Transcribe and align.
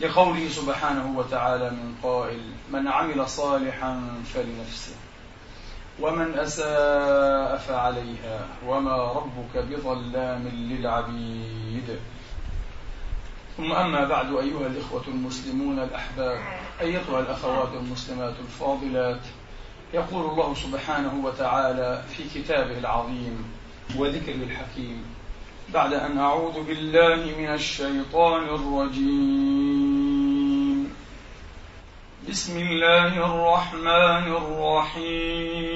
لقوله 0.00 0.48
سبحانه 0.48 1.18
وتعالى 1.18 1.70
من 1.70 1.94
قائل 2.02 2.42
من 2.70 2.88
عمل 2.88 3.28
صالحا 3.28 4.00
فلنفسه 4.34 4.94
ومن 6.00 6.34
أساء 6.38 7.56
فعليها 7.56 8.46
وما 8.66 9.12
ربك 9.12 9.56
بظلام 9.56 10.48
للعبيد. 10.48 11.98
ثم 13.56 13.72
أما 13.72 14.04
بعد 14.04 14.34
أيها 14.34 14.66
الإخوة 14.66 15.02
المسلمون 15.08 15.78
الأحباب 15.78 16.38
أيتها 16.80 17.20
الأخوات 17.20 17.68
المسلمات 17.74 18.34
الفاضلات 18.40 19.20
يقول 19.94 20.30
الله 20.30 20.54
سبحانه 20.54 21.24
وتعالى 21.24 22.02
في 22.16 22.22
كتابه 22.34 22.78
العظيم 22.78 23.44
وذكره 23.96 24.34
الحكيم 24.34 25.04
بعد 25.72 25.92
أن 25.92 26.18
أعوذ 26.18 26.62
بالله 26.66 27.16
من 27.38 27.48
الشيطان 27.54 28.42
الرجيم. 28.42 29.74
بسم 32.28 32.58
الله 32.58 33.06
الرحمن 33.06 34.32
الرحيم. 34.36 35.74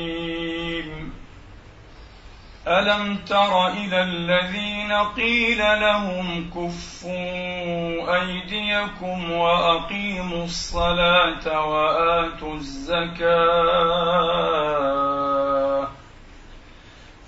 ألم 2.68 3.16
تر 3.16 3.66
إلى 3.68 4.02
الذين 4.02 4.92
قيل 4.92 5.58
لهم 5.58 6.50
كفوا 6.50 8.20
أيديكم 8.20 9.30
وأقيموا 9.32 10.44
الصلاة 10.44 11.68
وآتوا 11.68 12.54
الزكاة؟ 12.54 13.28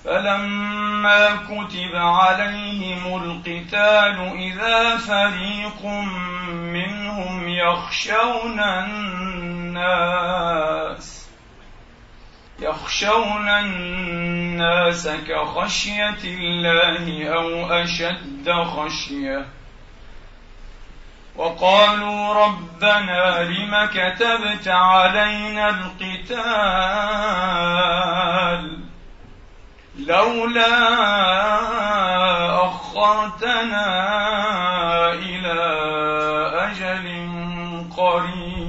فلما 0.04 1.36
كتب 1.36 1.94
عليهم 1.94 3.22
القتال 3.22 4.32
إذا 4.38 4.96
فريق 4.96 5.84
منهم 6.50 7.48
يخشون 7.48 8.60
الناس 8.60 10.20
يخشون 12.60 13.48
الناس 13.48 15.08
كخشية 15.08 16.24
الله 16.24 17.28
أو 17.28 17.66
أشد 17.72 18.52
خشية. 18.52 19.46
وقالوا 21.36 22.34
ربنا 22.34 23.42
لم 23.42 23.86
كتبت 23.86 24.68
علينا 24.68 25.68
القتال؟ 25.68 26.40
لولا 30.06 30.66
أخرتنا 32.66 33.88
إلى 35.12 35.60
أجل 36.54 37.06
قريب. 37.96 38.60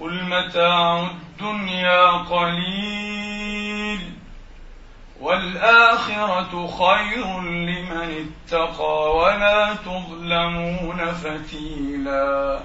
قل 0.00 0.24
متاع 0.24 1.00
الدنيا 1.00 2.10
قليل 2.10 4.00
والآخرة 5.20 6.66
خير 6.66 7.40
لمن 7.40 8.26
اتقى 8.26 9.16
ولا 9.16 9.74
تظلمون 9.74 11.12
فتيلا. 11.12 12.60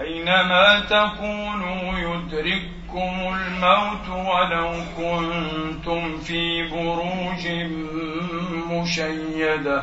أينما 0.00 0.80
تكونوا 0.80 1.98
يدرككم 1.98 3.34
الموت 3.34 4.08
ولو 4.08 4.72
كنتم 4.96 6.18
في 6.18 6.68
بروج 6.68 7.48
مشيدة 8.70 9.82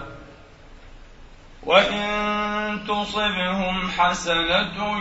وإن 1.64 2.80
تصبهم 2.88 3.90
حسنة 3.98 5.00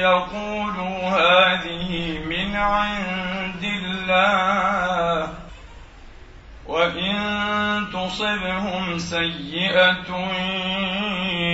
يقولوا 0.00 0.98
هذه 0.98 2.18
من 2.18 2.56
عند 2.56 3.64
الله 3.64 5.28
وإن 6.68 7.16
تصبهم 7.92 8.98
سيئة 8.98 10.30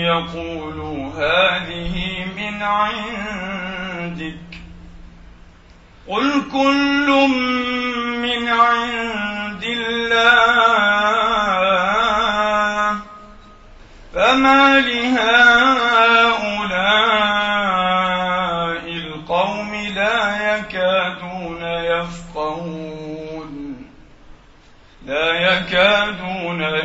يقولوا 0.06 1.10
هذه 1.16 2.24
من 2.36 2.62
عندك 2.62 4.34
قل 6.08 6.42
كل 6.52 7.28
من 8.22 8.48
عند 8.48 9.64
الله 9.64 11.02
فما 14.14 14.80
لهؤلاء 14.80 15.81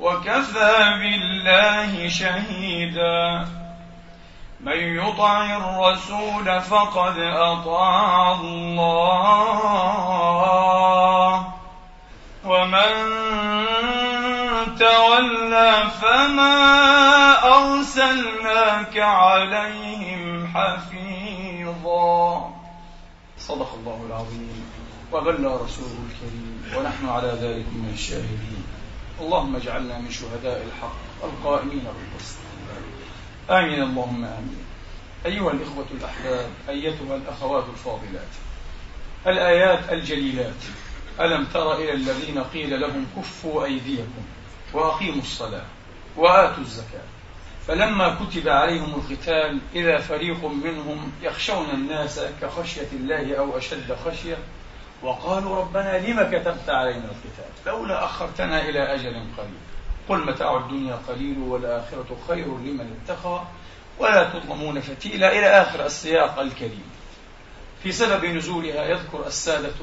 وكفى 0.00 0.98
بالله 1.00 2.08
شهيدا. 2.08 3.48
من 4.60 4.78
يطع 4.78 5.56
الرسول 5.56 6.60
فقد 6.60 7.18
أطاع 7.18 8.32
الله. 8.32 9.14
ومن 12.44 12.90
تولى 14.78 15.84
فما 16.02 16.54
أرسلناك 17.44 18.98
عليهم 18.98 20.46
حفيظا. 20.54 22.50
صدق 23.38 23.74
الله 23.74 24.06
العظيم. 24.06 24.70
وبلى 25.12 25.48
رسوله 25.48 25.98
الكريم. 26.10 26.64
ونحن 26.76 27.08
على 27.08 27.28
ذلك 27.28 27.66
من 27.66 27.90
الشاهدين. 27.94 28.59
اللهم 29.20 29.56
اجعلنا 29.56 29.98
من 29.98 30.10
شهداء 30.10 30.66
الحق 30.66 31.24
القائمين 31.24 31.84
بالقسط. 31.84 32.38
آمين. 33.50 33.82
اللهم 33.82 34.24
آمين. 34.24 34.64
أيها 35.26 35.50
الإخوة 35.50 35.86
الأحباب 36.00 36.50
أيتها 36.68 37.16
الأخوات 37.16 37.64
الفاضلات 37.72 38.32
الآيات 39.26 39.92
الجليلات 39.92 40.62
ألم 41.20 41.44
تر 41.44 41.74
إلى 41.74 41.92
الذين 41.92 42.38
قيل 42.38 42.80
لهم 42.80 43.06
كفوا 43.16 43.64
أيديكم 43.64 44.22
وأقيموا 44.72 45.22
الصلاة 45.22 45.64
وآتوا 46.16 46.62
الزكاة. 46.62 47.08
فلما 47.66 48.14
كتب 48.14 48.48
عليهم 48.48 48.94
القتال 48.94 49.58
إذا 49.74 49.98
فريق 49.98 50.44
منهم 50.44 51.12
يخشون 51.22 51.70
الناس 51.70 52.20
كخشية 52.42 52.88
الله 52.92 53.38
أو 53.38 53.58
أشد 53.58 53.96
خشية 54.04 54.38
وقالوا 55.02 55.56
ربنا 55.56 55.98
لم 55.98 56.22
كتبت 56.22 56.68
علينا 56.68 57.04
القتال 57.04 57.50
لولا 57.66 58.04
أخرتنا 58.04 58.62
إلى 58.62 58.94
أجل 58.94 59.24
قريب 59.36 59.60
قل 60.08 60.26
متاع 60.26 60.56
الدنيا 60.56 60.98
قليل 61.08 61.38
والآخرة 61.38 62.16
خير 62.28 62.46
لمن 62.46 63.00
اتقى 63.04 63.42
ولا 63.98 64.24
تظلمون 64.24 64.80
فتيلا 64.80 65.32
إلى 65.32 65.46
آخر 65.46 65.86
السياق 65.86 66.38
الكريم. 66.38 66.90
في 67.82 67.92
سبب 67.92 68.24
نزولها 68.24 68.84
يذكر 68.84 69.26
السادة 69.26 69.74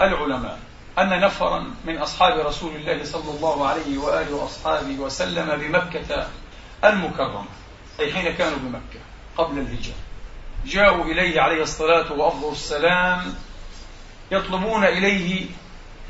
العلماء 0.00 0.58
أن 0.98 1.20
نفرا 1.20 1.74
من 1.84 1.98
أصحاب 1.98 2.46
رسول 2.46 2.76
الله 2.76 3.04
صلى 3.04 3.30
الله 3.36 3.68
عليه 3.68 3.98
وآله 3.98 4.34
وأصحابه 4.34 4.98
وسلم 4.98 5.56
بمكة 5.56 6.26
المكرمة 6.84 7.44
أي 8.00 8.12
حين 8.12 8.34
كانوا 8.34 8.58
بمكة 8.58 9.00
قبل 9.36 9.58
الهجرة. 9.58 9.94
جاءوا 10.66 11.04
إليه 11.04 11.40
عليه 11.40 11.62
الصلاة 11.62 12.12
وأفضل 12.12 12.52
السلام 12.52 13.34
يطلبون 14.30 14.84
إليه 14.84 15.46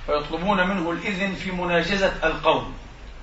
ويطلبون 0.09 0.69
منه 0.69 0.91
الإذن 0.91 1.35
في 1.35 1.53
مناجزة 1.53 2.13
القوم 2.25 2.75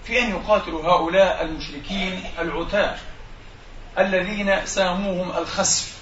في 0.04 0.22
أن 0.22 0.30
يقاتلوا 0.30 0.84
هؤلاء 0.84 1.44
المشركين 1.44 2.24
العتاة 2.40 2.96
الذين 4.00 4.66
ساموهم 4.66 5.38
الخسف 5.38 5.98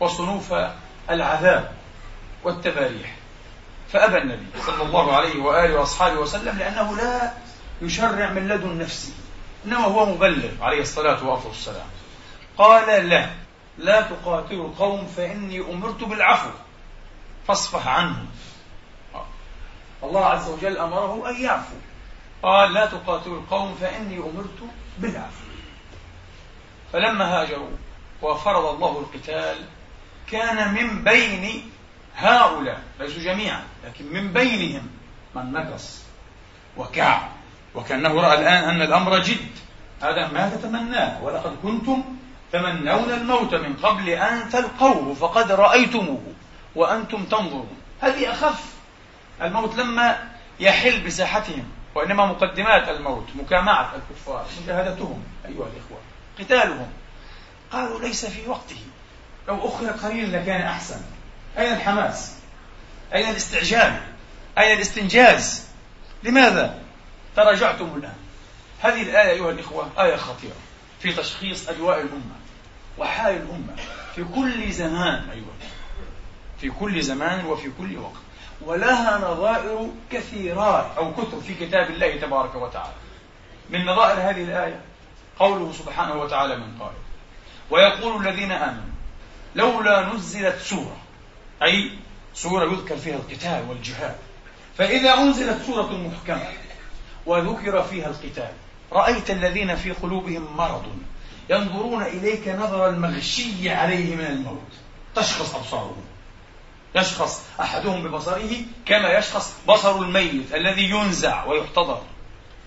وصنوف 0.00 0.54
العذاب 1.10 1.72
والتباريح. 2.44 3.14
فأبى 3.92 4.18
النبي 4.18 4.46
صلى 4.66 4.82
الله 4.82 5.16
عليه 5.16 5.42
وآله 5.42 5.74
وأصحابه 5.78 6.20
وسلم 6.20 6.58
لأنه 6.58 6.96
لا 6.96 7.32
يشرع 7.82 8.32
من 8.32 8.48
لدن 8.48 8.78
نفسه 8.78 9.12
إنما 9.66 9.84
هو 9.84 10.06
مبلغ 10.06 10.50
عليه 10.60 10.80
الصلاة 10.80 11.44
والسلام. 11.46 11.86
قال 12.58 13.08
لا 13.08 13.30
لا 13.78 14.00
تقاتلوا 14.00 14.68
القوم 14.68 15.06
فإني 15.16 15.60
أمرت 15.60 16.04
بالعفو 16.04 16.50
فاصفح 17.48 17.88
عنهم. 17.88 18.26
الله 20.06 20.24
عز 20.24 20.48
وجل 20.48 20.78
أمره 20.78 21.30
أن 21.30 21.42
يعفو. 21.42 21.74
قال 22.42 22.72
لا 22.72 22.86
تقاتلوا 22.86 23.38
القوم 23.38 23.74
فإني 23.74 24.18
أمرت 24.18 24.58
بالعفو. 24.98 25.44
فلما 26.92 27.24
هاجروا 27.24 27.70
وفرض 28.22 28.64
الله 28.64 28.98
القتال 28.98 29.56
كان 30.30 30.74
من 30.74 31.04
بين 31.04 31.70
هؤلاء 32.16 32.80
ليسوا 33.00 33.22
جميعا 33.22 33.62
لكن 33.84 34.12
من 34.12 34.32
بينهم 34.32 34.88
من 35.34 35.52
نقص 35.52 36.02
وكعب 36.76 37.28
وكأنه 37.74 38.20
رأى 38.20 38.38
الآن 38.38 38.64
أن 38.64 38.82
الأمر 38.82 39.18
جد. 39.18 39.50
هذا 40.02 40.28
ما 40.28 40.48
تتمناه. 40.48 41.24
ولقد 41.24 41.56
كنتم 41.62 42.04
تمنون 42.52 43.10
الموت 43.10 43.54
من 43.54 43.76
قبل 43.82 44.08
أن 44.08 44.48
تلقوه 44.50 45.14
فقد 45.14 45.52
رأيتموه 45.52 46.22
وأنتم 46.74 47.24
تنظرون. 47.24 47.76
هذه 48.00 48.32
أخف 48.32 48.75
الموت 49.42 49.74
لما 49.74 50.28
يحل 50.60 51.00
بساحتهم 51.00 51.68
وإنما 51.94 52.26
مقدمات 52.26 52.88
الموت 52.88 53.26
مكامعة 53.34 53.92
الكفار 53.96 54.46
مجاهدتهم 54.62 55.24
أيها 55.44 55.66
الإخوة 55.66 55.98
قتالهم. 56.38 56.92
قالوا 57.72 58.00
ليس 58.00 58.26
في 58.26 58.48
وقته. 58.48 58.80
لو 59.48 59.68
أخر 59.68 59.86
قليلا 59.86 60.36
لكان 60.36 60.60
أحسن. 60.60 61.00
أين 61.58 61.72
الحماس؟ 61.72 62.34
أين 63.14 63.30
الاستعجال؟ 63.30 64.00
أين 64.58 64.76
الاستنجاز؟ 64.76 65.66
لماذا؟ 66.22 66.82
تراجعتم 67.36 67.94
الآن. 67.96 68.16
هذه 68.80 69.02
الآية 69.02 69.30
أيها 69.30 69.50
الإخوة 69.50 69.90
آية 69.98 70.16
خطيرة 70.16 70.56
في 71.00 71.12
تشخيص 71.12 71.68
أجواء 71.68 72.00
الأمة 72.00 72.36
وحال 72.98 73.36
الأمة 73.36 73.76
في 74.14 74.24
كل 74.24 74.72
زمان 74.72 75.30
أيها 75.30 75.56
في 76.60 76.70
كل 76.70 77.02
زمان 77.02 77.44
وفي 77.44 77.70
كل 77.78 77.98
وقت. 77.98 78.25
ولها 78.66 79.18
نظائر 79.18 79.90
كثيرات 80.10 80.86
أو 80.96 81.14
كثر 81.14 81.40
في 81.40 81.54
كتاب 81.54 81.90
الله 81.90 82.16
تبارك 82.16 82.54
وتعالى. 82.54 82.94
من 83.70 83.84
نظائر 83.84 84.30
هذه 84.30 84.44
الآية 84.44 84.80
قوله 85.38 85.72
سبحانه 85.72 86.14
وتعالى 86.14 86.56
من 86.56 86.78
قائل 86.80 86.96
ويقول 87.70 88.26
الذين 88.26 88.52
آمنوا 88.52 88.96
لولا 89.54 90.14
نزلت 90.14 90.58
سورة 90.58 90.96
أي 91.62 91.90
سورة 92.34 92.64
يذكر 92.64 92.96
فيها 92.96 93.16
القتال 93.16 93.68
والجهاد 93.68 94.16
فإذا 94.78 95.14
أنزلت 95.14 95.62
سورة 95.62 95.92
محكمة 95.92 96.52
وذكر 97.26 97.82
فيها 97.82 98.06
القتال 98.06 98.52
رأيت 98.92 99.30
الذين 99.30 99.76
في 99.76 99.90
قلوبهم 99.90 100.56
مرض 100.56 100.84
ينظرون 101.50 102.02
إليك 102.02 102.48
نظر 102.48 102.88
المغشي 102.88 103.70
عليه 103.70 104.16
من 104.16 104.24
الموت 104.24 104.72
تشخص 105.14 105.54
أبصارهم. 105.54 106.04
يشخص 106.96 107.42
أحدهم 107.60 108.02
ببصره 108.02 108.50
كما 108.86 109.18
يشخص 109.18 109.54
بصر 109.68 110.00
الميت 110.00 110.54
الذي 110.54 110.90
ينزع 110.90 111.44
ويحتضر. 111.44 112.02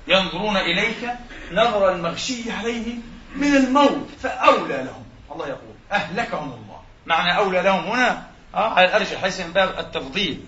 ينظرون 0.07 0.57
إليك 0.57 1.09
نظر 1.51 1.91
المغشي 1.91 2.51
عليه 2.51 2.95
من 3.35 3.55
الموت 3.55 4.07
فأولى 4.23 4.77
لهم. 4.77 5.03
الله 5.31 5.47
يقول 5.47 5.75
أهلكهم 5.91 6.51
الله. 6.51 6.81
معنى 7.05 7.37
أولى 7.37 7.61
لهم 7.61 7.83
هنا 7.83 8.27
آه 8.55 8.73
على 8.73 8.87
الأرجح 8.87 9.23
ليس 9.23 9.39
من 9.39 9.53
باب 9.53 9.79
التفضيل. 9.79 10.45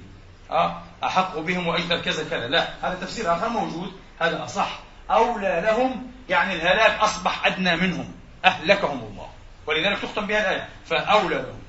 آه 0.52 0.82
أحق 1.04 1.38
بهم 1.38 1.68
وأيضا 1.68 1.98
كذا 1.98 2.24
كذا. 2.30 2.48
لا 2.48 2.68
هذا 2.82 2.98
تفسير 3.02 3.34
آخر 3.34 3.50
موجود. 3.50 3.92
هذا 4.20 4.44
أصح. 4.44 4.80
أولى 5.12 5.62
لهم 5.66 6.12
يعني 6.30 6.54
الهلاك 6.54 7.00
أصبح 7.00 7.46
أدنى 7.46 7.76
منهم. 7.76 8.14
أهلكهم 8.46 9.00
الله. 9.12 9.28
ولذلك 9.68 10.00
تختم 10.00 10.26
بها 10.26 10.40
الآية. 10.40 10.70
فأولى 10.86 11.36
لهم. 11.36 11.61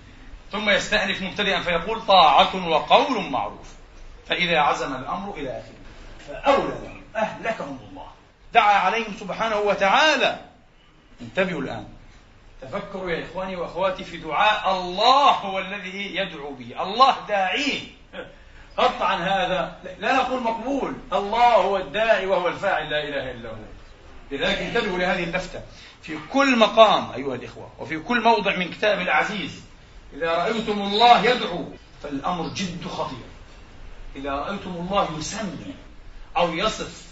ثم 0.52 0.70
يستأنف 0.70 1.22
مبتدئا 1.22 1.60
فيقول 1.60 2.06
طاعة 2.06 2.69
وقول 2.69 3.31
معروف. 3.31 3.75
فإذا 4.28 4.58
عزم 4.58 4.94
الأمر 4.94 5.34
إلى 5.34 5.49
آخره. 5.50 5.82
فأولى 6.28 6.69
لهم 6.69 7.02
أهلكهم 7.16 7.78
الله. 7.90 8.06
دعا 8.54 8.75
عليهم 8.75 9.14
سبحانه 9.20 9.56
وتعالى. 9.56 10.40
انتبهوا 11.20 11.60
الآن. 11.60 11.87
تفكروا 12.62 13.10
يا 13.10 13.25
إخواني 13.25 13.56
وأخواتي 13.56 14.04
في 14.04 14.16
دعاء 14.16 14.76
الله 14.76 15.31
هو 15.31 15.58
الذي 15.58 16.16
يدعو 16.16 16.55
به. 16.55 16.82
الله 16.82 17.16
داعيه 17.28 17.81
قطعا 18.76 19.16
هذا. 19.16 19.76
لا 19.98 20.16
نقول 20.16 20.43
مقبول. 20.43 20.94
الله 21.12 21.55
هو 21.55 21.76
الداعي 21.76 22.26
وهو 22.26 22.48
الفاعل 22.48 22.90
لا 22.90 23.05
إله 23.05 23.31
إلا 23.31 23.50
هو. 23.50 23.55
لذلك 24.31 24.58
انتبهوا 24.58 24.98
لهذه 24.98 25.25
اللفتة. 25.25 25.60
في 26.02 26.19
كل 26.32 26.58
مقام 26.58 27.12
أيها 27.12 27.34
الإخوة 27.34 27.70
وفي 27.79 27.98
كل 27.98 28.22
موضع 28.22 28.56
من 28.56 28.70
كتاب 28.70 29.00
العزيز 29.00 29.62
إذا 30.16 30.31
رأيتم 30.31 30.82
الله 30.82 31.24
يدعو 31.24 31.64
فالأمر 32.02 32.48
جد 32.48 32.86
خطير. 32.86 33.26
إذا 34.16 34.31
رأيتم 34.31 34.70
الله 34.70 35.19
يسمي 35.19 35.74
أو 36.36 36.54
يصف 36.54 37.06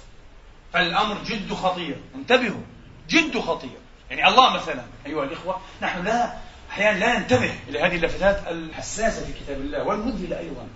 فالأمر 0.72 1.16
جد 1.24 1.52
خطير. 1.52 2.00
انتبهوا 2.14 2.62
جد 3.08 3.38
خطير. 3.38 3.78
يعني 4.10 4.28
الله 4.28 4.54
مثلا 4.54 4.84
أيها 5.06 5.24
الإخوة 5.24 5.60
نحن 5.82 6.04
لا 6.04 6.36
أحيانا 6.70 6.98
لا 6.98 7.18
ننتبه 7.18 7.54
إلى 7.68 7.80
هذه 7.80 7.96
اللفتات 7.96 8.46
الحساسة 8.46 9.24
في 9.24 9.32
كتاب 9.32 9.60
الله 9.60 9.82
والمذهلة 9.82 10.38
أيضا. 10.38 10.68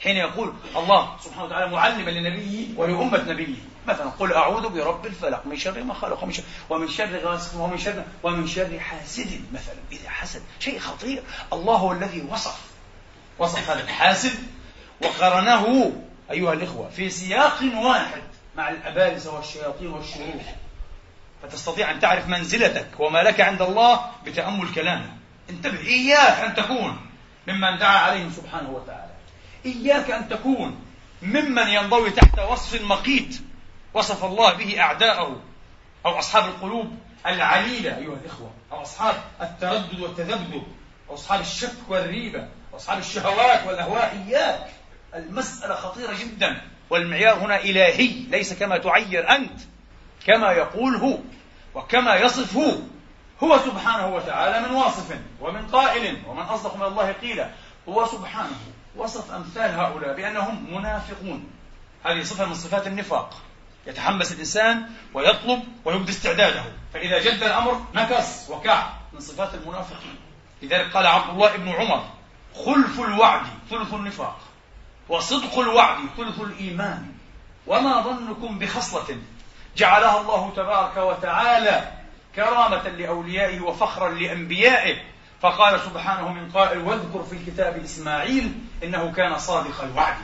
حين 0.00 0.16
يقول 0.16 0.52
الله 0.76 1.16
سبحانه 1.20 1.44
وتعالى 1.44 1.70
معلما 1.70 2.10
لنبيه 2.10 2.66
ولأمة 2.76 3.22
نبيه. 3.22 3.58
مثلا 3.86 4.10
قل 4.10 4.32
أعوذ 4.32 4.68
برب 4.68 5.06
الفلق 5.06 5.46
من 5.46 5.56
شر 5.56 5.82
ما 5.82 5.94
خلق 5.94 6.22
ومن 6.22 6.32
شر, 6.32 6.42
ومن 6.70 6.88
شر 6.88 7.18
غاسق 7.18 7.60
ومن 7.60 7.78
شر 7.78 8.04
ومن 8.22 8.46
شر 8.46 8.80
حاسد. 8.80 9.40
مثلا 9.52 9.74
إذا 9.92 10.10
حسد 10.10 10.42
شيء 10.60 10.78
خطير. 10.78 11.22
الله 11.52 11.76
هو 11.76 11.92
الذي 11.92 12.22
وصف. 12.30 12.60
وصف 13.38 13.70
هذا 13.70 13.82
الحاسد 13.82 14.34
وقرنه. 15.02 15.92
أيها 16.30 16.52
الإخوة 16.52 16.88
في 16.88 17.10
سياق 17.10 17.62
واحد 17.74 18.22
مع 18.56 18.70
الأبالسة 18.70 19.34
والشياطين 19.36 19.86
والشرور 19.86 20.40
فتستطيع 21.42 21.90
أن 21.90 22.00
تعرف 22.00 22.28
منزلتك 22.28 22.86
وما 22.98 23.22
لك 23.22 23.40
عند 23.40 23.62
الله 23.62 24.00
بتأمل 24.24 24.74
كلامه. 24.74 25.16
انتبه 25.50 25.78
إياك 25.78 26.40
أن 26.40 26.54
تكون 26.54 27.06
ممن 27.46 27.78
دعا 27.78 27.98
عليهم 27.98 28.32
سبحانه 28.36 28.70
وتعالى. 28.70 29.05
إياك 29.66 30.10
أن 30.10 30.28
تكون 30.28 30.84
ممن 31.22 31.68
ينضوي 31.68 32.10
تحت 32.10 32.38
وصف 32.38 32.82
مقيت 32.82 33.40
وصف 33.94 34.24
الله 34.24 34.52
به 34.52 34.80
أعداءه 34.80 35.40
أو 36.06 36.18
أصحاب 36.18 36.44
القلوب 36.44 36.98
العليلة 37.26 37.96
أيها 37.96 38.14
الإخوة 38.14 38.50
أو 38.72 38.82
أصحاب 38.82 39.14
التردد 39.40 40.00
والتذبذب 40.00 40.62
أو 41.10 41.14
أصحاب 41.14 41.40
الشك 41.40 41.74
والريبة 41.88 42.40
أو 42.72 42.76
أصحاب 42.76 42.98
الشهوات 42.98 43.66
والأهواء 43.66 44.24
إياك. 44.26 44.66
المسألة 45.14 45.74
خطيرة 45.74 46.14
جدا 46.14 46.60
والمعيار 46.90 47.38
هنا 47.38 47.60
إلهي 47.60 48.08
ليس 48.08 48.52
كما 48.52 48.78
تعير 48.78 49.30
أنت 49.30 49.60
كما 50.26 50.52
يقول 50.52 50.96
هو 50.96 51.18
وكما 51.74 52.14
يصف 52.14 52.56
هو 52.56 52.72
هو 53.42 53.58
سبحانه 53.58 54.14
وتعالى 54.14 54.68
من 54.68 54.74
واصف 54.74 55.18
ومن 55.40 55.66
قائل 55.66 56.22
ومن 56.26 56.42
أصدق 56.42 56.76
من 56.76 56.82
الله 56.82 57.12
قيلا 57.12 57.50
هو 57.88 58.06
سبحانه. 58.06 58.58
وصف 58.96 59.32
أمثال 59.32 59.70
هؤلاء 59.70 60.16
بأنهم 60.16 60.74
منافقون. 60.74 61.50
هذه 62.04 62.22
صفة 62.22 62.44
من 62.46 62.54
صفات 62.54 62.86
النفاق. 62.86 63.42
يتحمس 63.86 64.32
الإنسان 64.32 64.90
ويطلب 65.14 65.62
ويبدي 65.84 66.12
استعداده. 66.12 66.64
فإذا 66.94 67.18
جد 67.18 67.42
الأمر 67.42 67.80
نكص 67.94 68.50
وكع 68.50 68.86
من 69.12 69.20
صفات 69.20 69.54
المنافقين. 69.54 70.16
لذلك 70.62 70.92
قال 70.92 71.06
عبد 71.06 71.30
الله 71.30 71.56
بن 71.56 71.68
عمر 71.68 72.04
خلف 72.64 73.00
الوعد 73.00 73.46
ثلث 73.70 73.94
النفاق 73.94 74.38
وصدق 75.08 75.58
الوعد 75.58 75.98
ثلث 76.16 76.40
الإيمان. 76.40 77.12
وما 77.66 78.00
ظنكم 78.00 78.58
بخصلة؟ 78.58 79.18
جعلها 79.76 80.20
الله 80.20 80.52
تبارك 80.56 80.96
وتعالى 80.96 81.92
كرامة 82.36 82.88
لأوليائه 82.88 83.60
وفخرا 83.60 84.10
لأنبيائه. 84.10 85.15
فقال 85.46 85.80
سبحانه 85.80 86.32
من 86.32 86.50
قائل 86.50 86.78
واذكر 86.78 87.22
في 87.22 87.36
الكتاب 87.36 87.76
إسماعيل 87.84 88.52
إنه 88.84 89.12
كان 89.12 89.38
صادق 89.38 89.84
الوعد. 89.84 90.16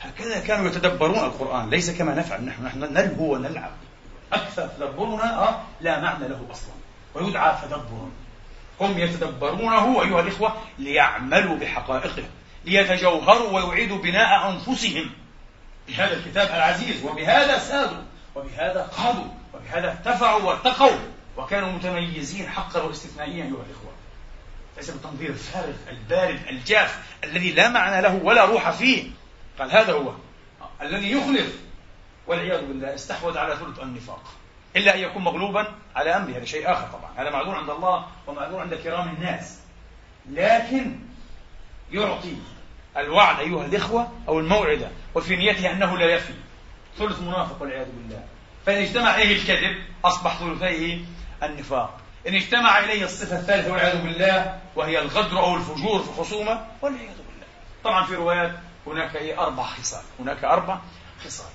هكذا 0.00 0.40
كانوا 0.40 0.66
يتدبرون 0.66 1.18
القرآن 1.18 1.70
ليس 1.70 1.90
كما 1.90 2.14
نفعل 2.14 2.44
نحن. 2.44 2.64
نحن 2.64 2.78
نلهو 2.78 3.34
ونلعب. 3.34 3.70
أكثر 4.32 4.66
تدبرنا 4.66 5.48
آه 5.48 5.60
لا 5.80 6.00
معنى 6.00 6.28
له 6.28 6.46
أصلا. 6.50 6.72
ويدعى 7.14 7.56
تدبر 7.62 8.08
هم 8.80 8.98
يتدبرونه 8.98 10.02
أيها 10.02 10.20
الإخوة 10.20 10.54
ليعملوا 10.78 11.56
بحقائقه 11.56 12.24
ليتجوهروا 12.64 13.50
ويعيدوا 13.52 13.98
بناء 13.98 14.50
أنفسهم. 14.50 15.10
بهذا 15.88 16.16
الكتاب 16.16 16.46
العزيز 16.46 17.04
وبهذا 17.04 17.58
سادوا 17.58 18.02
وبهذا 18.34 18.90
قادوا 18.98 19.30
وبهذا 19.54 19.90
ارتفعوا 19.90 20.42
وارتقوا. 20.42 20.98
وكانوا 21.36 21.72
متميزين 21.72 22.48
حقا 22.48 22.82
واستثنائيا 22.82 23.44
أيها 23.44 23.46
الإخوة. 23.46 23.89
ليس 24.80 24.90
بالتنظير 24.90 25.30
الفارغ 25.30 25.74
البارد 25.88 26.40
الجاف 26.48 27.02
الذي 27.24 27.52
لا 27.52 27.68
معنى 27.68 28.02
له 28.02 28.14
ولا 28.24 28.44
روح 28.44 28.70
فيه. 28.70 29.10
قال 29.58 29.70
هذا 29.70 29.92
هو. 29.92 30.12
الذي 30.82 31.10
يخلف 31.10 31.60
والعياذ 32.26 32.66
بالله 32.66 32.94
استحوذ 32.94 33.38
على 33.38 33.56
ثلث 33.56 33.80
النفاق. 33.82 34.22
إلا 34.76 34.94
أن 34.94 35.00
يكون 35.00 35.24
مغلوبا 35.24 35.74
على 35.96 36.16
أمره 36.16 36.36
هذا 36.36 36.44
شيء 36.44 36.72
آخر 36.72 36.86
طبعا. 36.86 37.10
هذا 37.16 37.30
معذور 37.30 37.54
عند 37.54 37.70
الله 37.70 38.06
ومعذور 38.26 38.60
عند 38.60 38.74
كرام 38.74 39.08
الناس. 39.08 39.58
لكن 40.30 40.98
يعطي 41.92 42.36
الوعد 42.96 43.38
أيها 43.38 43.66
الإخوة 43.66 44.12
أو 44.28 44.40
الموعدة 44.40 44.88
وفي 45.14 45.36
نيته 45.36 45.72
أنه 45.72 45.98
لا 45.98 46.06
يفي. 46.06 46.34
ثلث 46.98 47.20
منافق 47.20 47.62
والعياذ 47.62 47.86
بالله. 47.86 48.24
فإن 48.66 48.82
اجتمع 48.82 49.14
إليه 49.16 49.36
الكذب 49.36 49.76
أصبح 50.04 50.38
ثلثيه 50.38 50.98
النفاق. 51.42 52.00
إن 52.28 52.34
اجتمع 52.34 52.78
إليه 52.78 53.04
الصفة 53.04 53.38
الثالثة 53.38 53.72
والعياذ 53.72 54.02
بالله 54.02 54.58
وهي 54.76 54.98
الغدر 54.98 55.38
أو 55.38 55.56
الفجور 55.56 56.02
في 56.02 56.08
الخصومة 56.08 56.66
والعياذ 56.82 57.16
بالله. 57.16 57.46
طبعا 57.84 58.06
في 58.06 58.14
روايات 58.14 58.52
هناك 58.86 59.16
إيه؟ 59.16 59.42
أربع 59.42 59.62
خصال. 59.62 60.02
هناك 60.20 60.44
أربع 60.44 60.78
خصال. 61.24 61.50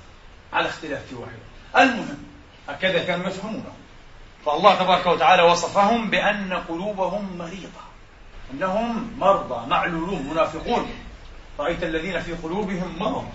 على 0.54 0.70
اختلاف 0.70 1.06
في 1.06 1.16
واحدة 1.16 1.38
المهم 1.78 2.24
هكذا 2.70 3.04
كانوا 3.04 3.28
يفهمونه. 3.28 3.72
فالله 4.46 4.76
تبارك 4.76 5.06
وتعالى 5.06 5.44
وصفهم 5.44 6.10
بأن 6.10 6.54
قلوبهم 6.54 7.38
مريضة. 7.38 7.86
أنهم 8.54 9.14
مرضى 9.20 9.68
معلولون 9.68 10.30
منافقون. 10.32 10.90
رأيت 11.60 11.84
الذين 11.84 12.20
في 12.20 12.34
قلوبهم 12.34 12.96
مرض. 13.00 13.30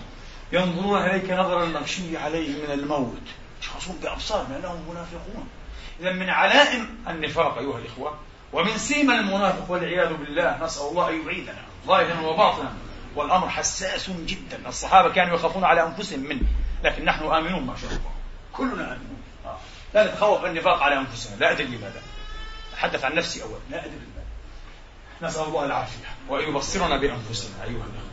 ينظرون 0.51 1.01
إليك 1.01 1.31
نظر 1.31 1.63
المغشي 1.63 2.17
عليه 2.17 2.65
من 2.65 2.71
الموت. 2.71 3.21
يشخصون 3.61 3.99
بأبصارهم 4.03 4.51
لأنهم 4.51 4.89
منافقون. 4.89 5.47
إذا 6.01 6.11
من 6.11 6.29
علائم 6.29 6.97
النفاق 7.07 7.57
أيها 7.57 7.77
الإخوة 7.77 8.17
ومن 8.53 8.77
سيما 8.77 9.19
المنافق 9.19 9.71
والعياذ 9.71 10.13
بالله 10.13 10.63
نسأل 10.63 10.87
الله 10.87 11.09
أن 11.09 11.25
يعيدنا 11.25 11.61
ظاهرا 11.87 12.19
وباطنا 12.19 12.73
والأمر 13.15 13.49
حساس 13.49 14.09
جدا 14.09 14.67
الصحابة 14.67 15.13
كانوا 15.13 15.35
يخافون 15.35 15.63
على 15.63 15.83
أنفسهم 15.83 16.19
منه 16.19 16.47
لكن 16.83 17.05
نحن 17.05 17.25
آمنون 17.25 17.63
ما 17.63 17.75
شاء 17.81 17.89
الله 17.89 18.11
كلنا 18.53 18.83
آمنون. 18.83 19.21
آه. 19.45 19.57
لا 19.93 20.13
نتخوف 20.13 20.45
النفاق 20.45 20.83
على 20.83 20.97
أنفسنا 20.97 21.35
لا 21.35 21.51
أدري 21.51 21.67
لماذا 21.67 22.01
أتحدث 22.73 23.05
عن 23.05 23.15
نفسي 23.15 23.43
أولا 23.43 23.59
لا 23.69 23.85
أدري 23.85 23.95
لماذا. 23.95 24.25
نسأل 25.21 25.43
الله 25.43 25.65
العافية 25.65 26.05
وأن 26.29 26.49
يبصرنا 26.49 26.97
بأنفسنا 26.97 27.63
أيها 27.63 27.69
الأخوة. 27.69 28.11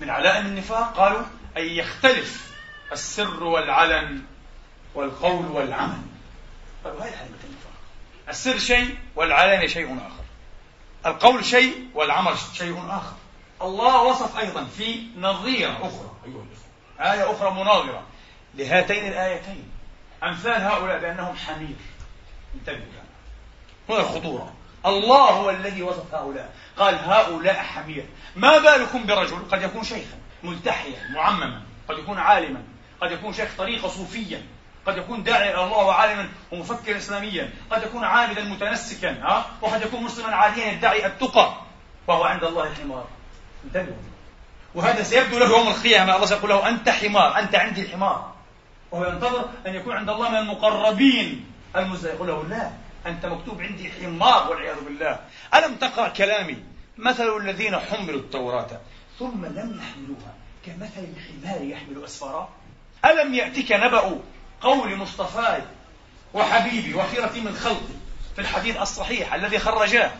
من 0.00 0.10
علائم 0.10 0.46
النفاق 0.46 0.96
قالوا 0.96 1.22
أن 1.56 1.62
يختلف 1.62 2.54
السر 2.92 3.44
والعلن 3.44 4.22
والقول 4.94 5.46
والعمل. 5.46 6.09
قالوا 6.84 7.00
هذه 7.00 7.06
علامة 7.06 7.38
النفاق 7.44 7.72
السر 8.28 8.58
شيء 8.58 8.98
والعلن 9.16 9.68
شيء 9.68 9.96
آخر. 9.96 10.24
القول 11.06 11.44
شيء 11.44 11.88
والعمل 11.94 12.34
شيء 12.52 12.78
آخر. 12.88 13.16
الله 13.62 14.02
وصف 14.02 14.38
أيضا 14.38 14.64
في 14.64 15.06
نظيرة 15.16 15.72
أخرى. 15.72 16.10
أيها 16.26 16.42
الأخوة 16.42 17.12
آية 17.12 17.30
أخرى 17.30 17.50
مناظرة 17.50 18.02
لهاتين 18.54 19.08
الآيتين. 19.08 19.70
أمثال 20.22 20.62
هؤلاء 20.62 20.98
بأنهم 20.98 21.36
حمير. 21.36 21.76
انتبهوا 22.54 22.80
هنا 23.88 24.00
الخطورة 24.00 24.52
الله 24.86 25.30
هو 25.30 25.50
الذي 25.50 25.82
وصف 25.82 26.14
هؤلاء. 26.14 26.54
قال 26.78 26.94
هؤلاء 26.94 27.54
حمير. 27.54 28.06
ما 28.36 28.58
بالكم 28.58 29.06
برجل 29.06 29.48
قد 29.50 29.62
يكون 29.62 29.84
شيخا 29.84 30.18
ملتحيا 30.42 31.10
معمما 31.14 31.62
قد 31.88 31.98
يكون 31.98 32.18
عالما 32.18 32.62
قد 33.00 33.12
يكون 33.12 33.32
شيخ 33.32 33.50
طريقة 33.58 33.88
صوفيا. 33.88 34.42
قد 34.86 34.98
يكون 34.98 35.22
داعي 35.22 35.54
إلى 35.54 35.64
الله 35.64 35.78
وعالما 35.78 36.28
ومفكر 36.52 36.96
اسلاميا، 36.96 37.50
قد 37.70 37.82
يكون 37.82 38.04
عابدا 38.04 38.44
متنسكا، 38.44 39.10
ها؟ 39.10 39.46
وقد 39.62 39.82
يكون 39.82 40.02
مسلما 40.02 40.34
عاديا 40.36 40.66
يدعي 40.66 41.06
التقى 41.06 41.54
وهو 42.06 42.24
عند 42.24 42.44
الله 42.44 42.74
حمار. 42.74 43.06
انتبهوا. 43.64 43.96
وهذا 44.74 45.02
سيبدو 45.02 45.38
له 45.38 45.48
يوم 45.48 45.68
القيامة 45.68 46.14
الله 46.14 46.26
سيقول 46.26 46.50
له 46.50 46.68
أنت 46.68 46.88
حمار، 46.88 47.38
أنت 47.38 47.54
عندي 47.54 47.88
حمار. 47.88 48.32
وهو 48.90 49.04
ينتظر 49.04 49.48
أن 49.66 49.74
يكون 49.74 49.96
عند 49.96 50.10
الله 50.10 50.30
من 50.30 50.36
المقربين 50.36 51.52
المزدهر 51.76 52.14
يقول 52.14 52.28
له 52.28 52.44
لا 52.48 52.70
أنت 53.06 53.26
مكتوب 53.26 53.60
عندي 53.60 53.90
حمار 53.90 54.50
والعياذ 54.50 54.80
بالله. 54.84 55.18
ألم 55.54 55.74
تقرأ 55.74 56.08
كلامي؟ 56.08 56.56
مثل 56.98 57.36
الذين 57.36 57.78
حملوا 57.78 58.20
التوراة 58.20 58.80
ثم 59.18 59.44
لم 59.44 59.80
يحملوها 59.80 60.34
كمثل 60.66 61.06
الحمار 61.16 61.62
يحمل 61.62 62.04
أسفارا. 62.04 62.48
ألم 63.04 63.34
يأتك 63.34 63.72
نبأ 63.72 64.20
قول 64.60 64.96
مصطفاي 64.96 65.62
وحبيبي 66.34 66.94
وخيرتي 66.94 67.40
من 67.40 67.54
خلقي 67.54 67.94
في 68.34 68.40
الحديث 68.40 68.76
الصحيح 68.76 69.34
الذي 69.34 69.58
خرجاه 69.58 70.10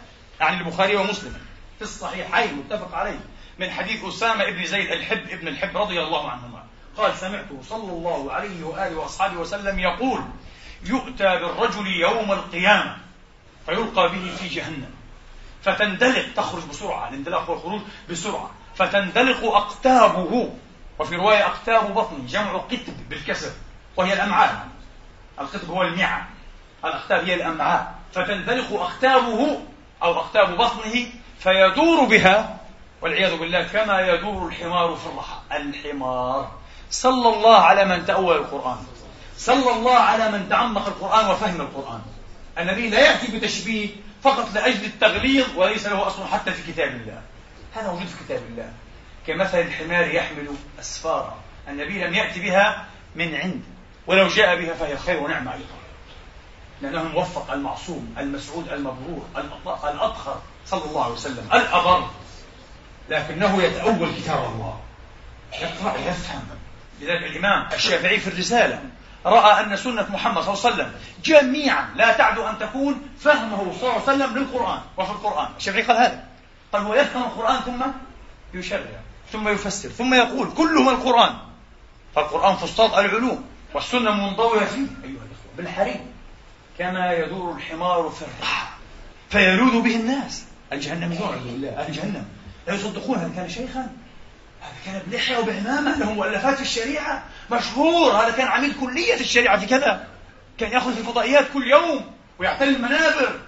عن 0.41 0.59
البخاري 0.59 0.97
ومسلم 0.97 1.41
في 1.79 1.83
الصحيحين 1.83 2.55
متفق 2.55 2.95
عليه 2.95 3.21
من 3.59 3.71
حديث 3.71 4.05
أسامة 4.05 4.51
بن 4.51 4.65
زيد 4.65 4.91
الحب 4.91 5.29
ابن 5.31 5.49
الحب 5.49 5.77
رضي 5.77 6.01
الله 6.01 6.31
عنهما. 6.31 6.65
قال 6.97 7.17
سمعته 7.17 7.63
صلى 7.69 7.93
الله 7.93 8.33
عليه 8.33 8.65
وآله 8.65 8.97
وأصحابه 8.97 9.37
وسلم 9.37 9.79
يقول 9.79 10.23
يؤتى 10.85 11.37
بالرجل 11.39 11.87
يوم 11.87 12.33
القيامة 12.33 12.97
فيلقى 13.67 14.09
به 14.09 14.37
في 14.37 14.49
جهنم. 14.49 14.91
فتندلق 15.63 16.35
تخرج 16.37 16.63
بسرعة 16.65 17.09
الاندلاق 17.09 17.51
والخروج 17.51 17.81
بسرعة. 18.11 18.51
فتندلق 18.75 19.45
أقتابه. 19.45 20.55
وفي 20.99 21.17
رواية 21.17 21.47
أقتاب 21.47 21.95
بطنه 21.95 22.27
جمع 22.29 22.57
قتب 22.57 23.09
بالكسر. 23.09 23.53
وهي 24.01 24.13
الأمعاء. 24.13 24.69
القطب 25.41 25.71
هو 25.71 25.83
المعى 25.83 26.23
الأقتاب 26.85 27.25
هي 27.25 27.35
الأمعاء. 27.35 27.95
فتندلق 28.13 28.81
أقتابه 28.81 29.61
أو 30.03 30.13
أقتاب 30.13 30.57
بطنه 30.57 31.07
فيدور 31.39 32.05
بها 32.05 32.57
والعياذ 33.03 33.37
بالله 33.37 33.63
كما 33.63 34.01
يدور 34.01 34.49
الحمار 34.49 34.97
في 34.97 35.07
الرحى. 35.07 35.37
الحمار. 35.53 36.51
صلى 36.91 37.35
الله 37.35 37.57
على 37.57 37.85
من 37.85 38.07
تأول 38.07 38.37
القرآن. 38.37 38.79
صلى 39.37 39.73
الله 39.73 39.95
على 39.95 40.31
من 40.31 40.49
تعمق 40.49 40.87
القرآن 40.87 41.27
وفهم 41.27 41.61
القرآن. 41.61 42.01
النبي 42.59 42.89
لا 42.89 43.01
يأتي 43.01 43.39
بتشبيه 43.39 43.89
فقط 44.23 44.55
لأجل 44.55 44.85
التغليظ 44.85 45.47
وليس 45.57 45.87
له 45.87 46.07
أصل 46.07 46.27
حتى 46.27 46.53
في 46.53 46.73
كتاب 46.73 46.89
الله. 46.89 47.23
هذا 47.75 47.93
موجود 47.93 48.07
في 48.07 48.25
كتاب 48.25 48.43
الله. 48.51 48.73
كمثل 49.27 49.59
الحمار 49.59 50.15
يحمل 50.15 50.55
أسفارا. 50.81 51.37
النبي 51.69 52.05
لم 52.05 52.15
يأتي 52.15 52.41
بها 52.41 52.87
من 53.17 53.35
عند. 53.35 53.63
ولو 54.11 54.29
جاء 54.29 54.57
بها 54.57 54.75
فهي 54.75 54.99
خير 54.99 55.23
ونعمة 55.23 55.53
أيضا 55.53 55.65
لأنه 56.83 57.03
موفق 57.03 57.53
المعصوم 57.53 58.15
المسعود 58.19 58.69
المبرور 58.69 59.27
الأطهر 59.85 60.41
صلى 60.67 60.85
الله 60.85 61.05
عليه 61.05 61.15
وسلم 61.15 61.49
الأبر. 61.53 62.11
لكنه 63.09 63.63
يتأول 63.63 64.13
كتاب 64.17 64.39
الله. 64.39 64.81
يقرأ 65.61 65.99
يفهم 65.99 66.43
لذلك 67.01 67.23
الإمام 67.23 67.69
الشافعي 67.73 68.21
في 68.21 68.29
الرسالة 68.29 68.83
رأى 69.27 69.65
أن 69.65 69.77
سنة 69.77 70.07
محمد 70.13 70.43
صلى 70.43 70.55
الله 70.55 70.65
عليه 70.65 70.75
وسلم 70.75 70.93
جميعا 71.25 71.89
لا 71.97 72.13
تعدو 72.13 72.47
أن 72.47 72.59
تكون 72.59 73.09
فهمه 73.21 73.73
صلى 73.81 73.83
الله 73.83 73.93
عليه 73.93 74.03
وسلم 74.03 74.39
للقرآن 74.39 74.81
وفي 74.97 75.11
القرآن. 75.11 75.49
الشافعي 75.57 75.83
قال 75.83 75.97
هذا. 75.97 76.25
قال 76.73 76.83
هو 76.83 76.95
يفهم 76.95 77.23
القرآن 77.23 77.61
ثم 77.61 77.83
يشرع 78.55 79.01
ثم 79.33 79.49
يفسر 79.49 79.89
ثم 79.89 80.15
يقول 80.15 80.53
كله 80.57 80.91
القرآن. 80.91 81.35
فالقرآن 82.15 82.57
فسطاط 82.57 82.95
العلوم. 82.95 83.50
والسنة 83.75 84.11
منضوية 84.11 84.65
فيه. 84.65 84.87
أيها 85.05 85.05
الإخوة 85.05 85.57
بالحريم 85.57 86.01
كما 86.79 87.13
يدور 87.13 87.53
الحمار 87.57 88.11
في 88.11 88.23
الرحى 88.23 88.67
فيلوذ 89.31 89.83
به 89.83 89.97
الناس. 89.97 90.45
الجهنميون 90.73 91.65
أهل 91.79 91.93
جهنم 91.93 92.25
لا 92.67 92.75
يصدقون 92.75 93.19
هل 93.19 93.31
كان 93.37 93.49
شيخا 93.49 93.91
هذا 94.61 94.75
كان 94.87 95.03
بلحية 95.07 95.39
وبعمامة 95.39 95.99
له 95.99 96.13
مؤلفات 96.13 96.55
في 96.57 96.63
الشريعة. 96.63 97.25
مشهور 97.53 98.13
هذا 98.13 98.31
كان 98.31 98.49
عميد 98.49 98.81
كلية 98.81 99.15
الشريعة 99.15 99.59
في 99.59 99.67
كذا. 99.67 100.07
كان 100.59 100.73
يأخذ 100.73 100.95
في 100.95 101.01
الفضائيات 101.01 101.47
كل 101.55 101.67
يوم 101.67 102.11
ويعتني 102.39 102.69
المنابر 102.69 103.41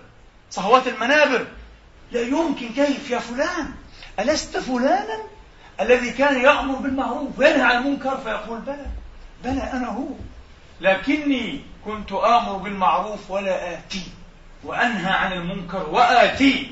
صهوات 0.51 0.89
المنابر. 0.89 1.47
لا 2.13 2.21
يمكن 2.21 2.69
كيف 2.69 3.11
يا 3.11 3.19
فلان؟ 3.19 3.71
ألست 4.21 4.59
فلانا 4.59 5.19
الذي 5.81 6.11
كان 6.11 6.41
يأمر 6.41 6.75
بالمعروف 6.75 7.39
وينهى 7.39 7.63
عن 7.63 7.77
المنكر؟ 7.77 8.17
فيقول 8.25 8.61
بلى. 8.61 8.87
بلى 9.45 9.63
أنا 9.63 9.89
هو. 9.89 10.09
لكني 10.81 11.65
كنت 11.85 12.13
آمر 12.13 12.57
بالمعروف 12.57 13.31
ولا 13.31 13.75
آتي 13.75 14.07
وأنهى 14.65 15.13
عن 15.13 15.33
المنكر 15.33 15.89
وآتي. 15.89 16.71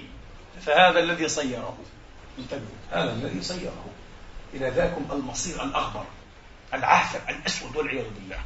فهذا 0.61 0.99
الذي 0.99 1.29
صيره. 1.29 1.79
انتبهوا 2.39 2.77
هذا 2.93 3.13
الذي 3.13 3.43
صيره. 3.43 3.85
إلى 4.55 4.71
ذاكم 4.71 5.07
المصير 5.13 5.65
الأخضر 5.65 6.05
العافر 6.75 7.21
الأسود 7.29 7.77
والعياذ 7.77 8.05
بالله. 8.11 8.39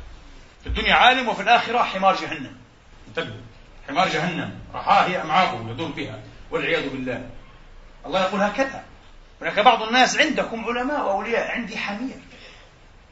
في 0.62 0.66
الدنيا 0.66 0.94
عالم 0.94 1.28
وفي 1.28 1.42
الآخرة 1.42 1.78
حمار 1.82 2.16
جهنم. 2.16 2.56
انتبهوا 3.08 3.40
حمار 3.88 4.08
جهنم. 4.08 4.58
رحاه 4.74 5.06
هي 5.06 5.22
أمعاكم 5.22 5.70
يدور 5.70 5.88
بها 5.88 6.20
والعياذ 6.50 6.88
بالله. 6.88 7.28
الله 8.06 8.20
يقول 8.20 8.40
هكذا. 8.40 8.84
هناك 9.40 9.58
بعض 9.58 9.82
الناس 9.82 10.18
عندكم 10.18 10.64
علماء 10.64 11.06
وأولياء 11.06 11.50
عندي 11.50 11.78
حمير. 11.78 12.18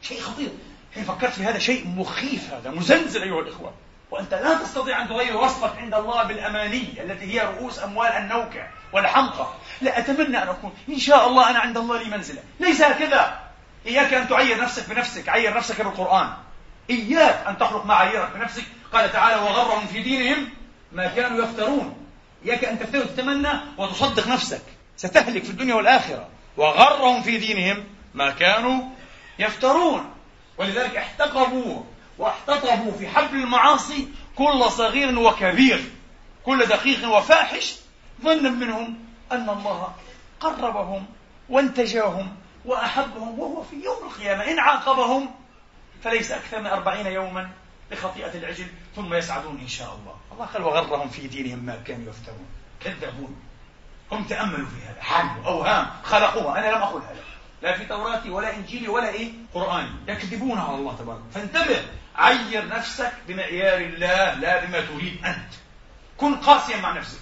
شيء 0.03 0.21
خطير. 0.21 0.51
حين 0.95 1.05
فكرت 1.05 1.33
في 1.33 1.45
هذا 1.45 1.59
شيء 1.59 1.87
مخيف 1.87 2.55
هذا 2.55 2.71
مزلزل 2.71 3.23
أيها 3.23 3.41
الإخوة. 3.41 3.73
وأنت 4.11 4.35
لا 4.35 4.55
تستطيع 4.55 5.03
أن 5.03 5.09
تغير 5.09 5.37
وصفك 5.37 5.79
عند 5.79 5.95
الله 5.95 6.23
بالأماني 6.23 7.03
التي 7.03 7.25
هي 7.25 7.41
رؤوس 7.41 7.83
أموال 7.83 8.09
النوكة 8.09 8.69
والحمقى. 8.93 9.47
لا 9.81 9.99
أتمنى 9.99 10.43
أن 10.43 10.49
أكون 10.49 10.73
إن 10.89 10.99
شاء 10.99 11.29
الله 11.29 11.51
أنا 11.51 11.59
عند 11.59 11.79
الله 11.79 12.03
لي 12.03 12.11
منزلة. 12.11 12.43
ليس 12.61 12.83
هكذا. 12.83 13.41
إياك 13.87 14.15
أن 14.15 14.29
تعير 14.29 14.63
نفسك 14.63 14.91
بنفسك 14.91 15.29
عير 15.29 15.57
نفسك 15.57 15.83
بالقرآن. 15.83 16.33
إياك 16.91 17.47
أن 17.47 17.59
تخلق 17.59 17.87
معاييرك 17.87 18.31
بنفسك. 18.35 18.65
قال 18.93 19.13
تعالى 19.13 19.43
وغرهم 19.43 19.87
في 19.87 20.03
دينهم 20.03 20.49
ما 20.93 21.07
كانوا 21.07 21.45
يفترون. 21.45 22.07
إياك 22.47 22.65
أن 22.65 22.79
تفتر 22.79 22.99
وتتمنى 22.99 23.53
وتصدق 23.79 24.29
نفسك. 24.29 24.63
ستهلك 24.97 25.45
في 25.45 25.51
الدنيا 25.51 25.75
والآخرة. 25.75 26.29
وغرهم 26.57 27.23
في 27.23 27.39
دينهم 27.39 27.85
ما 28.15 28.31
كانوا 28.31 28.83
يفترون. 29.39 30.12
ولذلك 30.59 30.97
احتقبوا 30.97 31.83
واحتطبوا 32.19 32.93
في 32.93 33.09
حبل 33.09 33.37
المعاصي 33.37 34.09
كل 34.37 34.71
صغير 34.71 35.19
وكبير 35.19 35.85
كل 36.45 36.67
دقيق 36.67 37.17
وفاحش. 37.17 37.77
ظنا 38.23 38.51
منهم 38.51 38.99
أن 39.33 39.49
الله 39.51 39.95
قربهم 40.41 41.07
وانتجاهم 41.49 42.37
وأحبهم 42.65 43.39
وهو 43.39 43.63
في 43.63 43.77
يوم 43.85 44.09
القيامة. 44.09 44.45
إن 44.45 44.59
عاقبهم 44.59 45.31
فليس 46.05 46.33
أكثر 46.33 46.61
من 46.61 46.67
أربعين 46.67 47.07
يوما 47.07 47.51
بخطيئة 47.91 48.39
العجل 48.39 48.67
ثم 48.97 49.15
يسعدون 49.15 49.59
إن 49.59 49.69
شاء 49.69 49.95
الله. 49.95 50.15
الله 50.33 50.47
قال 50.47 50.63
وغرهم 50.63 51.09
في 51.09 51.27
دينهم 51.27 51.59
ما 51.59 51.77
كانوا 51.87 52.09
يفترون. 52.09 52.47
كذبون. 52.81 53.37
هم 54.13 54.25
تأملوا 54.25 54.67
في 54.67 54.87
هذا. 54.87 55.03
حلوا 55.03 55.47
أوهام 55.47 55.87
خلقوها. 56.03 56.59
أنا 56.59 56.77
لم 56.77 56.83
أقل 56.83 57.03
هذا. 57.03 57.25
لا 57.63 57.79
في 57.79 57.85
توراتي 57.85 58.31
ولا 58.31 58.57
إنجيلي 58.57 58.89
ولا 58.89 59.09
إيه؟ 59.09 59.33
قرآني 59.55 59.91
يكذبون 60.09 60.59
على 60.59 60.75
الله 60.75 60.97
تبارك. 60.97 61.21
فانتبه 61.35 61.83
عير 62.17 62.69
نفسك 62.69 63.13
بمعيار 63.29 63.79
الله 63.79 64.35
لا 64.35 64.65
بما 64.65 64.81
تريد 64.81 65.25
أنت. 65.25 65.53
كن 66.17 66.35
قاسيا 66.35 66.77
مع 66.77 66.93
نفسك. 66.93 67.21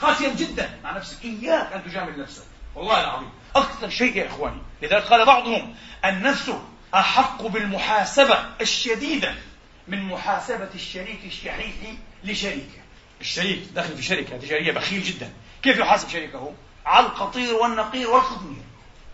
قاسيا 0.00 0.34
جدا 0.34 0.78
مع 0.84 0.96
نفسك. 0.96 1.24
إياك 1.24 1.72
أن 1.72 1.84
تجامل 1.84 2.20
نفسك. 2.20 2.44
والله 2.74 3.00
العظيم. 3.00 3.30
أكثر 3.56 3.88
شيء 3.90 4.16
يا 4.16 4.26
إخواني 4.26 4.60
لذلك 4.82 5.02
قال 5.02 5.26
بعضهم 5.26 5.74
النفس 6.04 6.52
أحق 6.94 7.42
بالمحاسبة 7.42 8.38
الشديدة 8.60 9.34
من 9.88 10.02
محاسبة 10.04 10.68
الشريك 10.74 11.20
الشحيح 11.24 11.74
لشريكه. 12.24 12.84
الشريك 13.20 13.62
داخل 13.74 13.96
في 13.96 14.02
شركة 14.02 14.36
تجارية 14.36 14.72
بخيل 14.72 15.02
جدا. 15.02 15.32
كيف 15.62 15.78
يحاسب 15.78 16.08
شريكه؟ 16.08 16.54
على 16.86 17.06
القطير 17.06 17.54
والنقير 17.54 18.10
والقطمير 18.10 18.62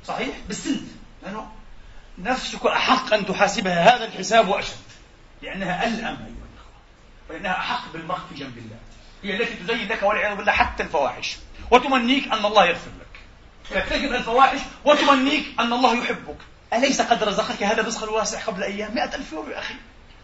صحيح؟ 0.06 0.36
بالسنت 0.46 0.88
لأنه 1.22 1.50
نفسك 2.18 2.66
أحق 2.66 3.14
أن 3.14 3.26
تحاسبها. 3.26 3.96
هذا 3.96 4.04
الحساب 4.04 4.48
وأشد 4.48 4.76
لأنها 5.42 5.86
ألأم 5.86 6.02
أيها 6.02 6.16
الأخوة. 6.16 6.72
ولأنها 7.30 7.52
أحق 7.52 7.92
بالمرء 7.92 8.18
في 8.28 8.34
جنب 8.34 8.58
الله. 8.58 8.76
هي 9.22 9.42
التي 9.42 9.54
تزين 9.54 9.88
لك 9.88 10.02
والعياذ 10.02 10.36
بالله 10.36 10.52
حتى 10.52 10.82
الفواحش. 10.82 11.36
وتمنيك 11.70 12.32
أن 12.32 12.44
الله 12.44 12.66
يغفر 12.66 12.90
لك. 13.00 13.20
ترتكب 13.70 14.12
الفواحش 14.12 14.58
وتمنيك 14.84 15.44
أن 15.60 15.72
الله 15.72 15.98
يحبك. 15.98 16.36
أليس 16.72 17.02
قد 17.02 17.22
رزقك 17.24 17.62
هذا 17.62 17.80
الرزق 17.80 18.02
الواسع 18.02 18.44
قبل 18.44 18.62
أيام؟ 18.62 18.94
مئة 18.94 19.14
ألف 19.14 19.32
يورو 19.32 19.50
يا 19.50 19.58
أخي. 19.58 19.74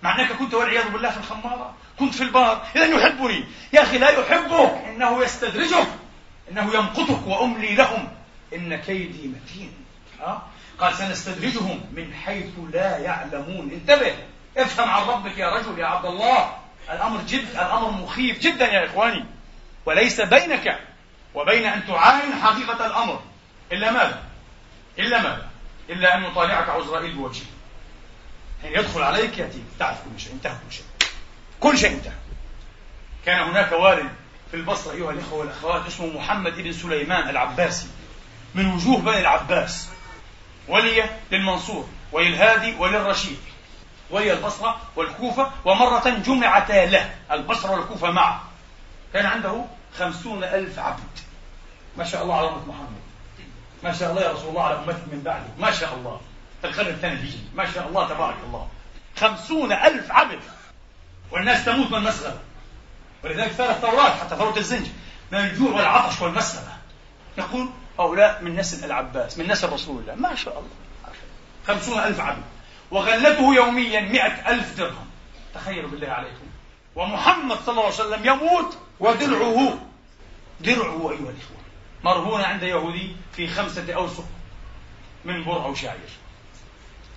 مع 0.02 0.20
أنك 0.20 0.32
كنت 0.32 0.54
والعياذ 0.54 0.88
بالله 0.88 1.10
في 1.10 1.16
الخمارة. 1.16 1.74
كنت 1.98 2.14
في 2.14 2.22
البار. 2.22 2.66
إذا 2.76 2.86
يحبني. 2.86 3.44
يا 3.72 3.82
أخي 3.82 3.98
لا 3.98 4.10
يحبك. 4.10 4.84
إنه 4.88 5.24
يستدرجك. 5.24 5.88
إنه 6.50 6.74
يمقتك 6.74 7.26
وأملي 7.26 7.74
لهم. 7.74 8.15
إن 8.54 8.76
كيدي 8.76 9.28
متين. 9.28 9.72
أه؟ 10.20 10.42
قال 10.78 10.94
سنستدرجهم 10.94 11.80
من 11.92 12.14
حيث 12.14 12.50
لا 12.72 12.98
يعلمون. 12.98 13.70
انتبه. 13.70 14.14
افهم 14.56 14.90
عن 14.90 15.02
ربك 15.02 15.38
يا 15.38 15.50
رجل 15.50 15.78
يا 15.78 15.86
عبد 15.86 16.06
الله. 16.06 16.58
الأمر 16.90 17.20
جد 17.20 17.48
الأمر 17.50 17.90
مخيف 17.90 18.38
جدا 18.38 18.72
يا 18.72 18.86
إخواني. 18.86 19.24
وليس 19.86 20.20
بينك 20.20 20.80
وبين 21.34 21.66
أن 21.66 21.86
تعاين 21.86 22.34
حقيقة 22.34 22.86
الأمر. 22.86 23.22
إلا 23.72 23.90
ماذا؟ 23.90 24.22
إلا 24.98 25.22
ماذا؟ 25.22 25.48
إلا 25.90 26.16
أن 26.16 26.24
يطالعك 26.24 26.68
عزرائيل 26.68 27.14
بوجهه 27.14 27.46
حين 28.62 28.72
يدخل 28.72 29.02
عليك 29.02 29.38
يأتيك 29.38 29.64
تعرف 29.78 29.98
كل 30.04 30.20
شيء. 30.20 30.32
انتهى 30.32 30.52
كل 30.66 30.74
شيء. 30.74 30.84
كل 31.60 31.78
شيء 31.78 31.90
انتهى. 31.90 32.12
كان 33.26 33.48
هناك 33.48 33.72
والد 33.72 34.10
في 34.50 34.56
البصرة 34.56 34.92
أيها 34.92 35.10
الإخوة 35.10 35.38
والأخوات 35.38 35.86
اسمه 35.86 36.06
محمد 36.06 36.54
بن 36.54 36.72
سليمان 36.72 37.28
العباسي. 37.28 37.88
من 38.54 38.74
وجوه 38.74 39.00
بني 39.00 39.20
العباس 39.20 39.88
ولي 40.68 41.10
للمنصور 41.32 41.88
وللهادي 42.12 42.74
وللرشيد 42.74 43.38
ولي 44.10 44.32
البصرة 44.32 44.80
والكوفة 44.96 45.50
ومرة 45.64 46.08
جمعتا 46.08 46.86
له 46.86 47.14
البصرة 47.30 47.70
والكوفة 47.70 48.10
معا 48.10 48.40
كان 49.12 49.26
عنده 49.26 49.64
خمسون 49.98 50.44
ألف 50.44 50.78
عبد. 50.78 51.00
ما 51.96 52.04
شاء 52.04 52.22
الله 52.22 52.34
على 52.36 52.48
أمة 52.48 52.66
محمد. 52.66 53.00
ما 53.82 53.92
شاء 53.92 54.10
الله 54.10 54.22
يا 54.22 54.32
رسول 54.32 54.48
الله 54.48 54.62
على 54.62 54.78
أمتك 54.78 55.02
من 55.12 55.22
بعده. 55.24 55.46
ما 55.58 55.70
شاء 55.70 55.94
الله. 55.94 56.20
القرن 56.64 56.86
الثاني 56.86 57.14
الهجري 57.14 57.48
ما 57.54 57.70
شاء 57.70 57.88
الله 57.88 58.08
تبارك 58.08 58.36
الله. 58.46 58.68
خمسون 59.16 59.72
ألف 59.72 60.10
عبد. 60.10 60.40
والناس 61.30 61.64
تموت 61.64 61.90
من 61.90 61.98
المسغبة 61.98 62.38
ولذلك 63.24 63.52
ثارت 63.52 63.76
ثورات 63.76 64.12
حتى 64.12 64.36
ثورة 64.36 64.58
الزنج. 64.58 64.86
من 65.32 65.38
الجوع 65.38 65.72
والعطش 65.72 66.20
والمسغبة 66.20 66.72
يقول 67.38 67.68
هؤلاء 67.98 68.42
من 68.42 68.56
نسل 68.56 68.84
العباس 68.84 69.38
من 69.38 69.48
نسل 69.48 69.72
رسول 69.72 70.00
الله. 70.00 70.14
ما 70.14 70.34
شاء 70.34 70.58
الله. 70.58 70.70
خمسون 71.66 71.98
ألف 71.98 72.20
عبد. 72.20 72.42
وغلته 72.90 73.54
يوميا 73.54 74.00
مئة 74.00 74.50
ألف 74.50 74.76
درهم. 74.78 75.06
تخيلوا 75.54 75.90
بالله 75.90 76.08
عليكم. 76.08 76.46
ومحمد 76.96 77.56
صلى 77.56 77.68
الله 77.68 77.84
عليه 77.84 77.94
وسلم 77.94 78.26
يموت 78.26 78.78
ودرعه 79.00 79.78
درعه 80.60 81.10
أيها 81.10 81.30
الإخوة. 81.30 81.56
مرهونة 82.04 82.44
عند 82.44 82.62
يهودي 82.62 83.16
في 83.32 83.48
خمسة 83.48 83.94
أوسق 83.94 84.24
من 85.24 85.44
بر 85.44 85.64
أو 85.64 85.74
شعير 85.74 86.10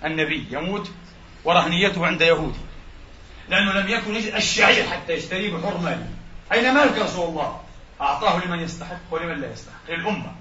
النبي 0.06 0.48
يموت 0.52 0.92
ورهنيته 1.44 2.08
عند 2.08 2.22
يهودي. 2.22 2.60
لأنه 3.50 3.74
لم 3.74 3.90
يكن 3.90 4.16
يجد 4.16 4.34
الشعير 4.34 4.88
حتى 4.88 5.14
يشتريه 5.14 5.54
بحر 5.54 5.78
مالي 5.78 6.06
أين 6.52 6.74
مالك 6.74 6.98
رسول 6.98 7.30
الله؟ 7.30 7.62
أعطاه 8.02 8.46
لمن 8.46 8.60
يستحق 8.60 9.00
ولمن 9.12 9.42
لا 9.42 9.52
يستحق. 9.52 9.90
للأمة. 9.90 10.36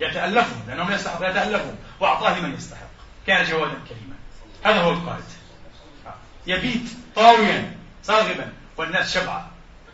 يتألفهم 0.00 0.62
لأنهم 0.68 0.92
يستحق 0.92 1.30
يتألفهم 1.30 1.76
وأعطاه 2.00 2.38
لمن 2.38 2.54
يستحق. 2.54 2.90
كان 3.26 3.44
جوادا 3.44 3.74
كريما. 3.88 4.16
هذا 4.64 4.80
هو 4.80 4.90
القائد. 4.90 5.24
يبيت 6.46 6.90
طاويا 7.16 7.76
صاغبا 8.02 8.52
والناس 8.76 9.14
شبعة 9.14 9.50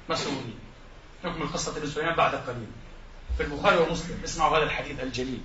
مسرورين. 0.09 0.59
نكمل 1.25 1.53
قصة 1.53 1.77
ابن 1.77 1.87
سليمان 1.87 2.15
بعد 2.15 2.35
قليل. 2.35 2.67
في 3.37 3.43
البخاري 3.43 3.77
ومسلم 3.77 4.21
اسمعوا 4.25 4.57
هذا 4.57 4.65
الحديث 4.65 5.01
الجليل. 5.01 5.41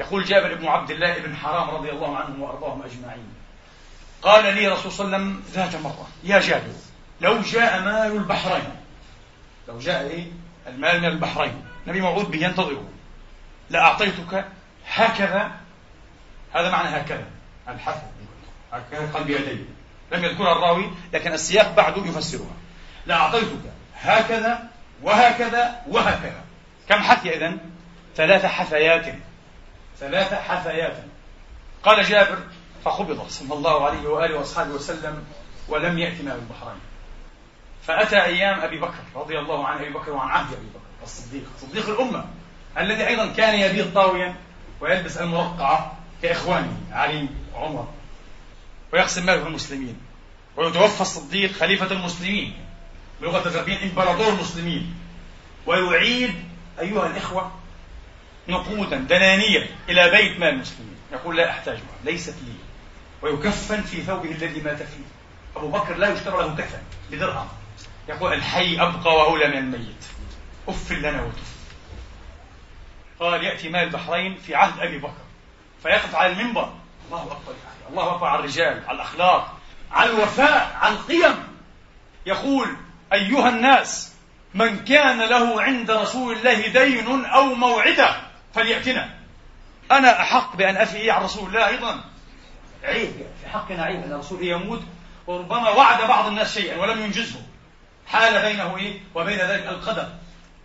يقول 0.00 0.24
جابر 0.24 0.54
بن 0.54 0.66
عبد 0.66 0.90
الله 0.90 1.18
بن 1.18 1.36
حرام 1.36 1.70
رضي 1.70 1.90
الله 1.90 2.16
عنهم 2.16 2.42
وأرضاهم 2.42 2.82
أجمعين. 2.82 3.28
قال 4.22 4.54
لي 4.54 4.68
رسول 4.68 4.92
صلى 4.92 5.06
الله 5.06 5.16
عليه 5.16 5.26
وسلم 5.26 5.42
ذات 5.52 5.76
مرة 5.76 6.08
يا 6.24 6.40
جابر 6.40 6.72
لو 7.20 7.40
جاء 7.40 7.80
مال 7.82 8.16
البحرين. 8.16 8.76
لو 9.68 9.78
جاء 9.78 10.02
إيه؟ 10.02 10.26
المال 10.66 11.00
من 11.00 11.08
البحرين. 11.08 11.64
النبي 11.86 12.00
موعود 12.00 12.30
به 12.30 12.38
ينتظره. 12.38 12.88
لاعطيتك 13.70 14.44
هكذا. 14.88 15.50
هذا 16.52 16.70
معنى 16.70 16.88
هكذا. 16.96 17.24
الحث 17.68 18.02
هكذا 18.72 19.12
قلب 19.14 19.30
يدي. 19.30 19.64
لم 20.12 20.24
يذكرها 20.24 20.52
الراوي 20.52 20.90
لكن 21.12 21.32
السياق 21.32 21.74
بعده 21.74 22.06
يفسرها. 22.06 22.56
لاعطيتك 23.06 23.72
هكذا 23.94 24.70
وهكذا 25.02 25.82
وهكذا. 25.88 26.42
كم 26.88 27.02
حثي 27.02 27.36
اذا 27.36 27.56
ثلاث 28.16 28.46
حثيات. 28.46 29.14
ثلاث 29.98 30.34
حثيات. 30.34 30.96
قال 31.82 32.04
جابر 32.04 32.38
فقبض 32.84 33.28
صلى 33.28 33.54
الله 33.54 33.84
عليه 33.84 34.08
وآله 34.08 34.38
وأصحابه 34.38 34.70
وسلم 34.70 35.24
ولم 35.68 35.98
يأتي 35.98 36.22
ماء 36.22 36.34
البحرين 36.34 36.80
فأتى 37.82 38.22
أيام 38.22 38.60
أبي 38.60 38.78
بكر 38.78 39.02
رضي 39.14 39.38
الله 39.38 39.66
عن 39.66 39.78
أبي 39.78 39.90
بكر 39.90 40.10
وعن 40.10 40.28
عهد 40.28 40.52
أبي 40.52 40.66
بكر 40.66 41.02
الصديق 41.02 41.42
صديق 41.60 41.88
الأمة. 41.88 42.24
الذي 42.78 43.06
أيضا 43.06 43.26
كان 43.32 43.58
يبيض 43.58 43.94
طاويا 43.94 44.34
ويلبس 44.80 45.16
المرقعة 45.16 45.98
كإخوانه 46.22 46.76
علي 46.92 47.28
وعمر 47.54 47.88
ويقسم 48.92 49.26
ماله 49.26 49.46
المسلمين 49.46 49.96
ويتوفى 50.56 51.00
الصديق 51.00 51.52
خليفة 51.52 51.92
المسلمين 51.92 52.54
بلغة 53.20 53.48
الغربيين 53.48 53.78
إمبراطور 53.82 54.28
المسلمين 54.28 54.94
ويعيد 55.66 56.34
أيها 56.80 57.06
الإخوة 57.06 57.52
نقودا 58.48 58.96
دنانية 58.96 59.66
إلى 59.88 60.10
بيت 60.10 60.40
مال 60.40 60.48
المسلمين. 60.48 60.96
يقول 61.12 61.36
لا 61.36 61.50
أحتاجها 61.50 61.80
ليست 62.04 62.34
لي. 62.46 62.54
ويكفن 63.22 63.82
في 63.82 64.02
ثوبه 64.02 64.30
الذي 64.30 64.60
مات 64.60 64.76
فيه. 64.76 65.04
أبو 65.56 65.68
بكر 65.68 65.96
لا 65.96 66.12
يشترى 66.12 66.42
له 66.42 66.56
كفن 66.56 66.78
بدرهم. 67.10 67.48
يقول 68.08 68.32
الحي 68.32 68.80
أبقى 68.82 69.16
وأولى 69.16 69.48
من 69.48 69.58
الميت. 69.58 70.04
أف 70.68 70.92
لنا 70.92 71.22
وتف 71.22 71.49
قال 73.20 73.44
يأتي 73.44 73.68
مال 73.68 73.82
البحرين 73.82 74.34
في 74.34 74.54
عهد 74.54 74.80
أبي 74.80 74.98
بكر. 74.98 75.22
فيقف 75.82 76.14
على 76.14 76.32
المنبر. 76.32 76.72
الله 77.06 77.22
أكبر 77.22 77.54
الله 77.90 78.14
أكبر 78.14 78.26
على 78.26 78.38
الرجال 78.38 78.82
على 78.88 78.96
الأخلاق 78.96 79.56
على 79.92 80.10
الوفاء 80.10 80.76
على 80.80 80.94
القيم. 80.94 81.48
يقول 82.26 82.76
أيها 83.12 83.48
الناس 83.48 84.12
من 84.54 84.84
كان 84.84 85.18
له 85.18 85.62
عند 85.62 85.90
رسول 85.90 86.36
الله 86.36 86.66
دين 86.68 87.24
أو 87.24 87.54
موعدة 87.54 88.16
فليأتنا. 88.54 89.14
أنا 89.90 90.20
أحق 90.20 90.56
بأن 90.56 90.76
أفي 90.76 91.10
عن 91.10 91.22
رسول 91.22 91.48
الله 91.48 91.68
أيضا. 91.68 92.00
عيب 92.84 93.12
في 93.42 93.48
حقنا 93.48 93.82
عيب 93.82 94.02
أن 94.04 94.12
الرسول 94.12 94.46
يموت 94.46 94.82
وربما 95.26 95.70
وعد 95.70 96.08
بعض 96.08 96.26
الناس 96.26 96.54
شيئا 96.54 96.76
ولم 96.76 97.00
ينجزه. 97.00 97.40
حال 98.06 98.42
بينه 98.42 98.76
إيه؟ 98.76 99.00
وبين 99.14 99.38
ذلك 99.38 99.66
القدر. 99.66 100.08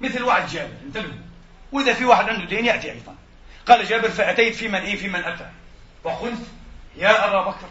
مثل 0.01 0.23
وعد 0.23 0.47
جابر 0.47 0.73
انتبهوا 0.85 1.24
وإذا 1.75 1.93
في 1.93 2.05
واحد 2.05 2.29
عنده 2.29 2.45
دين 2.45 2.65
يأتي 2.65 2.91
أيضا. 2.91 3.15
قال 3.67 3.85
جابر 3.85 4.09
فأتيت 4.09 4.55
في 4.55 4.67
من 4.67 4.79
إيه؟ 4.79 4.95
في 4.95 5.07
من 5.07 5.23
أتى. 5.23 5.49
وقلت 6.03 6.41
يا 6.97 7.27
أبا 7.27 7.49
بكر 7.49 7.67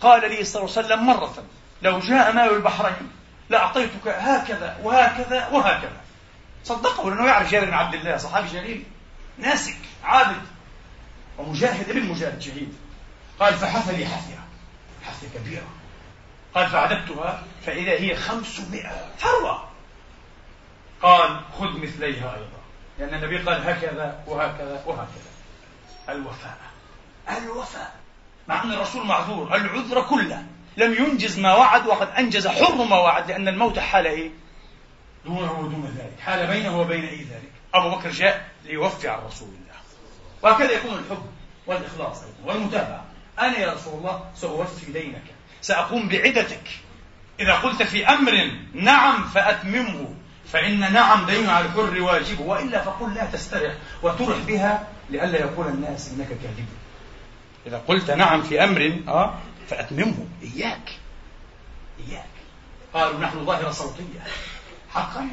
قال 0.00 0.30
لي 0.30 0.44
صلى 0.44 0.62
الله 0.62 0.76
عليه 0.76 0.86
وسلم 0.86 1.06
مرة 1.06 1.44
لو 1.82 1.98
جاء 1.98 2.32
مال 2.32 2.50
البحرين 2.50 3.10
لأعطيتك 3.50 4.08
هكذا 4.08 4.78
وهكذا 4.82 5.48
وهكذا. 5.48 6.00
صدقه 6.64 7.10
لأنه 7.10 7.26
يعرف 7.26 7.50
جابر 7.50 7.66
بن 7.66 7.74
عبد 7.74 7.94
الله؟ 7.94 8.16
صحابي 8.16 8.48
جليل 8.48 8.84
ناسك 9.38 9.76
عابد 10.04 10.42
ومجاهد 11.38 11.90
ابن 11.90 12.02
مجاهد 12.02 12.42
شهيد 12.42 12.74
قال 13.40 13.54
فحث 13.54 13.88
لي 13.88 14.06
حثية 14.06 14.44
حثية 15.04 15.38
كبيرة. 15.38 15.66
قال 16.54 16.68
فعددتها 16.68 17.42
فإذا 17.66 17.92
هي 17.92 18.16
خمسمائة 18.16 19.10
ثروة 19.18 19.68
قال 21.02 21.40
خذ 21.58 21.78
مثليها 21.78 22.34
أيضا. 22.34 22.63
لأن 22.98 23.14
النبي 23.14 23.38
قال 23.38 23.68
هكذا 23.68 24.24
وهكذا 24.26 24.82
وهكذا. 24.86 25.30
الوفاء. 26.08 26.58
الوفاء. 27.38 27.94
مع 28.48 28.64
أن 28.64 28.72
الرسول 28.72 29.06
معذور 29.06 29.56
العذر 29.56 30.02
كله. 30.02 30.44
لم 30.76 30.92
ينجز 30.92 31.38
ما 31.38 31.54
وعد 31.54 31.86
وقد 31.86 32.08
أنجز 32.08 32.46
حر 32.46 32.84
ما 32.84 32.98
وعد 32.98 33.30
لأن 33.30 33.48
الموت 33.48 33.78
حال 33.78 34.06
إيه؟ 34.06 34.30
دونه 35.24 35.60
ودون 35.60 35.94
ذلك. 35.98 36.20
حال 36.20 36.46
بينه 36.46 36.80
وبين 36.80 37.04
أي 37.04 37.16
ذلك؟ 37.16 37.52
أبو 37.74 37.96
بكر 37.96 38.10
جاء 38.10 38.48
ليوفي 38.64 39.08
عن 39.08 39.18
رسول 39.26 39.48
الله. 39.48 39.74
وهكذا 40.42 40.72
يكون 40.72 40.98
الحب 40.98 41.26
والإخلاص 41.66 42.22
أيضا 42.22 42.52
والمتابعة. 42.52 43.04
أنا 43.38 43.58
يا 43.58 43.72
رسول 43.72 43.98
الله 43.98 44.30
سأوفي 44.36 44.92
دينك. 44.92 45.24
سأقوم 45.62 46.08
بعدتك. 46.08 46.70
إذا 47.40 47.54
قلت 47.54 47.82
في 47.82 48.08
أمر 48.08 48.50
نعم 48.74 49.24
فأتممه. 49.24 50.14
فإن 50.54 50.92
نعم 50.92 51.26
دين 51.26 51.50
على 51.50 51.66
الحر 51.66 52.02
واجب 52.02 52.40
وإلا 52.40 52.82
فقل 52.82 53.14
لا 53.14 53.24
تسترح 53.24 53.74
وترح 54.02 54.38
بها 54.38 54.88
لئلا 55.10 55.40
يقول 55.40 55.66
الناس 55.66 56.10
إنك 56.12 56.28
كاذب. 56.28 56.66
إذا 57.66 57.82
قلت 57.88 58.10
نعم 58.10 58.42
في 58.42 58.64
أمر 58.64 59.00
آه 59.08 59.34
فأتممه. 59.68 60.26
إياك. 60.42 60.98
إياك. 62.08 62.34
قالوا 62.92 63.20
نحن 63.20 63.44
ظاهرة 63.44 63.70
صوتية. 63.70 64.20
حقا؟ 64.94 65.28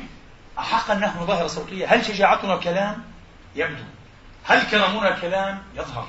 أحقا 0.59 0.95
نحن 0.95 1.25
ظاهرة 1.25 1.47
صوتية. 1.47 1.93
هل 1.93 2.05
شجاعتنا 2.05 2.55
كلام؟ 2.55 3.03
يبدو. 3.55 3.83
هل 4.43 4.63
كرمنا 4.63 5.19
كلام؟ 5.19 5.63
يظهر. 5.75 6.07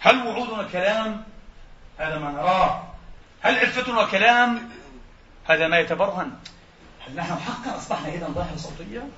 هل 0.00 0.26
وعودنا 0.26 0.68
كلام؟ 0.72 1.24
هذا 1.98 2.18
ما 2.18 2.30
نراه. 2.30 2.82
هل 3.40 3.58
عفتنا 3.58 4.04
كلام؟ 4.04 4.70
هذا 5.44 5.68
ما 5.68 5.78
يتبرهن. 5.78 6.32
هل 7.06 7.16
نحن 7.16 7.38
حقا 7.38 7.78
أصبحنا 7.78 8.08
إذا 8.08 8.26
ظاهرة 8.26 8.56
صوتية؟ 8.56 9.08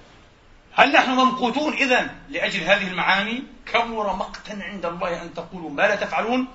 هل 0.74 0.92
نحن 0.92 1.10
ممقوتون 1.10 1.72
إذا 1.72 2.10
لأجل 2.28 2.60
هذه 2.60 2.88
المعاني؟ 2.88 3.42
كبر 3.72 4.16
مقتا 4.16 4.58
عند 4.60 4.86
الله 4.86 5.22
أن 5.22 5.34
تقولوا 5.34 5.70
ما 5.70 5.82
لا 5.82 5.96
تفعلون؟ 5.96 6.46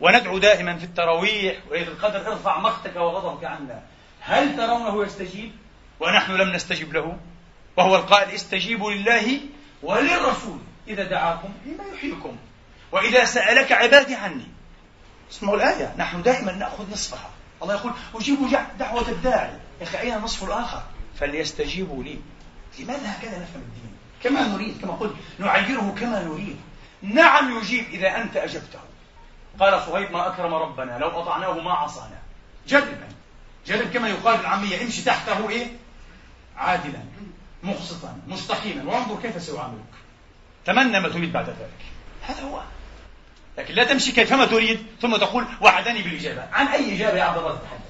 وندعو 0.00 0.38
دائما 0.38 0.76
في 0.76 0.84
التراويح 0.84 1.56
وإذ 1.70 1.86
القدر 1.86 2.32
ارفع 2.32 2.58
مقتك 2.58 2.96
وغضبك 2.96 3.44
عنا. 3.44 3.82
هل 4.20 4.56
ترونه 4.56 5.04
يستجيب؟ 5.04 5.52
ونحن 6.00 6.32
لم 6.32 6.52
نستجب 6.52 6.92
له. 6.92 7.18
وهو 7.76 7.96
القائل 7.96 8.34
استجيبوا 8.34 8.92
لله 8.92 9.40
وللرسول. 9.82 10.58
إذا 10.88 11.04
دعاكم 11.04 11.48
لما 11.66 11.84
يحييكم. 11.94 12.36
وإذا 12.92 13.24
سألك 13.24 13.72
عبادي 13.72 14.14
عني. 14.14 14.46
اسمعوا 15.30 15.56
الآية. 15.56 15.94
نحن 15.98 16.22
دائما 16.22 16.52
نأخذ 16.52 16.92
نصفها. 16.92 17.30
الله 17.62 17.74
يقول 17.74 17.92
أجيبوا 18.14 18.48
دعوة 18.78 19.08
الداعي. 19.08 19.63
أخي 19.84 20.00
أين 20.00 20.14
النصف 20.14 20.44
الآخر؟ 20.44 20.82
فليستجيبوا 21.20 22.04
لي. 22.04 22.18
لماذا 22.78 23.18
هكذا 23.18 23.38
نفهم 23.38 23.62
الدين؟ 23.62 23.94
كما 24.22 24.48
نريد 24.48 24.80
كما 24.80 24.92
قلت 24.92 25.14
نعيره 25.38 25.94
كما 26.00 26.22
نريد. 26.22 26.56
نعم 27.02 27.58
يجيب 27.58 27.84
إذا 27.84 28.16
أنت 28.16 28.36
أجبته. 28.36 28.78
قال 29.60 29.82
صهيب 29.82 30.10
ما 30.10 30.26
أكرم 30.26 30.54
ربنا 30.54 30.98
لو 30.98 31.08
أطعناه 31.08 31.60
ما 31.60 31.72
عصانا. 31.72 32.18
جربا 32.68 33.08
جرب 33.66 33.90
كما 33.90 34.08
يقال 34.08 34.36
بالعامية 34.36 34.82
امشي 34.82 35.02
تحته 35.02 35.50
إيه؟ 35.50 35.66
عادلا 36.56 37.00
مقسطا 37.62 38.18
مستقيما 38.26 38.92
وانظر 38.92 39.20
كيف 39.22 39.42
سيعاملك. 39.42 39.94
تمنى 40.64 41.00
ما 41.00 41.08
تريد 41.08 41.32
بعد 41.32 41.48
ذلك. 41.48 41.84
هذا 42.22 42.42
هو. 42.42 42.62
لكن 43.58 43.74
لا 43.74 43.84
تمشي 43.84 44.12
كيفما 44.12 44.44
تريد 44.44 44.86
ثم 45.02 45.16
تقول 45.16 45.46
وعدني 45.60 46.02
بالإجابة. 46.02 46.48
عن 46.52 46.66
أي 46.66 46.96
إجابة 46.96 47.18
يا 47.18 47.24
عبد 47.24 47.38
الله 47.38 47.50
تتحدث 47.50 47.83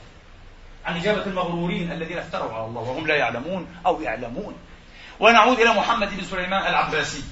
عن 0.85 0.97
إجابة 0.97 1.23
المغرورين 1.27 1.93
الذين 1.93 2.19
افتروا 2.19 2.55
على 2.55 2.65
الله 2.65 2.81
وهم 2.81 3.07
لا 3.07 3.17
يعلمون 3.17 3.77
أو 3.87 4.03
يعلمون. 4.03 4.55
ونعود 5.21 5.61
إلى 5.61 5.71
محمد 5.71 6.17
بن 6.17 6.25
سليمان 6.25 6.67
العباسي. 6.67 7.23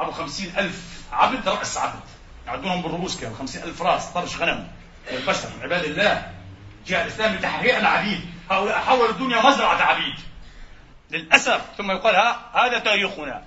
أبو 0.00 0.10
خمسين 0.10 0.52
ألف 0.58 1.04
عبد 1.12 1.48
رأس 1.48 1.78
عبد. 1.78 2.00
يعدونهم 2.46 2.82
بالرؤوس 2.82 3.20
كده 3.20 3.30
خمسين 3.38 3.62
ألف 3.62 3.82
رأس 3.82 4.06
طرش 4.06 4.36
غنم. 4.36 4.68
البشر 5.10 5.48
عباد 5.62 5.84
الله. 5.84 6.32
جاء 6.86 7.02
الإسلام 7.02 7.34
لتحرير 7.34 7.78
العبيد. 7.78 8.20
هؤلاء 8.50 8.78
حولوا 8.78 9.10
الدنيا 9.10 9.42
مزرعة 9.42 9.82
عبيد. 9.82 10.14
للأسف 11.10 11.60
ثم 11.78 11.90
يقال 11.90 12.34
هذا 12.54 12.78
تاريخنا. 12.78 13.42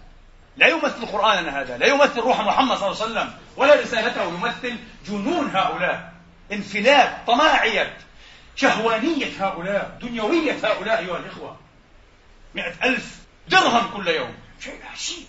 لا 0.57 0.67
يمثل 0.67 1.05
قرآننا 1.05 1.61
هذا 1.61 1.77
لا 1.77 1.87
يمثل 1.87 2.19
روح 2.19 2.41
محمد 2.41 2.77
صلى 2.77 2.91
الله 2.91 3.01
عليه 3.01 3.11
وسلم 3.11 3.33
ولا 3.57 3.75
رسالته 3.75 4.23
يمثل 4.23 4.77
جنون 5.07 5.55
هؤلاء. 5.55 6.13
انفلات 6.51 7.17
طماعية 7.27 7.97
شهوانية 8.55 9.45
هؤلاء 9.45 9.97
دنيوية 10.01 10.57
هؤلاء 10.63 10.99
أيها 10.99 11.17
الإخوة. 11.17 11.57
مئة 12.55 12.73
ألف 12.83 13.19
درهم 13.47 13.87
كل 13.93 14.07
يوم. 14.07 14.35
شيء 14.59 14.79
عجيب. 14.91 15.25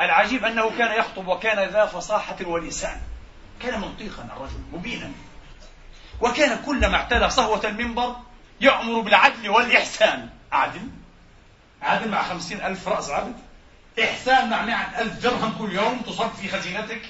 العجيب 0.00 0.44
أنه 0.44 0.70
كان 0.78 0.98
يخطب 0.98 1.28
وكان 1.28 1.68
ذا 1.68 1.86
فصاحة 1.86 2.36
ولسان. 2.46 3.00
كان 3.62 3.80
منطيقا 3.80 4.28
الرجل 4.36 4.60
مبينا. 4.72 5.10
وكان 6.20 6.62
كلما 6.66 6.96
اعتلى 6.96 7.30
صهوة 7.30 7.66
المنبر 7.66 8.16
يأمر 8.60 9.00
بالعدل 9.00 9.48
والإحسان. 9.48 10.28
عدل؟ 10.52 10.88
عدل 11.82 12.10
مع 12.10 12.22
خمسين 12.22 12.60
ألف 12.60 12.88
رأس 12.88 13.10
عبد 13.10 13.34
إحسان 14.02 14.50
مع 14.50 14.62
مئة 14.62 15.00
ألف 15.00 15.22
درهم 15.22 15.58
كل 15.58 15.72
يوم 15.72 15.98
تصب 15.98 16.30
في 16.30 16.48
خزينتك؟ 16.48 17.02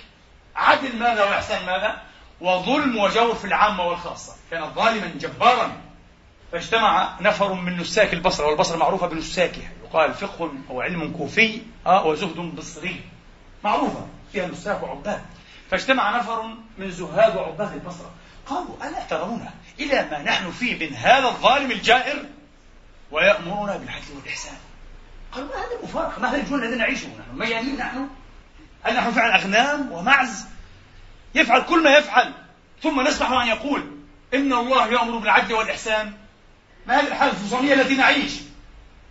عدل 0.57 0.99
ماذا 0.99 1.25
وإحسان 1.25 1.67
ماذا؟ 1.67 2.03
وظلم 2.43 2.99
وجور 2.99 3.35
في 3.35 3.45
العامة 3.45 3.87
والخاصة. 3.87 4.33
كان 4.51 4.75
ظالما 4.75 5.07
جبارا. 5.07 5.73
فاجتمع 6.53 7.21
نفر 7.21 7.53
من 7.53 7.77
نساك 7.77 8.13
البصرة 8.15 8.47
والبصرة 8.47 8.77
معروفة 8.77 9.07
بنساكها 9.07 9.71
يقال 9.85 10.15
فقه 10.15 10.53
أو 10.71 10.81
علم 10.81 11.13
كوفي 11.13 11.61
آه 11.87 12.07
وزهد 12.07 12.37
بصري. 12.37 13.01
معروفة 13.65 14.07
فيها 14.33 14.47
نساك 14.47 14.83
وعباد. 14.83 15.23
فاجتمع 15.71 16.17
نفر 16.19 16.55
من 16.79 16.91
زهاد 16.91 17.37
وعباد 17.37 17.73
البصرة. 17.73 18.11
قالوا 18.47 18.77
ألا 18.83 19.05
ترون 19.05 19.51
إلى 19.81 20.09
ما 20.11 20.23
نحن 20.23 20.51
فيه 20.51 20.87
من 20.89 20.95
هذا 20.95 21.29
الظالم 21.29 21.71
الجائر؟ 21.71 22.25
ويأمرنا 23.11 23.77
بالعدل 23.77 24.17
والإحسان. 24.17 24.57
قالوا 25.33 25.49
ما 25.49 25.55
هذا 25.55 25.79
المفارقة 25.81 26.21
ما 26.21 26.31
هذا 26.31 26.37
الجنون 26.37 26.65
الذي 26.65 26.77
نعيشه 26.77 27.07
نحن؟ 27.07 27.39
ميانين 27.39 27.77
نحن؟ 27.77 28.09
هل 28.83 28.97
نحن 28.97 29.11
فعلا 29.11 29.37
أغنام 29.37 29.93
ومعز؟ 29.93 30.52
يفعل 31.35 31.63
كل 31.63 31.83
ما 31.83 31.91
يفعل 31.91 32.33
ثم 32.83 33.01
نسمح 33.01 33.31
أن 33.31 33.49
يقول 33.49 33.91
إن 34.35 34.53
الله 34.53 34.87
يأمر 34.87 35.19
بالعدل 35.19 35.55
والإحسان. 35.55 36.13
ما 36.87 37.01
هذه 37.01 37.07
الحالة 37.07 37.33
الفصامية 37.33 37.75
التي 37.75 37.97
نعيش؟ 37.97 38.33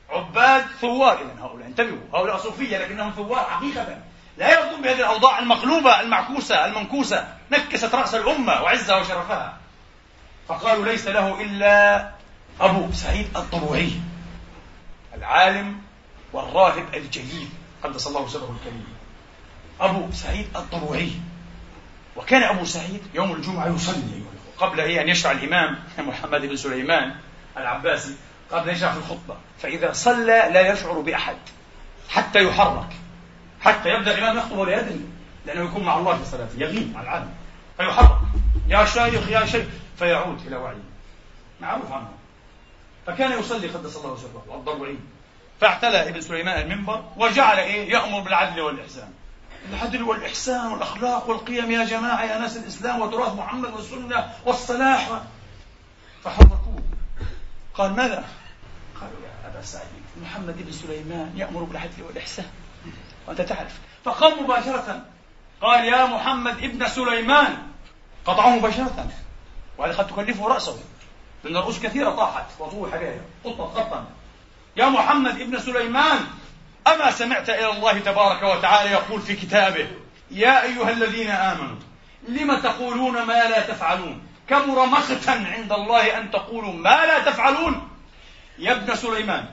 عباد 0.10 0.66
ثوار 0.82 1.22
إذا 1.22 1.36
هؤلاء 1.42 1.68
انتبهوا 1.68 2.00
هؤلاء 2.14 2.38
صوفية 2.38 2.78
لكنهم 2.78 3.12
ثوار 3.12 3.46
حقيقة. 3.50 3.98
لا 4.38 4.52
يرضون 4.52 4.82
بهذه 4.82 5.00
الأوضاع 5.00 5.40
المقلوبة 5.40 6.02
المعكوسة 6.02 6.66
المنكوسة 6.66 7.38
نكست 7.52 7.96
رأس 7.96 8.16
الأمة 8.16 8.62
وعزها 8.62 8.98
وشرفها. 8.98 9.58
فقالوا 10.48 10.86
ليس 10.86 11.08
له 11.08 11.42
إلا 11.42 12.10
أبو 12.62 12.92
سعيد 12.94 13.38
الضبوعي 13.38 13.92
العالم 15.16 15.82
والراهب 16.34 16.86
الجليل 16.94 17.50
قدس 17.84 18.08
الله 18.08 18.28
سره 18.28 18.56
الكريم. 18.60 18.88
أبو 19.82 20.12
سعيد 20.12 20.48
الضبوعي 20.56 21.12
وكان 22.16 22.44
أبو 22.44 22.66
سعيد 22.66 23.02
يوم 23.14 23.32
الجمعة 23.32 23.68
يصلي 23.68 24.22
قبل 24.58 24.80
أن 24.80 25.10
يشرع 25.10 25.32
الإمام 25.32 25.80
محمد 26.08 26.42
بن 26.42 26.56
سليمان 26.56 27.16
العباسي 27.58 28.16
قبل 28.52 28.70
أن 28.70 28.76
يشرع 28.76 28.92
في 28.92 28.98
الخطبة. 28.98 29.38
فإذا 29.60 29.94
صلى 29.94 30.50
لا 30.54 30.74
يشعر 30.74 31.00
بأحد 31.00 31.38
حتى 32.10 32.44
يحرك 32.44 32.90
حتى 33.62 33.90
يبدأ 33.90 34.18
الإمام 34.18 34.38
يخطب 34.38 34.58
ولا 34.58 34.80
يدري 34.80 35.06
لأنه 35.46 35.64
يكون 35.64 35.84
مع 35.84 35.98
الله 35.98 36.18
في 36.18 36.26
صلاته 36.26 36.60
يغيب 36.60 36.94
مع 36.94 37.02
العالم 37.02 37.34
فيحرك. 37.78 38.18
يا 38.68 38.86
شيخ 38.86 39.30
يا 39.30 39.46
شيخ 39.46 39.66
فيعود 40.00 40.48
إلى 40.48 40.56
وعيه 40.56 40.84
معروف 41.62 41.92
عنه. 41.92 42.10
فكان 43.08 43.40
يصلي 43.40 43.68
قدس 43.68 43.98
الله 43.98 44.18
سره 44.18 44.44
والضبعي 44.48 44.98
فاعتلى 45.62 46.10
ابن 46.10 46.22
سليمان 46.22 46.62
المنبر 46.62 47.04
وجعل 47.18 47.58
إيه 47.58 47.92
يأمر 47.92 48.20
بالعدل 48.20 48.62
والإحسان. 48.62 49.14
العدل 49.70 50.04
والإحسان 50.04 50.68
والأخلاق 50.68 51.30
والقيم 51.30 51.72
يا 51.72 51.86
جماعة 51.86 52.24
يا 52.24 52.40
ناس 52.40 52.58
الإسلام 52.58 53.02
وتراث 53.02 53.34
محمد 53.34 53.74
والسنة 53.74 54.34
والصلاح. 54.46 55.22
فحركوه 56.24 56.84
قال 57.74 57.96
ماذا؟ 57.96 58.24
قالوا 59.02 59.20
يا 59.24 59.50
أبا 59.50 59.62
سعيد 59.62 59.86
محمد 60.22 60.66
بن 60.66 60.72
سليمان 60.72 61.34
يأمر 61.36 61.64
بالعدل 61.64 62.04
والإحسان. 62.08 62.46
وأنت 63.28 63.42
تعرف. 63.42 63.80
فقام 64.06 64.44
مباشرة 64.44 65.06
قال 65.62 65.86
يا 65.86 66.06
محمد 66.06 66.58
ابن 66.64 66.88
سليمان 66.88 67.58
قطعه 68.26 68.56
مباشرة. 68.56 69.08
وهذا 69.78 69.98
قد 69.98 70.08
تكلفه 70.08 70.48
رأسه. 70.48 70.80
لأن 71.44 71.58
الرؤوس 71.58 71.80
كثيرة 71.80 72.10
طاحت. 72.10 72.46
وطوح 72.60 72.94
عليها 72.94 73.22
قطت 73.44 73.78
قطا 73.78 74.06
يا 74.78 74.90
محمد 74.90 75.42
ابن 75.42 75.60
سليمان 75.60 76.20
أما 76.88 77.12
سمعت 77.12 77.50
إلى 77.50 77.70
الله 77.70 78.00
تبارك 78.00 78.44
وتعالى 78.44 78.92
يقول 78.92 79.22
في 79.22 79.36
كتابه 79.36 79.88
يا 80.32 80.64
أيها 80.64 80.90
الذين 80.90 81.30
آمنوا 81.30 81.76
لم 82.28 82.60
تقولون 82.60 83.22
ما 83.24 83.44
لا 83.50 83.60
تفعلون؟ 83.60 84.22
كبر 84.50 84.86
مقتا 84.86 85.32
عند 85.32 85.72
الله 85.72 86.18
أن 86.18 86.32
تقولوا 86.32 86.74
ما 86.74 87.06
لا 87.06 87.20
تفعلون؟ 87.20 87.90
يا 88.60 88.72
ابن 88.72 88.96
سليمان 88.96 89.46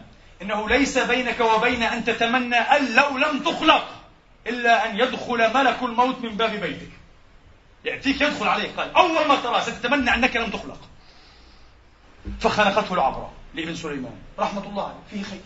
إنه 0.42 0.68
ليس 0.68 0.98
بينك 0.98 1.40
وبين 1.40 1.82
أن 1.82 2.04
تتمنى 2.04 2.56
أن 2.56 2.94
لو 2.94 3.18
لم 3.18 3.38
تخلق 3.38 3.88
إلا 4.46 4.90
أن 4.90 4.98
يدخل 4.98 5.54
ملك 5.54 5.82
الموت 5.82 6.18
من 6.24 6.36
باب 6.36 6.50
بيتك. 6.50 6.90
يأتيك 7.84 8.20
يدخل 8.20 8.48
عليك 8.48 8.70
قال 8.76 8.94
أول 8.96 9.28
ما 9.28 9.36
ترى 9.36 9.60
ستتمنى 9.60 10.14
أنك 10.14 10.36
لم 10.36 10.50
تخلق. 10.50 10.80
فخنقته 12.40 12.94
العبرة 12.94 13.32
لابن 13.54 13.74
سليمان 13.74 14.16
رحمة 14.38 14.64
الله 14.66 14.84
عليه 14.84 15.22
فيه 15.22 15.30
خير. 15.30 15.40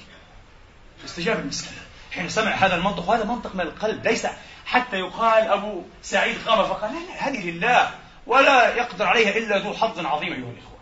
استجاب 1.04 1.38
المسكين 1.38 1.78
حين 2.12 2.28
سمع 2.28 2.50
هذا 2.50 2.74
المنطق 2.74 3.08
وهذا 3.08 3.24
منطق 3.24 3.54
من 3.54 3.60
القلب 3.60 4.06
ليس 4.06 4.26
حتى 4.66 4.96
يقال 4.96 5.44
أبو 5.44 5.82
سعيد 6.02 6.36
قام 6.46 6.64
فقال 6.64 6.90
لا 6.94 6.98
لا 6.98 7.28
هذه 7.28 7.50
لله 7.50 7.90
ولا 8.26 8.74
يقدر 8.74 9.06
عليها 9.06 9.36
إلا 9.36 9.58
ذو 9.58 9.74
حظ 9.74 10.06
عظيم 10.06 10.32
أيها 10.32 10.50
الإخوة. 10.50 10.78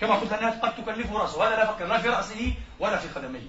كما 0.00 0.14
قلت 0.14 0.32
أنها 0.32 0.50
قد 0.50 0.76
تكلفه 0.76 1.18
رأسه 1.18 1.38
وهذا 1.38 1.56
لا 1.56 1.72
فكر 1.72 1.86
لا 1.86 1.98
في 1.98 2.08
رأسه 2.08 2.54
ولا 2.80 2.96
في 2.96 3.08
قدميه. 3.08 3.48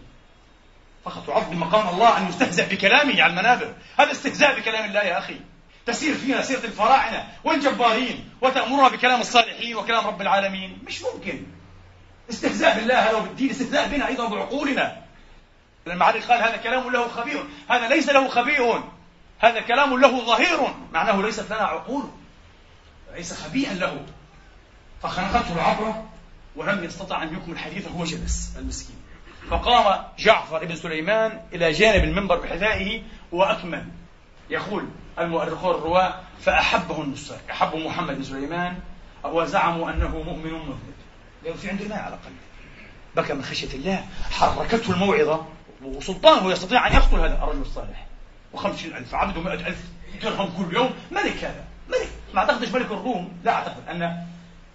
فقط 1.06 1.28
تعظم 1.28 1.60
مقام 1.60 1.90
الله 1.90 2.18
أن 2.18 2.30
يستهزأ 2.30 2.68
بكلامه 2.68 3.22
على 3.24 3.34
المنابر. 3.34 3.74
هذا 4.00 4.12
استهزاء 4.12 4.60
بكلام 4.60 4.86
الله 4.86 5.02
يا 5.02 5.18
أخي. 5.18 5.40
تسير 5.86 6.16
فينا 6.16 6.42
سيرة 6.42 6.66
الفراعنة 6.66 7.28
والجبارين 7.44 8.30
وتأمرنا 8.42 8.88
بكلام 8.88 9.22
الصالحين 9.22 9.76
وكلام 9.76 10.08
رب 10.08 10.22
العالمين. 10.22 10.80
مش 10.88 11.02
ممكن. 11.02 11.46
استهزاء 12.30 12.80
بالله 12.80 13.10
هذا 13.10 13.18
وبالدين 13.18 13.50
استهزاء 13.50 13.88
بنا 13.88 14.08
أيضا 14.08 14.28
بعقولنا 15.86 15.94
المعري 15.94 16.20
قال 16.20 16.42
هذا 16.42 16.58
كلام 16.58 16.92
له 16.92 17.08
خبير. 17.08 17.44
هذا 17.70 17.88
ليس 17.88 18.10
له 18.10 18.28
خبير. 18.28 18.84
هذا 19.40 19.62
كلام 19.62 20.00
له 20.00 20.26
ظهير. 20.26 20.60
معناه 20.94 21.22
ليست 21.22 21.46
لنا 21.52 21.64
عقول. 21.64 22.04
ليس 23.16 23.34
خبيئا 23.34 23.74
له. 23.74 24.06
فخنقته 25.04 25.54
العبرة 25.54 26.10
ولم 26.56 26.84
يستطع 26.84 27.24
أن 27.24 27.34
يكمل 27.34 27.60
حديثه 27.60 27.90
هو 27.90 28.04
جلس 28.04 28.56
المسكين. 28.58 28.96
فقام 29.50 30.04
جعفر 30.20 30.66
بن 30.66 30.76
سليمان 30.76 31.42
إلى 31.54 31.72
جانب 31.72 32.04
المنبر 32.04 32.40
بحذائه 32.40 33.02
وأكمل. 33.32 33.86
يقول 34.50 34.88
المؤرخون 35.20 35.76
الرواة 35.76 36.14
فأحبه 36.42 37.02
النصارى 37.02 37.40
أحبوا 37.52 37.80
محمد 37.80 38.16
بن 38.16 38.24
سليمان 38.24 38.80
وزعموا 39.24 39.90
أنه 39.90 40.24
مؤمن 40.24 40.54
مذنب. 40.54 40.96
لأنه 41.44 41.58
في 41.58 41.70
عنده 41.70 41.84
الماء 41.84 42.00
على 42.00 42.16
قلبه 42.16 42.46
بكى 43.16 43.34
من 43.34 43.44
خشية 43.44 43.74
الله 43.74 44.06
حركته 44.32 44.94
الموعظة 44.94 45.46
وسلطانه 45.84 46.52
يستطيع 46.52 46.88
أن 46.88 46.94
يقتل 46.94 47.16
هذا 47.16 47.44
الرجل 47.44 47.62
الصالح. 47.62 48.06
وخمسين 48.54 48.96
ألف 48.96 49.16
عبده 49.16 49.42
مئة 49.42 49.68
ألف 49.68 49.80
درهم 50.24 50.54
كل 50.58 50.76
يوم. 50.76 50.94
ملك 51.12 51.44
هذا 51.44 51.64
ملك. 51.90 52.10
ما 52.34 52.40
أعتقدش 52.40 52.70
ملك 52.70 52.92
الروم. 52.92 53.38
لا 53.44 53.54
أعتقد 53.54 53.90
أن 53.90 54.26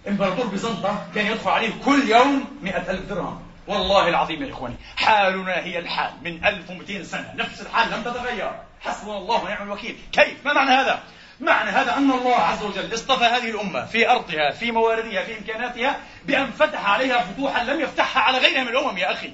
إمبراطور 0.07 0.45
بيزنطة 0.45 1.05
كان 1.15 1.25
يدفع 1.25 1.51
عليه 1.51 1.69
كل 1.85 2.09
يوم 2.09 2.45
مئة 2.61 2.91
ألف 2.91 3.09
درهم. 3.09 3.41
والله 3.67 4.09
العظيم 4.09 4.43
يا 4.43 4.51
إخواني 4.51 4.75
حالنا 4.95 5.57
هي 5.57 5.79
الحال 5.79 6.11
من 6.23 6.45
1200 6.45 7.03
سنة. 7.03 7.33
نفس 7.35 7.61
الحال 7.61 7.91
لم 7.91 8.01
تتغير. 8.01 8.51
حسبنا 8.81 9.17
الله 9.17 9.43
ونعم 9.43 9.67
الوكيل. 9.67 9.97
كيف؟ 10.11 10.45
ما 10.45 10.53
معنى 10.53 10.69
هذا؟ 10.69 11.03
معنى 11.39 11.69
هذا 11.69 11.97
أن 11.97 12.11
الله 12.11 12.35
عز 12.35 12.63
وجل 12.63 12.93
اصطفى 12.93 13.23
هذه 13.23 13.49
الأمة 13.49 13.85
في 13.85 14.09
أرضها 14.09 14.51
في 14.51 14.71
مواردها 14.71 15.23
في 15.23 15.37
إمكاناتها 15.37 15.99
بأن 16.25 16.51
فتح 16.51 16.89
عليها 16.89 17.23
فتوحا 17.23 17.63
لم 17.63 17.81
يفتحها 17.81 18.23
على 18.23 18.37
غيرها 18.37 18.63
من 18.63 18.69
الأمم 18.69 18.97
يا 18.97 19.11
أخي. 19.11 19.33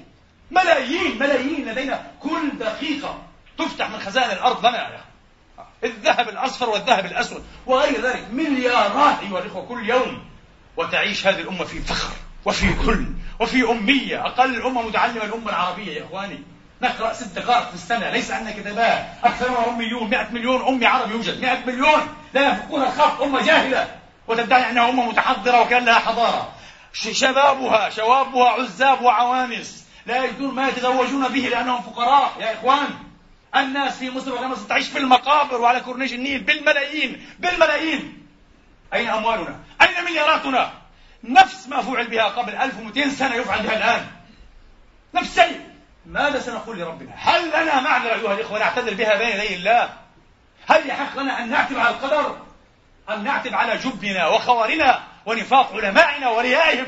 ملايين 0.50 1.18
ملايين 1.18 1.68
لدينا 1.68 2.06
كل 2.20 2.58
دقيقة 2.58 3.18
تفتح 3.58 3.90
من 3.90 4.00
خزائن 4.00 4.30
الأرض. 4.30 4.66
لنا 4.66 4.78
يا 4.78 5.00
الذهب 5.84 6.28
الأصفر 6.28 6.68
والذهب 6.68 7.06
الأسود 7.06 7.44
وغير 7.66 8.00
ذلك 8.00 8.26
مليارات 8.32 9.20
أيها 9.20 9.38
الإخوة 9.38 9.66
كل 9.66 9.88
يوم. 9.88 10.24
وتعيش 10.76 11.26
هذه 11.26 11.40
الأمة 11.40 11.64
في 11.64 11.80
فخر 11.80 12.12
وفي 12.44 12.74
كل 12.86 13.06
وفي 13.40 13.70
أمية. 13.70 14.26
أقل 14.26 14.54
الأمة 14.54 14.82
متعلمة 14.82 15.24
الأمة 15.24 15.48
العربية 15.48 15.92
يا 15.92 16.04
إخواني. 16.04 16.42
نقرأ 16.82 17.12
ست 17.12 17.38
دقائق 17.38 17.68
في 17.68 17.74
السنة. 17.74 18.10
ليس 18.10 18.30
عندنا 18.30 18.50
كتابات 18.50 19.06
أكثرها 19.24 19.68
أميون 19.68 20.10
100 20.10 20.28
مليون 20.32 20.68
أمي 20.68 20.86
عربي 20.86 21.12
يوجد. 21.12 21.40
100 21.40 21.66
مليون. 21.66 22.00
لا 22.34 22.52
يفقون 22.52 22.82
الخط 22.82 23.22
أمة 23.22 23.42
جاهلة. 23.42 23.94
وتدعي 24.28 24.70
أنها 24.70 24.88
أمة 24.88 25.08
متحضرة 25.08 25.60
وكان 25.60 25.84
لها 25.84 25.98
حضارة 25.98 26.52
شبابها 26.92 27.90
شوابها 27.90 28.48
عزاب 28.48 29.02
وعوانس 29.02 29.87
لا 30.08 30.24
يجدون 30.24 30.54
ما 30.54 30.68
يتزوجون 30.68 31.28
به 31.28 31.40
لأنهم 31.40 31.82
فقراء 31.82 32.36
يا 32.40 32.54
إخوان 32.54 32.88
الناس 33.56 33.98
في 33.98 34.10
مصر 34.10 34.32
وغير 34.32 34.48
مصر 34.48 34.62
تعيش 34.62 34.88
في 34.88 34.98
المقابر 34.98 35.60
وعلى 35.60 35.80
كورنيش 35.80 36.12
النيل 36.12 36.40
بالملايين 36.40 37.26
بالملايين 37.38 38.26
أين 38.94 39.08
أموالنا؟ 39.08 39.60
أين 39.82 40.04
ملياراتنا؟ 40.04 40.72
نفس 41.24 41.68
ما 41.68 41.82
فعل 41.82 42.06
بها 42.06 42.24
قبل 42.24 42.54
1200 42.54 43.08
سنة 43.08 43.34
يفعل 43.34 43.62
بها 43.62 43.76
الآن 43.76 44.06
نفس 45.14 45.38
الشيء 45.38 45.60
ماذا 46.06 46.40
سنقول 46.40 46.78
لربنا؟ 46.78 47.12
هل 47.16 47.48
لنا 47.48 47.80
معذرة 47.80 48.14
أيها 48.14 48.34
الإخوة 48.34 48.58
نعتذر 48.58 48.94
بها 48.94 49.16
بين 49.16 49.28
يدي 49.28 49.54
الله؟ 49.54 49.90
هل 50.66 50.88
يحق 50.88 51.18
لنا 51.18 51.42
أن 51.42 51.50
نعتب 51.50 51.78
على 51.78 51.88
القدر؟ 51.88 52.36
أم 53.10 53.24
نعتب 53.24 53.54
على 53.54 53.78
جبننا 53.78 54.26
وخوارنا 54.26 55.00
ونفاق 55.26 55.74
علمائنا 55.74 56.28
وريائهم 56.28 56.86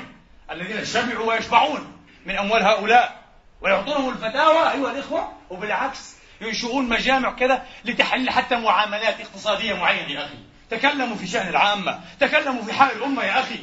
الذين 0.51 0.85
شبعوا 0.85 1.33
ويشبعون 1.33 2.00
من 2.27 2.37
أموال 2.37 2.63
هؤلاء 2.63 3.23
ويعطونهم 3.61 4.11
الفتاوى. 4.11 4.73
أيها 4.73 4.91
الإخوة 4.91 5.33
وبالعكس 5.51 6.15
ينشؤون 6.41 6.89
مجامع 6.89 7.33
كذا 7.33 7.67
لتحل 7.85 8.31
حتى 8.31 8.57
معاملات 8.57 9.21
اقتصادية 9.21 9.75
معينة 9.75 10.11
يا 10.11 10.25
أخي. 10.25 10.39
تكلموا 10.71 11.17
في 11.17 11.27
شأن 11.27 11.49
العامة 11.49 12.01
تكلموا 12.21 12.63
في 12.63 12.73
حال 12.73 12.97
الأمة 12.97 13.25
يا 13.25 13.41
أخي. 13.41 13.59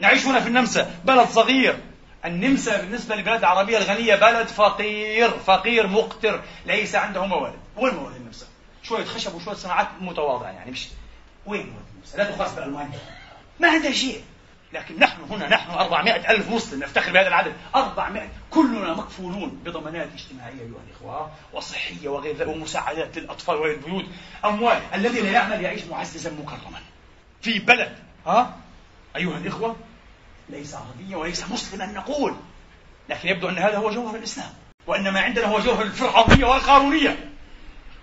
نعيش 0.00 0.26
هنا 0.26 0.40
في 0.40 0.48
النمسا 0.48 0.90
بلد 1.04 1.28
صغير. 1.28 1.78
النمسا 2.24 2.80
بالنسبة 2.80 3.16
للبلاد 3.16 3.38
العربية 3.38 3.78
الغنية 3.78 4.14
بلد 4.14 4.48
فقير 4.48 5.30
فقير 5.30 5.86
مقتر 5.86 6.42
ليس 6.66 6.94
عنده 6.94 7.26
موارد. 7.26 7.58
وين 7.76 7.94
موارد 7.94 8.16
النمسا؟ 8.16 8.46
شوية 8.82 9.04
خشب 9.04 9.34
وشوية 9.34 9.54
صناعات 9.54 9.88
متواضعة 10.00 10.50
يعني 10.50 10.70
مش 10.70 10.88
وين 11.46 11.66
موارد 11.66 11.86
النمسا؟ 11.94 12.16
لا 12.16 12.24
تقاس 12.24 12.52
بالألمانيا 12.52 12.98
ما 13.60 13.68
عندها 13.68 13.92
شيء. 13.92 14.24
لكن 14.72 14.98
نحن 14.98 15.22
هنا 15.22 15.48
نحن 15.48 15.70
400 15.70 16.30
ألف 16.30 16.50
مسلم 16.50 16.82
نفتخر 16.82 17.12
بهذا 17.12 17.28
العدد. 17.28 17.52
400 17.74 18.28
كلنا 18.50 18.94
مكفولون 18.94 19.60
بضمانات 19.64 20.08
اجتماعية 20.14 20.60
أيها 20.60 20.80
الإخوة 20.88 21.30
وصحية 21.52 22.08
وغير 22.08 22.36
ذلك 22.36 22.48
ومساعدات 22.48 23.18
للأطفال 23.18 23.56
وللبيوت 23.56 24.04
أموال 24.44 24.80
الذي 24.94 25.20
لا 25.20 25.30
يعمل 25.30 25.62
يعيش 25.62 25.84
معززا 25.84 26.30
مكرما. 26.30 26.80
في 27.42 27.58
بلد 27.58 27.98
ها؟ 28.26 28.56
أيها 29.16 29.36
الإخوة 29.36 29.76
ليس 30.48 30.74
عربيا 30.74 31.16
وليس 31.16 31.50
مسلما 31.50 31.86
نقول 31.86 32.36
لكن 33.08 33.28
يبدو 33.28 33.48
أن 33.48 33.58
هذا 33.58 33.78
هو 33.78 33.90
جوهر 33.90 34.16
الإسلام 34.16 34.50
وأن 34.86 35.08
ما 35.08 35.20
عندنا 35.20 35.46
هو 35.46 35.60
جوهر 35.60 35.82
الفرعونية 35.82 36.44
والقارونية. 36.44 37.30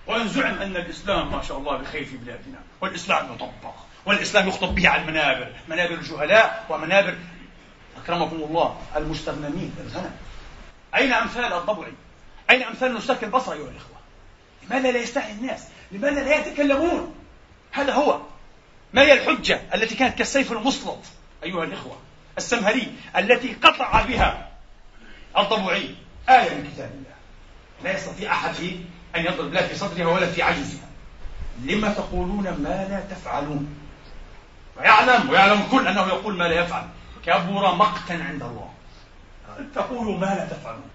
وإن 0.08 0.28
زعم 0.28 0.54
أن 0.54 0.76
الإسلام 0.76 1.32
ما 1.32 1.42
شاء 1.42 1.58
الله 1.58 1.78
بخير 1.78 2.06
في 2.06 2.18
بلادنا 2.18 2.60
والإسلام 2.82 3.34
يطبق. 3.34 3.74
والإسلام 4.06 4.48
يخطب 4.48 4.76
به 4.76 4.90
على 4.90 5.02
المنابر 5.02 5.52
منابر 5.68 5.94
الجهلاء 5.94 6.66
ومنابر 6.70 7.18
أكرمكم 8.04 8.36
الله 8.36 8.82
المستغنمين 8.96 9.76
الغنم. 9.80 10.16
أين 10.96 11.14
أمثال 11.14 11.54
الضبعي 11.54 11.94
أين 12.50 12.64
أمثال 12.64 12.96
نساك 12.96 13.24
البصر 13.24 13.54
أيها 13.54 13.70
الإخوة؟ 13.70 13.98
لماذا 14.68 14.92
لا 14.92 15.00
يستحي 15.00 15.32
الناس؟ 15.32 15.64
لماذا 15.92 16.24
لا 16.24 16.36
يتكلمون؟ 16.36 17.16
هذا 17.72 17.94
هو. 17.94 18.22
ما 18.94 19.02
هي 19.02 19.14
الحجة 19.14 19.62
التي 19.74 19.96
كانت 19.96 20.18
كالسيف 20.18 20.52
المسلط 20.52 21.00
أيها 21.44 21.64
الإخوة؟ 21.64 21.98
السمهري 22.38 22.92
التي 23.18 23.54
قطع 23.54 24.02
بها 24.02 24.50
الضبعي. 25.38 25.96
آية 26.30 26.50
من 26.56 26.72
كتاب 26.74 26.92
الله. 26.92 27.14
لا 27.84 27.98
يستطيع 27.98 28.34
أحد 28.34 28.56
أن 29.16 29.26
يضرب 29.26 29.54
لا 29.54 29.68
في 29.68 29.76
صدرها 29.76 30.08
ولا 30.08 30.28
في 30.28 30.42
عجزها. 30.42 30.88
لما 31.64 31.94
تقولون 31.94 32.44
ما 32.44 32.88
لا 32.90 33.16
تفعلون؟ 33.16 33.83
ويعلم 34.78 35.30
ويعلم 35.30 35.62
الكل 35.62 35.88
أنه 35.88 36.08
يقول 36.08 36.38
ما 36.38 36.44
لا 36.44 36.56
يفعل. 36.56 36.88
كبر 37.26 37.76
مقتا 37.76 38.14
عند 38.14 38.44
الله. 38.44 38.70
تقولوا 39.76 40.18
ما 40.18 40.26
لا 40.26 40.46
تفعلون 40.46 40.90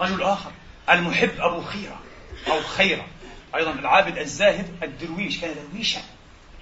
رجل 0.00 0.22
آخر. 0.22 0.50
المحب 0.90 1.30
أبو 1.38 1.62
خيرة. 1.62 2.00
أو 2.48 2.60
خيرة. 2.60 3.06
أيضا 3.54 3.70
العابد 3.70 4.18
الزاهد 4.18 4.76
الدرويش. 4.82 5.40
كان 5.40 5.54
درويشا 5.70 6.00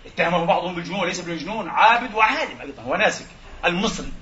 اتهمه 0.06 0.44
بعضهم 0.44 0.74
بالجنون 0.74 1.00
وليس 1.00 1.20
بالجنون. 1.20 1.68
عابد 1.68 2.14
وعالم 2.14 2.60
أيضا. 2.60 2.82
وناسك 2.86 3.26
المصري. 3.64 4.12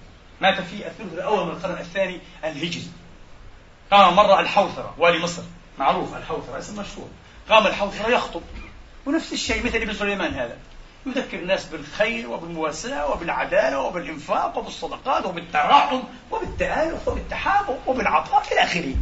مات 0.40 0.60
في 0.60 0.86
الثلث 0.86 1.12
الأول 1.12 1.46
من 1.46 1.50
القرن 1.50 1.78
الثاني 1.78 2.20
الهجري. 2.44 2.88
قام 3.90 4.16
مرة 4.16 4.40
الحوثرة. 4.40 4.94
والي 4.98 5.18
مصر. 5.18 5.42
معروف 5.78 6.16
الحوثرة. 6.16 6.58
اسم 6.58 6.80
مشهور. 6.80 7.08
قام 7.48 7.66
الحوثرة 7.66 8.08
يخطب. 8.08 8.42
ونفس 9.06 9.32
الشيء 9.32 9.66
مثل 9.66 9.76
ابن 9.76 9.92
سليمان 9.94 10.34
هذا. 10.34 10.58
يذكر 11.06 11.38
الناس 11.38 11.64
بالخير 11.64 12.30
وبالمواساة 12.30 13.10
وبالعدالة 13.10 13.80
وبالإنفاق 13.80 14.58
وبالصدقات 14.58 15.26
وبالتراحم 15.26 16.02
وبالتآلف 16.30 17.08
وبالتحابب 17.08 17.78
وبالعطاء 17.86 18.52
إلى 18.52 18.62
آخره. 18.62 18.94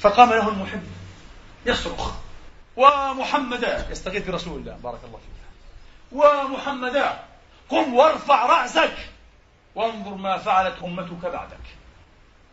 فقام 0.00 0.30
له 0.30 0.48
المحب. 0.48 0.82
يصرخ. 1.66 2.12
ومحمدا. 2.76 3.90
يستغيث 3.90 4.26
برسول 4.26 4.60
الله. 4.60 4.72
بارك 4.82 5.00
الله 5.04 5.18
فيك. 5.18 5.34
ومحمدا. 6.12 7.18
قم 7.70 7.94
وارفع 7.94 8.46
رأسك. 8.46 8.96
وانظر 9.74 10.14
ما 10.14 10.38
فعلت 10.38 10.74
أمتك 10.84 11.26
بعدك. 11.26 11.64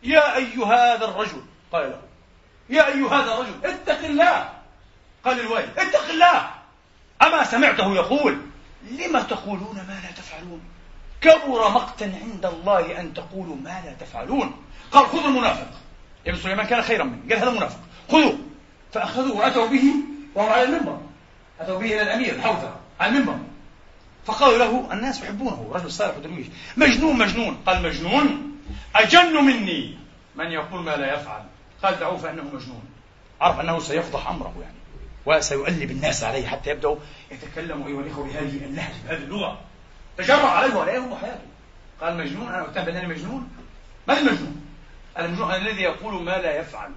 يا 0.02 0.36
أيها 0.36 0.94
هذا 0.94 1.04
الرجل. 1.04 1.42
قال 1.72 1.90
له. 1.90 2.00
يا 2.68 2.86
أيها 2.86 3.22
هذا 3.22 3.34
الرجل. 3.34 3.54
اتق 3.64 4.04
الله. 4.04 4.52
قال 5.24 5.40
الوالد 5.40 5.78
اتق 5.78 6.08
الله. 6.10 6.61
أما 7.22 7.44
سمعته 7.44 7.94
يقول 7.94 8.38
لم 8.90 9.20
تقولون 9.20 9.74
ما 9.74 10.00
لا 10.02 10.10
تفعلون؟ 10.10 10.60
كبر 11.20 11.70
مقتا 11.70 12.04
عند 12.04 12.46
الله 12.46 13.00
أن 13.00 13.14
تقولوا 13.14 13.56
ما 13.56 13.82
لا 13.84 13.92
تفعلون. 14.00 14.54
قال 14.92 15.06
خذوا 15.06 15.28
المنافق. 15.28 15.68
ابن 16.26 16.36
سليمان 16.36 16.66
كان 16.66 16.82
خيرا 16.82 17.04
منه. 17.04 17.22
قال 17.30 17.38
هذا 17.38 17.50
منافق 17.50 17.78
خذوه. 18.10 18.38
فأخذوه 18.92 19.36
وأتوا 19.36 19.66
به 19.66 19.84
وهو 20.34 20.48
على 20.48 20.62
المنبر. 20.62 20.98
أتوا 21.60 21.78
به 21.78 21.86
إلى 21.86 22.02
الأمير 22.02 22.40
حوثة 22.40 22.74
على 23.00 23.12
المنبر. 23.12 23.38
فقالوا 24.24 24.58
له 24.58 24.92
الناس 24.92 25.22
يحبونه. 25.22 25.70
رجل 25.72 25.92
صالح 25.92 26.16
ودرويش 26.16 26.46
مجنون 26.76 27.18
مجنون. 27.18 27.62
قال 27.66 27.82
مجنون؟ 27.82 28.58
أجن 28.96 29.44
مني 29.44 29.98
من 30.36 30.46
يقول 30.46 30.82
ما 30.82 30.96
لا 30.96 31.14
يفعل. 31.14 31.42
قال 31.82 32.00
دعوه 32.00 32.16
فإنه 32.16 32.42
مجنون. 32.42 32.82
عرف 33.40 33.60
أنه 33.60 33.78
سيفضح 33.78 34.28
أمره 34.28 34.54
يعني. 34.62 34.81
وسيؤلب 35.26 35.90
الناس 35.90 36.24
عليه 36.24 36.46
حتى 36.46 36.70
يبدأوا 36.70 36.96
يتكلموا 37.30 37.88
أيها 37.88 38.00
الإخوة 38.00 38.24
بهذه 38.24 38.64
اللهجة 38.64 38.94
بهذه 39.04 39.22
اللغة. 39.22 39.60
تجرأ 40.18 40.46
عليه 40.46 40.74
ولا 40.74 40.92
يهم 40.92 41.16
حياته. 41.16 41.46
قال 42.00 42.16
مجنون 42.16 42.48
أنا 42.48 42.64
أتهم 42.64 42.84
بأنني 42.84 43.06
مجنون؟ 43.06 43.48
من 44.08 44.14
المجنون؟ 44.14 44.66
المجنون 45.18 45.54
الذي 45.54 45.82
يقول 45.82 46.22
ما 46.22 46.30
لا 46.30 46.56
يفعل. 46.56 46.90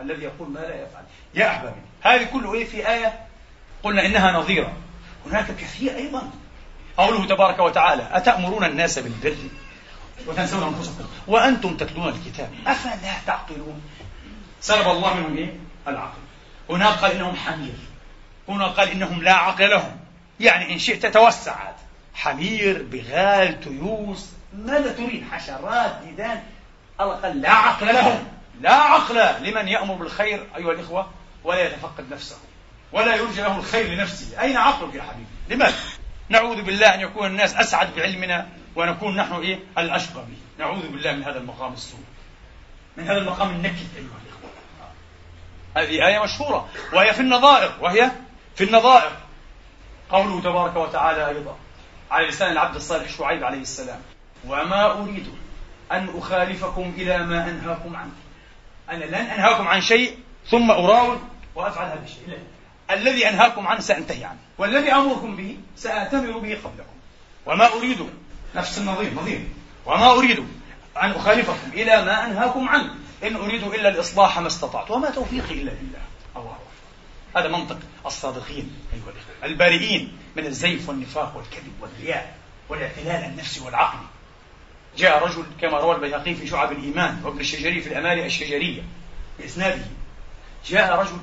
الذي 0.00 0.22
يقول 0.22 0.50
ما 0.50 0.60
لا 0.60 0.82
يفعل. 0.82 1.02
يا 1.34 1.48
أحبابي 1.48 1.80
هذه 2.00 2.24
كله 2.32 2.54
إيه 2.54 2.64
في 2.64 2.88
آية؟ 2.88 3.20
قلنا 3.82 4.06
إنها 4.06 4.32
نظيرة. 4.32 4.72
هناك 5.26 5.46
كثير 5.46 5.96
أيضا. 5.96 6.30
قوله 6.96 7.26
تبارك 7.26 7.58
وتعالى 7.58 8.08
أتأمرون 8.12 8.64
الناس 8.64 8.98
بالبر 8.98 9.36
وتنسون 10.26 10.62
أنفسكم 10.62 11.04
وأنتم 11.26 11.76
تتلون 11.76 12.08
الكتاب. 12.08 12.50
أفلا 12.66 12.96
تعقلون؟ 13.26 13.82
سلب 14.60 14.88
الله 14.88 15.14
منهم 15.14 15.36
إيه؟ 15.36 15.56
العقل. 15.88 16.18
هناك 16.70 16.94
قال 16.94 17.10
إنهم 17.10 17.36
حمير. 17.36 17.74
هنا 18.48 18.66
قال 18.66 18.88
إنهم 18.88 19.22
لا 19.22 19.32
عقل 19.32 19.70
لهم. 19.70 19.96
يعني 20.40 20.72
إن 20.72 20.78
شئت 20.78 21.06
توسع 21.06 21.56
حمير 22.14 22.82
بغال 22.82 23.60
تيوس. 23.60 24.30
ماذا 24.54 24.92
تريد؟ 24.92 25.24
حشرات 25.32 25.96
ديدان 26.04 26.42
الله 27.00 27.14
قال 27.14 27.40
لا 27.40 27.50
عقل 27.50 27.86
لهم. 27.86 28.28
لا 28.60 28.72
عقل. 28.72 29.44
لمن 29.44 29.68
يأمر 29.68 29.94
بالخير 29.94 30.46
أيها 30.56 30.72
الإخوة 30.72 31.10
ولا 31.44 31.66
يتفقد 31.66 32.12
نفسه. 32.12 32.36
ولا 32.92 33.14
يرجى 33.14 33.40
له 33.40 33.56
الخير 33.56 33.86
لنفسه. 33.94 34.40
أين 34.40 34.56
عقلك 34.56 34.94
يا 34.94 35.02
حبيبي؟ 35.02 35.26
لماذا؟ 35.48 35.76
نعوذ 36.28 36.62
بالله 36.62 36.94
أن 36.94 37.00
يكون 37.00 37.26
الناس 37.26 37.54
أسعد 37.54 37.94
بعلمنا 37.96 38.48
ونكون 38.76 39.16
نحن 39.16 39.32
إيه؟ 39.32 39.58
الأشقى 39.78 40.14
به. 40.14 40.64
نعوذ 40.64 40.88
بالله 40.88 41.12
من 41.12 41.24
هذا 41.24 41.38
المقام 41.38 41.72
السوء. 41.72 42.00
من 42.96 43.04
هذا 43.04 43.18
المقام 43.18 43.50
النكد 43.50 43.86
أيها 43.96 44.18
الإخوة. 44.24 44.37
هذه 45.76 46.06
آية 46.06 46.22
مشهورة 46.22 46.68
وهي 46.92 47.14
في 47.14 47.20
النظائر 47.20 47.72
وهي 47.80 48.10
في 48.56 48.64
النظائر. 48.64 49.12
قوله 50.10 50.40
تبارك 50.40 50.76
وتعالى 50.76 51.28
أيضا 51.28 51.56
على 52.10 52.26
لسان 52.26 52.52
العبد 52.52 52.74
الصالح 52.74 53.08
شعيب 53.18 53.44
عليه 53.44 53.60
السلام 53.60 54.00
وما 54.46 54.92
أريد 54.92 55.34
أن 55.92 56.08
أخالفكم 56.18 56.94
إلى 56.96 57.18
ما 57.18 57.50
أنهاكم 57.50 57.96
عنه. 57.96 58.12
أنا 58.90 59.04
لن 59.04 59.14
أنهاكم 59.14 59.68
عن 59.68 59.80
شيء 59.80 60.18
ثم 60.50 60.70
أراود 60.70 61.20
وأفعل 61.54 61.86
هذا 61.86 62.02
الشيء. 62.04 62.38
الذي 62.90 63.28
أنهاكم 63.28 63.66
عنه 63.66 63.80
سأنتهي 63.80 64.24
عنه 64.24 64.38
والذي 64.58 64.92
أمركم 64.92 65.36
به 65.36 65.56
سأتمر 65.76 66.38
به 66.38 66.58
قبلكم. 66.64 66.98
وما 67.46 67.72
أريد 67.72 68.10
نفس 68.54 68.78
النظير 68.78 69.14
نظير. 69.14 69.48
وما 69.86 70.12
أريد 70.12 70.38
أن 71.02 71.10
أخالفكم 71.10 71.70
إلى 71.72 72.04
ما 72.04 72.26
أنهاكم 72.26 72.68
عنه. 72.68 72.94
إن 73.22 73.36
أريد 73.36 73.62
إلا 73.62 73.88
الإصلاح 73.88 74.38
ما 74.38 74.46
استطعت 74.46 74.90
وما 74.90 75.10
توفيقي 75.10 75.54
إلا 75.54 75.72
بالله 75.72 76.00
الله 76.36 76.58
هذا 77.36 77.48
منطق 77.48 77.78
الصادقين 78.06 78.76
أيها 78.92 79.02
الإخوة. 79.02 79.44
البارئين 79.44 80.18
من 80.36 80.46
الزيف 80.46 80.88
والنفاق 80.88 81.36
والكذب 81.36 81.72
والرياء 81.80 82.36
والاعتلال 82.68 83.24
النفسي 83.24 83.60
والعقلي 83.60 84.06
جاء 84.96 85.24
رجل 85.24 85.44
كما 85.60 85.78
روى 85.78 85.94
البيهقي 85.94 86.34
في 86.34 86.46
شعب 86.46 86.72
الإيمان 86.72 87.20
وابن 87.24 87.40
الشجري 87.40 87.80
في 87.80 87.88
الأمال 87.88 88.18
الشجرية 88.18 88.82
بإسناده. 89.38 89.84
جاء 90.66 91.00
رجل 91.00 91.18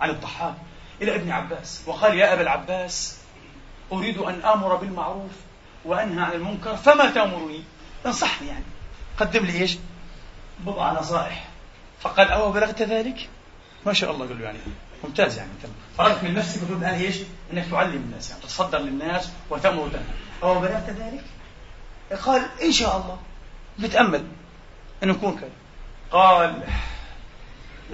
عن 0.00 0.10
الضحاك 0.10 0.54
إلى 1.02 1.14
ابن 1.14 1.30
عباس 1.30 1.82
وقال 1.86 2.18
يا 2.18 2.32
أبا 2.32 2.42
العباس 2.42 3.18
أريد 3.92 4.18
أن 4.18 4.40
آمر 4.40 4.76
بالمعروف 4.76 5.32
وأنهى 5.84 6.24
عن 6.24 6.32
المنكر 6.32 6.76
فما 6.76 7.10
تأمرني؟ 7.10 7.62
انصحني 8.06 8.48
يعني. 8.48 8.64
قدم 9.18 9.44
لي 9.44 9.60
إيش؟ 9.60 9.78
بضع 10.66 10.92
نصائح. 10.92 11.48
فقال 12.00 12.28
أو 12.28 12.52
بلغت 12.52 12.82
ذلك؟ 12.82 13.28
ما 13.86 13.92
شاء 13.92 14.10
الله 14.10 14.26
قال 14.26 14.38
له 14.38 14.44
يعني 14.44 14.58
ممتاز 15.04 15.38
يعني 15.38 15.50
فرغت 15.98 16.24
من 16.24 16.34
نفسك 16.34 16.62
وتريد 16.62 16.82
الآن 16.82 16.94
إيش؟ 16.94 17.16
إنك 17.52 17.70
تعلم 17.70 17.96
الناس 17.96 18.30
يعني 18.30 18.42
تتصدر 18.42 18.78
للناس 18.78 19.30
وتأمر 19.50 19.82
وتنهى 19.82 20.02
أو 20.42 20.60
بلغت 20.60 20.90
ذلك؟ 20.90 21.24
قال 22.22 22.42
إن 22.62 22.72
شاء 22.72 22.96
الله. 22.96 23.18
بتامل 23.78 24.26
ان 25.02 25.10
يكون 25.10 25.36
كذا. 25.36 25.50
قال 26.10 26.62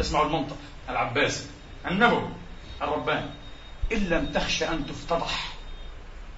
اسمعوا 0.00 0.26
المنطق. 0.26 0.56
العباسي 0.88 1.46
النبوي 1.86 2.28
الرباني 2.82 3.30
إن 3.92 3.98
لم 3.98 4.26
تخش 4.26 4.62
أن 4.62 4.86
تفتضح 4.86 5.52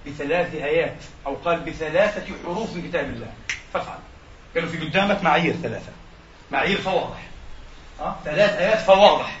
بثلاث 0.07 0.55
آيات 0.55 0.97
أو 1.25 1.35
قال 1.35 1.59
بثلاثة 1.59 2.33
حروف 2.45 2.75
من 2.75 2.89
كتاب 2.89 3.05
الله 3.09 3.33
فافعل. 3.73 3.99
كانوا 4.55 4.69
في 4.69 4.77
قدامك 4.77 5.23
معايير 5.23 5.53
ثلاثة. 5.53 5.91
معايير 6.51 6.81
فواضح 6.81 7.27
أه؟ 7.99 8.15
ثلاث 8.25 8.53
آيات 8.53 8.79
فواضح 8.79 9.37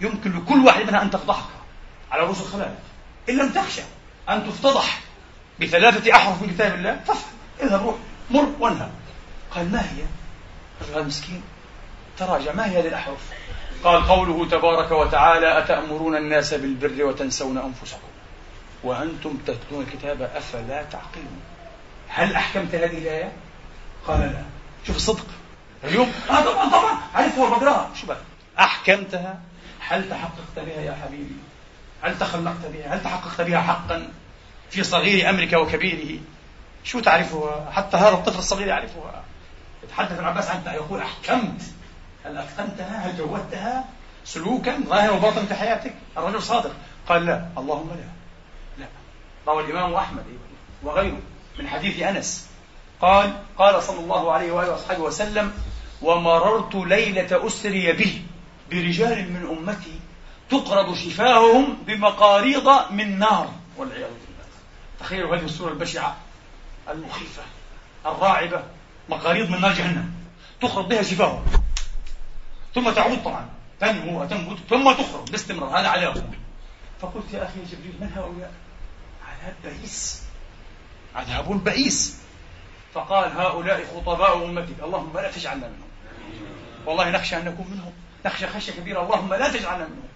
يمكن 0.00 0.36
لكل 0.36 0.66
واحد 0.66 0.86
منها 0.86 1.02
أن 1.02 1.10
تفضحك 1.10 1.50
على 2.10 2.22
رؤوس 2.22 2.40
الخلائق 2.40 2.78
إن 3.28 3.36
لم 3.36 3.48
تخشى 3.48 3.82
أن 4.28 4.46
تفتضح 4.46 5.00
بثلاثة 5.60 6.16
أحرف 6.16 6.42
من 6.42 6.50
كتاب 6.50 6.74
الله 6.74 7.00
فافعل 7.06 7.32
اذهب 7.60 7.86
روح 7.86 7.96
مر 8.30 8.52
وانهى 8.60 8.88
قال 9.50 9.72
ما 9.72 9.80
هي؟ 9.80 10.02
الرجل 10.80 11.06
مسكين 11.06 11.42
تراجع 12.18 12.52
ما 12.52 12.70
هي 12.70 12.80
هذه 12.80 12.88
الأحرف؟ 12.88 13.30
قال 13.84 14.06
قوله 14.06 14.48
تبارك 14.48 14.92
وتعالى 14.92 15.58
أتأمرون 15.58 16.16
الناس 16.16 16.54
بالبر 16.54 17.04
وتنسون 17.04 17.58
أنفسكم 17.58 18.08
وأنتم 18.82 19.36
تتلون 19.46 19.82
الكتاب 19.82 20.22
أفلا 20.22 20.82
تعقلون 20.82 21.40
هل 22.08 22.34
أحكمت 22.34 22.74
هذه 22.74 22.98
الآية؟ 22.98 23.32
قال 24.06 24.20
لا 24.20 24.42
شوف 24.86 24.96
الصدق 24.96 25.26
اليوم. 25.84 26.12
آه 26.30 26.44
طبعا 26.44 26.70
طبعا. 26.70 26.98
عرفها 27.14 27.46
وبقراها 27.46 27.90
شو 27.94 28.06
بقى؟ 28.06 28.18
أحكمتها. 28.58 29.38
هل 29.88 30.10
تحققت 30.10 30.56
بها 30.56 30.80
يا 30.80 30.98
حبيبي؟ 31.04 31.36
هل 32.02 32.18
تخلقت 32.18 32.66
بها؟ 32.72 32.94
هل 32.94 33.02
تحققت 33.02 33.40
بها 33.40 33.60
حقا 33.60 34.12
في 34.70 34.82
صغير 34.84 35.30
أمرك 35.30 35.52
وكبيره؟ 35.52 36.20
شو 36.84 37.00
تعرفها؟ 37.00 37.70
حتى 37.70 37.96
هذا 37.96 38.08
الطفل 38.08 38.38
الصغير 38.38 38.66
يعرفها. 38.66 39.22
يتحدث 39.82 40.18
العباس 40.18 40.50
عنها 40.50 40.72
يقول 40.74 41.00
أحكمت. 41.00 41.62
هل 42.24 42.38
أتقنتها؟ 42.38 43.06
هل 43.06 43.16
جودتها؟ 43.16 43.84
سلوكا 44.24 44.80
ظاهر 44.88 45.12
وباطن 45.12 45.46
في 45.46 45.54
حياتك؟ 45.54 45.94
الرجل 46.16 46.42
صادق. 46.42 46.72
قال 47.08 47.26
لا. 47.26 47.48
اللهم 47.58 47.88
لا. 47.88 48.04
لا. 48.78 48.86
روى 49.46 49.64
الإمام 49.64 49.94
أحمد 49.94 50.24
وغيره. 50.82 51.20
من 51.58 51.68
حديث 51.68 52.02
أنس. 52.02 52.48
قال 53.00 53.32
قال 53.58 53.82
صلى 53.82 54.00
الله 54.00 54.32
عليه 54.32 54.52
وآله 54.52 54.74
وصحبه 54.74 55.00
وسلم 55.00 55.52
ومررت 56.02 56.74
ليلة 56.74 57.46
أسري 57.46 57.92
به 57.92 58.22
برجال 58.70 59.32
من 59.32 59.58
أمتي 59.58 60.00
تقرض 60.50 60.94
شفاههم 60.94 61.76
بمقاريض 61.86 62.68
من 62.90 63.18
نار 63.18 63.50
والعياذ 63.76 64.00
بالله. 64.10 64.48
تخيلوا 65.00 65.36
هذه 65.36 65.44
الصورة 65.44 65.72
البشعة 65.72 66.16
المخيفة 66.88 67.42
الراعبة 68.06 68.62
مقاريض 69.08 69.50
من 69.50 69.60
نار 69.60 69.72
جهنم. 69.72 70.10
تخرج 70.60 70.86
بها 70.86 71.02
شفاههم 71.02 71.44
ثم 72.74 72.90
تعود 72.90 73.22
طبعا. 73.24 73.48
تنمو 73.80 74.22
وتنبت 74.22 74.58
ثم 74.70 74.92
تخرج 74.92 75.30
باستمرار. 75.30 75.80
هذا 75.80 75.88
عذاب. 75.88 76.34
فقلت 77.00 77.32
يا 77.32 77.44
أخي 77.44 77.60
جبريل 77.72 77.94
من 78.00 78.12
هؤلاء؟ 78.16 78.52
عذاب 79.28 79.54
بئيس. 79.64 80.22
عذاب 81.14 81.64
بئيس. 81.64 82.18
فقال 82.94 83.32
هؤلاء 83.32 83.84
خطباء 83.84 84.44
أمتك. 84.44 84.74
اللهم 84.82 85.12
لا 85.14 85.30
تجعلنا 85.30 85.66
منهم. 85.68 85.91
والله 86.86 87.10
نخشى 87.10 87.36
أن 87.36 87.44
نكون 87.44 87.66
منهم. 87.70 87.92
نخشى 88.26 88.46
خشية 88.46 88.72
كبيرة. 88.72 89.02
اللهم 89.02 89.34
لا 89.34 89.48
تجعلنا 89.48 89.84
منهم. 89.84 90.08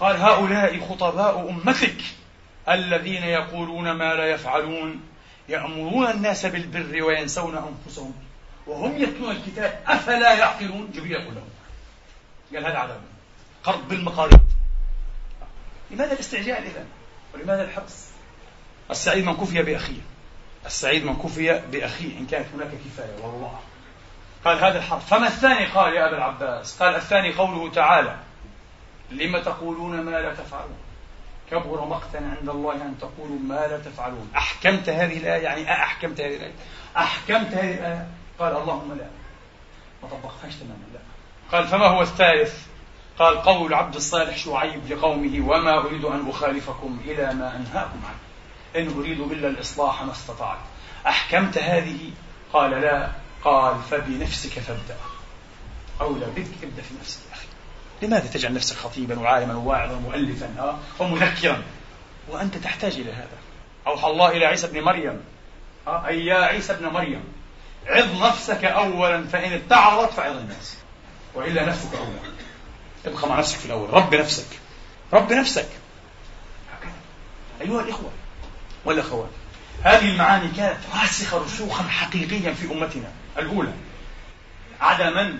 قال 0.00 0.16
هؤلاء 0.16 0.80
خطباء 0.80 1.50
أمتك 1.50 1.96
الذين 2.68 3.22
يقولون 3.22 3.90
ما 3.90 4.14
لا 4.14 4.26
يفعلون 4.26 5.00
يأمرون 5.48 6.10
الناس 6.10 6.46
بالبر 6.46 7.02
وينسون 7.02 7.56
أنفسهم 7.56 8.14
وهم 8.66 9.02
يتلون 9.02 9.30
الكتاب. 9.30 9.80
أفلا 9.86 10.34
يعقلون؟ 10.34 10.90
جبريل 10.94 11.12
يقول 11.12 11.34
لهم. 11.34 11.48
قال 12.54 12.66
هذا 12.66 12.78
عذاب. 12.78 13.00
قرض 13.64 13.88
بالمقاريض 13.88 14.40
لماذا 15.90 16.12
الاستعجال 16.12 16.64
إذا 16.64 16.84
ولماذا 17.34 17.64
الحبس 17.64 18.06
السعيد 18.90 19.24
من 19.24 19.36
كفي 19.36 19.62
بأخيه. 19.62 20.00
السعيد 20.66 21.04
من 21.04 21.16
كفي 21.16 21.62
بأخيه. 21.72 22.18
إن 22.18 22.26
كانت 22.26 22.46
هناك 22.54 22.68
كفاية 22.68 23.22
والله. 23.22 23.60
قال 24.44 24.64
هذا 24.64 24.78
الحرف. 24.78 25.06
فما 25.06 25.26
الثاني؟ 25.26 25.66
قال 25.66 25.94
يا 25.94 26.08
أبا 26.08 26.16
العباس. 26.16 26.82
قال 26.82 26.94
الثاني 26.94 27.32
قوله 27.32 27.70
تعالى 27.70 28.16
لم 29.10 29.38
تقولون 29.38 30.00
ما 30.00 30.10
لا 30.10 30.34
تفعلون. 30.34 30.78
كبر 31.50 31.84
مقتا 31.84 32.16
عند 32.16 32.48
الله 32.48 32.74
أن 32.74 32.98
تقولوا 33.00 33.38
ما 33.38 33.66
لا 33.66 33.78
تفعلون. 33.78 34.30
أحكمت 34.36 34.88
هذه 34.88 35.18
الآية؟ 35.18 35.42
يعني 35.42 35.72
أحكمت 35.72 36.20
هذه 36.20 36.36
الآية. 36.36 36.54
أحكمت 36.96 37.54
هذه 37.54 37.74
الآية. 37.74 38.06
قال 38.38 38.56
اللهم 38.56 38.92
لا. 38.98 39.06
ما 40.02 40.08
طبقتهاش 40.08 40.54
تماما. 40.54 40.84
لا. 40.94 41.00
قال 41.52 41.68
فما 41.68 41.86
هو 41.86 42.02
الثالث؟ 42.02 42.66
قال 43.18 43.42
قول 43.42 43.74
عبد 43.74 43.94
الصالح 43.94 44.36
شعيب 44.36 44.92
لقومه 44.92 45.50
وما 45.50 45.78
أريد 45.78 46.04
أن 46.04 46.28
أخالفكم 46.28 47.00
إلى 47.04 47.34
ما 47.34 47.56
أنهاكم 47.56 48.00
عنه. 48.04 48.20
إن 48.76 48.98
أريد 48.98 49.20
إلا 49.20 49.48
الإصلاح 49.48 50.02
ما 50.02 50.12
استطعت. 50.12 50.58
أحكمت 51.06 51.58
هذه؟ 51.58 52.10
قال 52.52 52.70
لا. 52.70 53.10
قال 53.44 53.82
فبنفسك 53.90 54.58
فابدأ. 54.58 54.96
أولى 56.00 56.26
بك 56.26 56.46
ابدأ 56.62 56.82
في 56.82 56.94
نفسك 57.00 57.20
يا 57.30 57.34
أخي. 57.34 57.46
لماذا 58.02 58.26
تجعل 58.26 58.54
نفسك 58.54 58.76
خطيبا 58.76 59.20
وعالما 59.20 59.54
وواعظا 59.54 59.94
ومؤلفا 59.94 60.78
ومذكرا؟ 60.98 61.62
وأنت 62.28 62.56
تحتاج 62.56 62.92
إلى 62.92 63.12
هذا. 63.12 63.38
أوحى 63.86 64.06
الله 64.06 64.28
إلى 64.28 64.46
عيسى 64.46 64.66
بن 64.66 64.80
مريم. 64.80 65.20
أي 65.88 66.26
يا 66.26 66.36
عيسى 66.36 66.72
ابن 66.72 66.86
مريم 66.86 67.24
عظ 67.86 68.22
نفسك 68.22 68.64
أولا 68.64 69.26
فإن 69.26 69.52
اتعظت 69.52 70.12
فعظ 70.12 70.36
الناس. 70.36 70.76
وإلا 71.34 71.66
نفسك 71.66 71.94
أولا 71.94 72.18
ابقى 73.06 73.28
مع 73.28 73.38
نفسك 73.38 73.58
في 73.58 73.66
الأول. 73.66 73.90
رب 73.90 74.14
نفسك. 74.14 74.46
رب 75.12 75.32
نفسك. 75.32 75.68
هكذا. 76.72 76.92
أيها 77.60 77.80
الإخوة 77.80 78.10
والأخوات 78.84 79.30
هذه 79.82 80.10
المعاني 80.10 80.48
كانت 80.56 80.78
راسخة 80.94 81.38
رسوخا 81.44 81.82
حقيقيا 81.82 82.54
في 82.54 82.72
أمتنا. 82.72 83.12
الأولى 83.38 83.72
عدا 84.80 85.10
من 85.10 85.38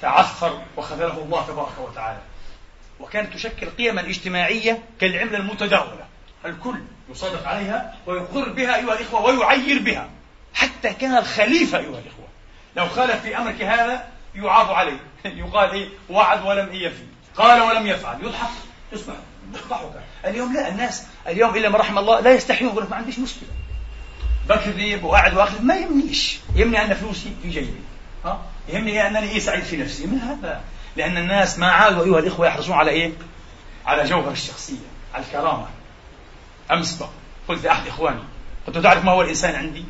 تعثر 0.00 0.62
وخذله 0.76 1.18
الله 1.18 1.46
تبارك 1.46 1.78
وتعالى. 1.78 2.18
وكانت 3.00 3.34
تشكل 3.34 3.70
قيما 3.70 4.00
اجتماعية 4.00 4.82
كالعملة 5.00 5.38
المتداولة. 5.38 6.08
الكل 6.44 6.78
يصادق 7.10 7.48
عليها 7.48 7.96
ويقر 8.06 8.48
بها 8.48 8.76
أيها 8.76 8.94
الإخوة 8.94 9.24
ويعير 9.24 9.82
بها 9.82 10.08
حتى 10.54 10.94
كان 10.94 11.16
الخليفة 11.16 11.78
أيها 11.78 11.98
الإخوة. 11.98 12.28
لو 12.76 12.88
خالف 12.88 13.22
في 13.22 13.36
أمرك 13.36 13.62
هذا 13.62 14.08
يعاب 14.34 14.70
عليه. 14.70 15.00
يقال 15.24 15.70
إيه 15.70 15.88
وعد 16.10 16.46
ولم 16.46 16.68
يفي 16.72 17.04
قال 17.36 17.60
ولم 17.60 17.86
يفعل. 17.86 18.22
يضحك. 18.22 18.50
يصبح 18.92 19.14
يضحك. 19.54 20.02
اليوم 20.24 20.54
لا 20.54 20.68
الناس 20.68 21.06
اليوم 21.26 21.56
إلا 21.56 21.68
ما 21.68 21.78
رحم 21.78 21.98
الله 21.98 22.20
لا 22.20 22.34
يستحيون. 22.34 22.72
يقول 22.72 22.86
ما 22.90 22.96
عنديش 22.96 23.18
مشكلة. 23.18 23.48
بكذب 24.48 25.04
وقاعد 25.04 25.34
واخذ 25.34 25.62
ما 25.62 25.76
يهمنيش. 25.76 26.38
يهمني 26.54 26.84
أن 26.84 26.94
فلوسي 26.94 27.32
في 27.42 27.50
جيبي. 27.50 27.80
ها؟ 28.24 28.40
يهمني 28.68 29.06
أنني 29.06 29.30
إيه 29.30 29.38
سعيد 29.38 29.64
في 29.64 29.76
نفسي. 29.76 30.06
من 30.06 30.18
هذا. 30.18 30.60
لأن 30.96 31.16
الناس 31.16 31.58
ما 31.58 31.66
عادوا 31.66 32.04
أيها 32.04 32.18
الإخوة 32.18 32.46
يحرصون 32.46 32.74
على 32.74 32.90
إيه؟ 32.90 33.12
على 33.86 34.04
جوهر 34.04 34.30
الشخصية 34.30 34.76
على 35.14 35.24
الكرامة. 35.24 35.66
أمس 36.70 37.02
قلت 37.48 37.64
لأحد 37.64 37.86
إخواني 37.86 38.22
قلت 38.66 38.78
تعرف 38.78 39.04
ما 39.04 39.12
هو 39.12 39.22
الإنسان 39.22 39.54
عندي؟ 39.54 39.84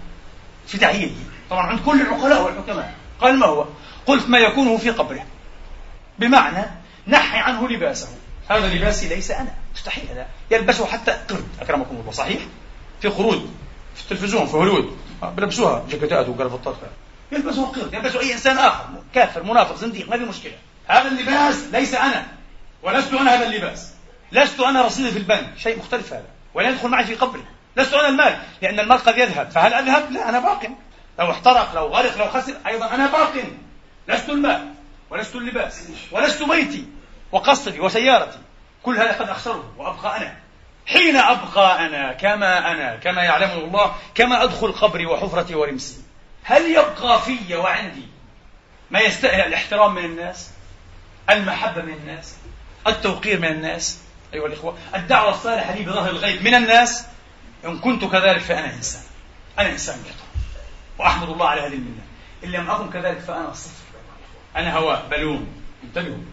في 0.67 0.79
تعيين 0.79 1.17
طبعا 1.51 1.67
عند 1.67 1.81
كل 1.81 2.01
العقلاء 2.01 2.43
والحكماء. 2.43 2.95
قال 3.21 3.39
ما 3.39 3.47
هو؟ 3.47 3.65
قلت 4.07 4.29
ما 4.29 4.39
يكونه 4.39 4.77
في 4.77 4.91
قبره. 4.91 5.27
بمعنى 6.19 6.67
نحي 7.07 7.39
عنه 7.39 7.69
لباسه. 7.69 8.09
هذا 8.49 8.75
لباسي 8.75 9.09
ليس 9.09 9.31
أنا. 9.31 9.55
مستحيل 9.75 10.05
هذا. 10.11 10.27
يلبسه 10.51 10.87
حتى 10.87 11.11
قرد. 11.11 11.49
أكرمكم 11.61 11.97
الله. 11.97 12.13
صحيح؟ 12.13 12.41
في 13.01 13.09
قرود 13.09 13.51
في 13.99 14.05
التلفزيون 14.05 14.47
في 14.47 14.57
هوليوود 14.57 14.99
بلبسوها 15.23 15.85
جاكيتات 15.91 16.29
وقرفطات 16.29 16.77
يلبسه 17.33 17.67
قرد 17.67 17.95
يلبسه 17.95 18.21
أي 18.21 18.33
إنسان 18.33 18.59
آخر 18.59 18.85
كافر 19.15 19.43
منافق 19.43 19.77
زنديق 19.77 20.09
ما 20.09 20.17
في 20.19 20.25
مشكلة. 20.25 20.53
هذا 20.87 21.09
اللباس 21.09 21.65
ليس 21.73 21.95
أنا 21.95 22.27
ولست 22.83 23.15
أنا 23.15 23.35
هذا 23.35 23.47
اللباس. 23.47 23.93
لست 24.33 24.61
أنا 24.61 24.83
رصيدي 24.83 25.11
في 25.11 25.19
البنك. 25.19 25.53
شيء 25.59 25.79
مختلف 25.79 26.13
هذا. 26.13 26.27
ولا 26.55 26.71
يدخل 26.71 26.89
معي 26.89 27.05
في 27.05 27.15
قبري. 27.15 27.45
لست 27.77 27.95
أنا 27.95 28.09
المال. 28.09 28.39
لأن 28.63 28.81
المال 28.81 28.99
قد 28.99 29.19
يذهب. 29.19 29.51
فهل 29.51 29.75
أذهب؟ 29.75 30.13
لا 30.13 30.29
أنا 30.29 30.39
باق. 30.39 30.71
لو 31.19 31.31
احترق 31.31 31.75
لو 31.75 31.87
غرق 31.87 32.19
لو 32.19 32.29
خسر 32.29 32.55
أيضا 32.67 32.95
أنا 32.95 33.07
باق. 33.07 33.33
لست 34.09 34.29
المال 34.29 34.69
ولست 35.11 35.35
اللباس 35.35 35.89
ولست 36.13 36.43
بيتي 36.43 36.85
وقصري 37.33 37.81
وسيارتي. 37.81 38.39
كل 38.83 38.97
هذا 38.97 39.13
قد 39.13 39.29
أخسره 39.29 39.73
وأبقى 39.79 40.17
أنا. 40.17 40.37
حين 40.89 41.17
أبقى 41.17 41.87
أنا 41.87 42.13
كما 42.13 42.73
أنا 42.73 42.97
كما 42.97 43.23
يعلمه 43.23 43.55
الله 43.55 43.95
كما 44.15 44.43
أدخل 44.43 44.73
قبري 44.73 45.07
وحفرتي 45.07 45.55
ورمسي. 45.55 46.03
هل 46.43 46.71
يبقى 46.71 47.23
في 47.23 47.57
وعندي 47.57 48.07
ما 48.91 49.01
يستأهل 49.01 49.41
الاحترام 49.41 49.95
من 49.95 50.05
الناس؟ 50.05 50.51
المحبة 51.31 51.83
من 51.83 51.93
الناس؟ 51.93 52.37
التوقير 52.87 53.41
من 53.41 53.49
الناس؟ 53.49 53.99
أيها 54.35 54.47
الإخوة 54.47 54.79
الدعوة 54.95 55.31
الصالحة 55.31 55.75
لي 55.75 55.85
بظهر 55.85 56.11
الغيب 56.11 56.43
من 56.43 56.55
الناس 56.55 57.07
إن 57.65 57.79
كنت 57.79 58.05
كذلك 58.05 58.41
فأنا 58.41 58.75
إنسان. 58.75 59.03
أنا 59.59 59.71
إنسان 59.71 60.01
يطلع 60.01 60.27
وأحمد 60.99 61.29
الله 61.29 61.49
على 61.49 61.61
هذه 61.61 61.75
المنة. 61.75 62.03
إن 62.45 62.49
لم 62.53 62.71
أكن 62.71 62.91
كذلك 62.91 63.19
فأنا 63.19 63.53
صفر. 63.53 63.85
أنا 64.57 64.77
هواء 64.77 65.07
بلون 65.11 65.63
انتبهوا. 65.85 66.25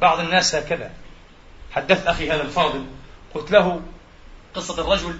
بعض 0.00 0.20
الناس 0.20 0.54
هكذا. 0.54 0.90
حدثت 1.72 2.06
أخي 2.06 2.30
هذا 2.30 2.42
الفاضل. 2.42 2.86
قلت 3.36 3.50
له 3.50 3.82
قصة 4.54 4.80
الرجل 4.80 5.18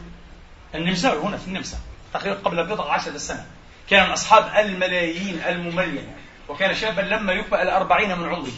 النمساوي 0.75 1.23
هنا 1.23 1.37
في 1.37 1.49
النمسا 1.49 1.79
تقريبا 2.15 2.37
قبل 2.37 2.67
بضع 2.67 2.93
عشرة 2.93 3.17
سنة. 3.17 3.47
كان 3.91 4.07
من 4.07 4.13
أصحاب 4.13 4.67
الملايين 4.67 5.41
المملينة 5.41 6.15
وكان 6.49 6.75
شابا 6.75 7.01
لما 7.01 7.33
يبلغ 7.33 7.63
الأربعين 7.63 8.19
من 8.19 8.29
عمره. 8.29 8.53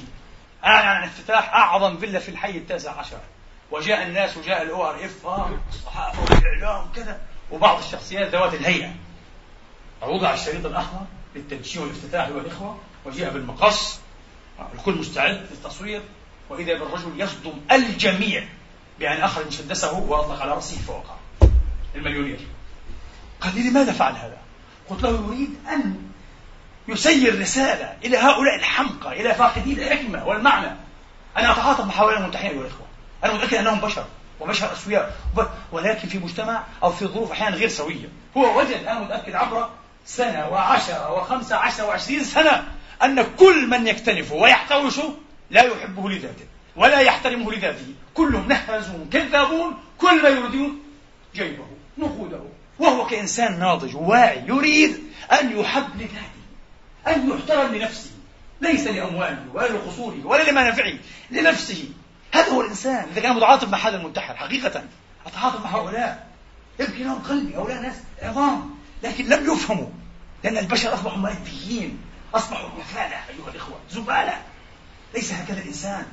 أعلن 0.64 0.88
عن 0.88 1.04
افتتاح 1.04 1.54
أعظم 1.54 1.96
فيلا 1.96 2.18
في 2.18 2.28
الحي 2.28 2.50
التاسع 2.50 2.98
عشر. 2.98 3.18
وجاء 3.70 4.02
الناس 4.02 4.36
وجاء 4.36 4.62
ال 4.62 4.84
ORF 4.84 5.26
الصحافة 5.68 6.22
والإعلام 6.22 6.88
وكذا 6.88 7.20
وبعض 7.50 7.78
الشخصيات 7.78 8.28
ذوات 8.28 8.54
الهيئة. 8.54 8.94
وضع 10.02 10.34
الشريط 10.34 10.66
الأحمر 10.66 11.06
للتدشين 11.34 11.82
والافتتاح 11.82 12.28
والإخوة 12.28 12.78
وجاء 13.04 13.32
بالمقص 13.32 14.00
الكل 14.74 14.94
مستعد 14.94 15.46
للتصوير 15.50 16.02
وإذا 16.50 16.78
بالرجل 16.78 17.20
يصدم 17.20 17.52
الجميع. 17.72 18.48
بأن 19.00 19.20
أخرج 19.20 19.46
مسدسه 19.46 19.98
وأطلق 19.98 20.42
على 20.42 20.50
رأسه 20.50 20.76
فوقع 20.76 21.14
المليونير. 21.94 22.40
قال 23.40 23.54
لي 23.54 23.70
لماذا 23.70 23.92
فعل 23.92 24.12
هذا؟ 24.12 24.38
قلت 24.90 25.02
له 25.02 25.26
يريد 25.26 25.54
أن 25.72 26.02
يسير 26.88 27.40
رسالة 27.40 27.96
إلى 28.04 28.16
هؤلاء 28.16 28.56
الحمقى 28.56 29.20
إلى 29.20 29.34
فاقدي 29.34 29.72
الحكمة 29.72 30.26
والمعنى. 30.26 30.76
أنا 31.36 31.52
أتعاطف 31.52 31.84
مع 31.84 31.94
هؤلاء 31.94 32.18
المنتحين 32.18 32.50
أيها 32.50 32.60
الإخوة. 32.60 32.86
أنا 33.24 33.32
متأكد 33.32 33.54
أنهم 33.54 33.80
بشر 33.80 34.04
وبشر 34.40 34.72
أسوياء 34.72 35.16
ولكن 35.72 36.08
في 36.08 36.18
مجتمع 36.18 36.62
أو 36.82 36.92
في 36.92 37.06
ظروف 37.06 37.30
أحيانا 37.32 37.56
غير 37.56 37.68
سوية. 37.68 38.08
هو 38.36 38.58
وجد 38.58 38.84
أنا 38.86 39.00
متأكد 39.00 39.34
عبر 39.34 39.68
سنة 40.06 40.48
وعشرة 40.48 41.12
وخمسة 41.12 41.56
عشر 41.56 41.84
وعشرين 41.84 42.24
سنة 42.24 42.68
أن 43.02 43.26
كل 43.36 43.66
من 43.66 43.86
يكتنفه 43.86 44.34
ويحتوشه 44.34 45.14
لا 45.50 45.62
يحبه 45.62 46.10
لذاته. 46.10 46.44
ولا 46.76 47.00
يحترمه 47.00 47.52
لذاته. 47.52 47.94
كلهم 48.14 48.48
نهازون 48.48 49.08
كذابون 49.12 49.74
كل 49.98 50.22
ما 50.22 50.28
يريدون 50.28 50.82
جيبه 51.34 51.66
نقوده 51.98 52.40
وهو 52.78 53.06
كإنسان 53.06 53.58
ناضج 53.58 53.96
وواعي 53.96 54.42
يريد 54.46 55.02
أن 55.40 55.58
يحب 55.58 55.88
لذاته 55.96 56.38
أن 57.06 57.30
يحترم 57.30 57.74
لنفسه. 57.74 58.10
ليس 58.60 58.86
لأمواله 58.86 59.44
ولا 59.54 59.68
لقصوره 59.68 60.20
ولا 60.24 60.50
لمنافعه 60.50 60.94
لنفسه. 61.30 61.88
هذا 62.34 62.48
هو 62.48 62.60
الإنسان 62.60 63.08
إذا 63.12 63.20
كان 63.20 63.36
متعاطف 63.36 63.68
مع 63.68 63.78
هذا 63.78 63.96
المنتحر 63.96 64.36
حقيقة. 64.36 64.84
أتعاطف 65.26 65.64
مع 65.64 65.70
هؤلاء. 65.70 66.28
يبكي 66.80 67.04
لهم 67.04 67.18
قلبي 67.18 67.56
هؤلاء 67.56 67.82
ناس 67.82 67.94
عظام. 68.22 68.70
لكن 69.02 69.24
لم 69.24 69.52
يفهموا 69.52 69.88
لأن 70.44 70.58
البشر 70.58 70.94
أصبحوا 70.94 71.18
مأديين 71.18 71.98
أصبحوا 72.34 72.68
مثالة 72.78 73.16
أيها 73.16 73.50
الإخوة 73.50 73.76
زبالة. 73.90 74.42
ليس 75.14 75.32
هكذا 75.32 75.58
الإنسان. 75.58 76.06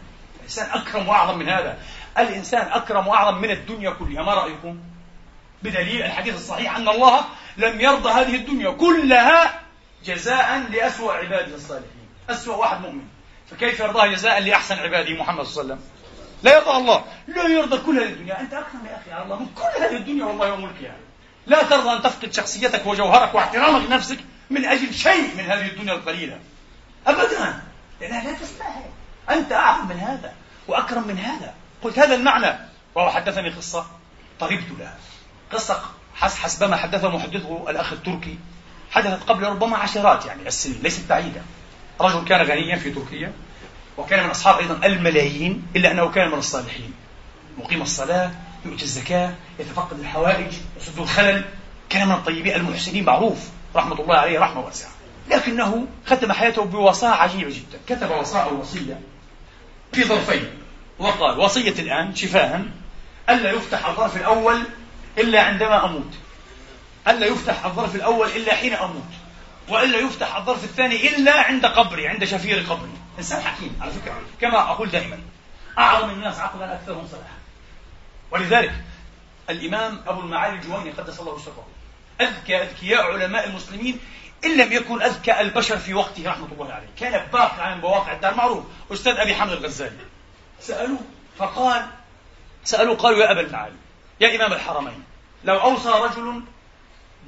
الإنسان 0.46 0.70
أكرم 0.82 1.08
وأعظم 1.08 1.38
من 1.38 1.50
هذا. 1.50 1.78
الإنسان 2.18 2.68
أكرم 2.68 3.08
وأعظم 3.08 3.42
من 3.42 3.52
الدنيا 3.52 3.90
كلها. 3.90 4.24
ما 4.24 4.34
رأيكم؟ 4.34 4.80
بدليل 5.64 6.04
الحديث 6.04 6.36
الصحيح 6.36 6.78
أن 6.78 6.90
الله 6.90 7.26
لم 7.58 7.82
يرضى 7.82 8.10
هذه 8.10 8.36
الدنيا 8.36 8.72
كلها 8.72 9.62
جزاء 10.06 10.58
لأسوأ 10.70 11.14
عباده 11.14 11.56
الصالحين. 11.56 12.08
أسوأ 12.30 12.56
واحد 12.56 12.82
مؤمن. 12.82 13.04
فكيف 13.52 13.80
يرضاها 13.80 14.08
جزاء 14.08 14.40
لأحسن 14.40 14.80
عباده 14.80 15.14
محمد 15.14 15.46
صلى 15.46 15.62
الله 15.64 15.74
عليه 15.74 15.84
وسلم؟ 15.84 15.96
لا 16.44 16.56
يرضى 16.58 16.78
الله. 16.78 17.04
لا 17.28 17.48
يرضى 17.48 17.78
كل 17.78 18.00
هذه 18.00 18.10
الدنيا. 18.10 18.40
أنت 18.42 18.54
أكرم 18.54 18.86
يا 18.86 18.98
أخي 19.02 19.12
على 19.12 19.24
الله 19.24 19.40
من 19.40 19.48
كل 19.56 19.84
هذه 19.84 19.98
الدنيا 19.98 20.26
والله 20.26 20.54
وملكها 20.54 20.96
لا 21.48 21.64
ترضى 21.64 21.94
أن 21.94 22.02
تفقد 22.02 22.34
شخصيتك 22.34 22.86
وجوهرك 22.86 23.36
واحترامك 23.36 23.86
لنفسك 23.86 24.20
من 24.50 24.66
أجل 24.66 24.94
شيء 24.94 25.36
من 25.38 25.44
هذه 25.44 25.68
الدنيا 25.68 25.94
القليلة. 25.94 26.40
أبدا. 27.08 27.62
لأنها 28.02 28.24
لا 28.24 28.38
تستاهل. 28.38 28.95
أنت 29.30 29.52
أعظم 29.52 29.88
من 29.88 30.00
هذا 30.00 30.34
وأكرم 30.68 31.08
من 31.08 31.18
هذا. 31.18 31.54
قلت 31.82 32.00
هذا 32.00 32.16
المعنى. 32.16 32.60
وهو 32.96 33.10
حدثني 33.10 33.50
قصة 33.50 33.86
طربت 34.40 34.64
لها. 34.80 34.98
قصة 35.54 35.82
حسب 36.16 36.70
ما 36.70 36.76
حدثه 36.76 37.10
محدثه 37.10 37.70
الأخ 37.70 37.94
التركي. 37.94 38.38
حدثت 38.92 39.24
قبل 39.24 39.44
ربما 39.44 39.78
عشرات 39.78 40.26
يعني 40.26 40.48
السنين 40.48 40.80
ليست 40.84 41.10
بعيدة. 41.10 41.42
رجل 42.02 42.26
كان 42.26 42.42
غنيا 42.42 42.76
في 42.76 42.92
تركيا 42.92 43.34
وكان 43.98 44.24
من 44.24 44.30
أصحاب 44.30 44.60
أيضا 44.60 44.86
الملايين 44.86 45.68
إلا 45.76 45.92
أنه 45.92 46.12
كان 46.12 46.28
من 46.28 46.38
الصالحين. 46.38 46.94
مقيم 47.58 47.82
الصلاة 47.82 48.32
يؤتي 48.66 48.84
الزكاة 48.84 49.34
يتفقد 49.60 50.00
الحوائج 50.00 50.54
يسد 50.78 51.00
الخلل. 51.00 51.46
كان 51.90 52.08
من 52.08 52.14
الطيبين 52.14 52.56
المحسنين 52.56 53.06
معروف. 53.06 53.50
رحمة 53.76 54.00
الله 54.02 54.16
عليه 54.16 54.40
رحمة 54.40 54.60
واسعة. 54.60 54.92
لكنه 55.32 55.88
ختم 56.06 56.32
حياته 56.32 56.66
بوصاة 56.66 57.10
عجيبة 57.10 57.50
جدا. 57.50 57.96
كتب 57.96 58.12
وصاة 58.12 58.44
أو 58.44 58.60
وصية. 58.60 59.00
في 59.96 60.04
ظرفين. 60.04 60.50
وقال 61.00 61.40
وصية 61.40 61.80
الآن 61.80 62.16
شفاها 62.16 62.64
ألا 63.30 63.52
يفتح 63.52 63.86
الظرف 63.86 64.18
الأول 64.18 64.64
إلا 65.18 65.44
عندما 65.44 65.86
أموت. 65.86 66.14
ألا 67.08 67.26
يفتح 67.26 67.66
الظرف 67.66 67.96
الأول 67.96 68.28
إلا 68.28 68.56
حين 68.56 68.74
أموت. 68.74 69.12
وإلا 69.70 69.98
يفتح 69.98 70.36
الظرف 70.36 70.64
الثاني 70.64 71.08
إلا 71.10 71.42
عند 71.42 71.66
قبري 71.66 72.08
عند 72.08 72.26
شفير 72.26 72.60
قبري. 72.70 72.92
إنسان 73.18 73.42
حكيم 73.42 73.80
على 73.82 73.92
فكرة 73.92 74.22
كما 74.42 74.60
أقول 74.60 74.90
دائما. 74.90 75.20
أعظم 75.78 76.10
الناس 76.10 76.40
عقلا 76.40 76.74
أكثرهم 76.74 77.08
صلاحا. 77.12 77.38
ولذلك 78.32 78.74
الإمام 79.50 80.02
أبو 80.08 80.20
المعالي 80.22 80.56
الجويني 80.56 80.92
قدس 80.92 81.20
الله 81.20 81.40
سره 81.40 81.68
أذكى 82.22 82.62
أذكياء 82.62 83.12
علماء 83.12 83.48
المسلمين 83.48 84.00
إن 84.46 84.58
لم 84.58 84.72
يكن 84.72 85.02
أذكى 85.02 85.42
البشر 85.42 85.78
في 85.78 85.94
وقته 85.94 86.30
رحمة 86.30 86.48
الله 86.52 86.74
عليه. 86.74 86.88
كان 87.00 87.28
باقي 87.32 87.72
عن 87.72 87.82
بواقع 87.82 88.14
الدار 88.14 88.36
معروف. 88.36 88.64
أستاذ 88.92 89.14
أبي 89.18 89.36
حمد 89.36 89.52
الغزالي. 89.52 90.06
سألوه. 90.60 91.00
فقال 91.38 91.86
سألوه 92.64 92.96
قالوا 92.96 93.20
يا 93.20 93.32
أبا 93.32 93.42
المعالي 93.42 93.76
يا 94.20 94.36
إمام 94.36 94.54
الحرمين 94.54 95.04
لو 95.44 95.62
أوصى 95.62 95.90
رجل 95.90 96.42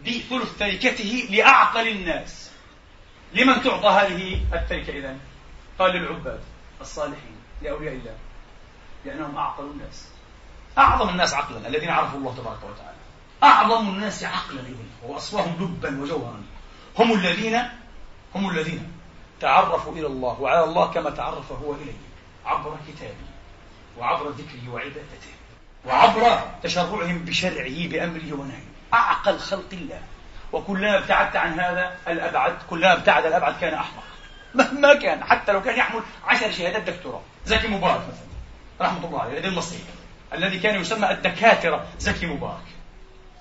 بثلث 0.05 0.57
تركته 0.59 1.27
لأعقل 1.29 1.87
الناس 1.87 2.51
لمن 3.33 3.63
تعطى 3.63 3.87
هذه 3.87 4.41
التركة 4.53 4.97
إذا؟ 4.97 5.17
قال 5.79 5.91
للعباد 5.91 6.39
الصالحين 6.81 7.35
لأولياء 7.61 7.93
الله 7.93 8.15
لأنهم 9.05 9.37
أعقل 9.37 9.63
الناس. 9.63 10.07
أعظم 10.77 11.09
الناس 11.09 11.33
عقلا 11.33 11.67
الذين 11.67 11.89
عرفوا 11.89 12.19
الله 12.19 12.35
تبارك 12.35 12.63
وتعالى. 12.63 12.97
أعظم 13.43 13.89
الناس 13.89 14.23
عقلا 14.23 14.63
وأصفاهم 15.03 15.55
لبا 15.63 16.01
وجوهرا. 16.01 16.43
هم 16.99 17.13
الذين 17.13 17.61
هم 18.35 18.49
الذين 18.49 18.91
تعرفوا 19.41 19.93
إلى 19.93 20.07
الله 20.07 20.41
وعلى 20.41 20.63
الله 20.63 20.91
كما 20.91 21.09
تعرف 21.09 21.51
هو 21.51 21.73
إليه 21.73 21.93
عبر 22.45 22.77
كتابه 22.87 23.27
وعبر 23.97 24.29
ذكره 24.29 24.73
وعبادته 24.73 25.31
وعبر 25.85 26.39
تشرعهم 26.63 27.17
بشرعه 27.17 27.87
بأمره 27.87 28.33
ونهيه. 28.33 28.63
أعقل 28.93 29.39
خلق 29.39 29.69
الله. 29.73 30.01
وكلما 30.51 30.97
ابتعدت 30.97 31.35
عن 31.35 31.59
هذا 31.59 31.95
الأبعد 32.07 32.57
كلما 32.69 32.93
ابتعد 32.93 33.25
الأبعد 33.25 33.59
كان 33.61 33.73
أحمق. 33.73 34.03
مهما 34.55 34.93
كان 34.93 35.23
حتى 35.23 35.51
لو 35.51 35.61
كان 35.61 35.77
يحمل 35.77 36.01
عشر 36.27 36.51
شهادات 36.51 36.81
دكتوراه. 36.81 37.21
زكي 37.45 37.67
مبارك 37.67 38.01
مثلا. 38.01 38.87
رحمة 38.87 39.07
الله 39.07 39.21
عليه. 39.21 39.39
المصري 39.39 39.79
الذي 40.33 40.59
كان 40.59 40.81
يسمى 40.81 41.11
الدكاترة. 41.11 41.85
زكي 41.99 42.25
مبارك. 42.25 42.65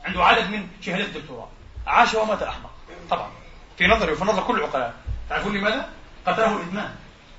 عنده 0.04 0.24
عدد 0.24 0.50
من 0.50 0.68
شهادات 0.80 1.06
الدكتوراه 1.06 1.48
عاش 1.86 2.14
ومات 2.14 2.42
أحمق. 2.42 2.70
طبعا. 3.10 3.30
في 3.78 3.86
نظري 3.86 4.12
وفي 4.12 4.24
نظر 4.24 4.42
كل 4.42 4.58
العقلاء. 4.58 4.94
تعرفون 5.28 5.56
لماذا؟ 5.56 5.88
قتله 6.26 6.56
الإدمان. 6.56 6.90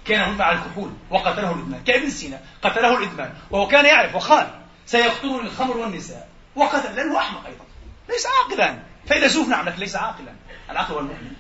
كان 0.05 0.37
مع 0.37 0.51
الكحول 0.51 0.91
وقتله 1.09 1.51
الإدمان. 1.51 1.83
كابن 1.83 2.09
سينا 2.09 2.39
قتله 2.61 2.97
الإدمان. 2.97 3.33
وهو 3.51 3.67
كان 3.67 3.85
يعرف 3.85 4.15
وخال 4.15 4.47
سيقتلني 4.85 5.41
الخمر 5.41 5.77
والنساء. 5.77 6.29
وقتل 6.55 6.95
لأنه 6.95 7.17
أحمق 7.17 7.45
أيضا. 7.45 7.65
ليس 8.09 8.27
عاقلا. 8.27 8.79
فيلسوف 9.07 9.47
نعم 9.47 9.65
لكن 9.65 9.79
ليس 9.79 9.95
عاقلا. 9.95 10.33
العقل 10.69 10.93
هو 10.93 10.99
المؤمن. 10.99 11.33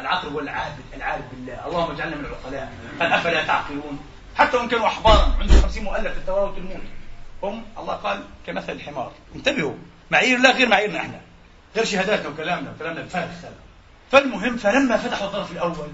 العقل 0.00 0.28
هو 0.28 0.40
العابد 0.40 0.82
العارف 0.94 1.24
بالله. 1.32 1.66
اللهم 1.66 1.90
اجعلنا 1.90 2.16
من 2.16 2.24
العقلاء. 2.24 2.72
قال 3.00 3.12
أفلا 3.12 3.44
تعقلون؟ 3.44 3.98
حتى 4.36 4.56
وإن 4.56 4.68
كانوا 4.68 4.86
أحبارا. 4.86 5.36
عندهم 5.40 5.62
خمسين 5.62 5.84
مؤلف 5.84 6.12
في 6.12 6.18
التوراة 6.18 6.44
والتلمود 6.44 6.80
هم 7.42 7.64
الله 7.78 7.94
قال 7.94 8.24
كمثل 8.46 8.72
الحمار. 8.72 9.12
انتبهوا. 9.34 9.74
معايير 10.10 10.36
الله 10.36 10.50
غير 10.50 10.68
معاييرنا 10.68 11.00
إحنا. 11.00 11.20
غير 11.76 11.84
شهاداتنا 11.84 12.28
وكلامنا. 12.28 12.70
وكلامنا 12.70 13.00
الفارغ 13.00 13.26
فالمهم 14.12 14.56
فلما 14.56 14.96
فتحوا 14.96 15.26
الطرف 15.26 15.52
الأول 15.52 15.88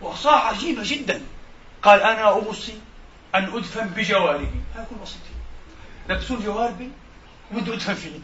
وصاع 0.00 0.46
عجيبة 0.46 0.82
جدا 0.84 1.22
قال 1.82 2.02
أنا 2.02 2.20
أوصي 2.20 2.78
أن 3.34 3.44
أدفن 3.44 3.88
بجواربي. 3.88 4.50
هذا 4.74 4.86
كل 4.90 4.96
وصيتي 5.02 5.30
لبسوا 6.08 6.36
جواربي 6.44 6.90
وبده 7.52 7.74
أدفن 7.74 7.94
فيه. 7.94 8.18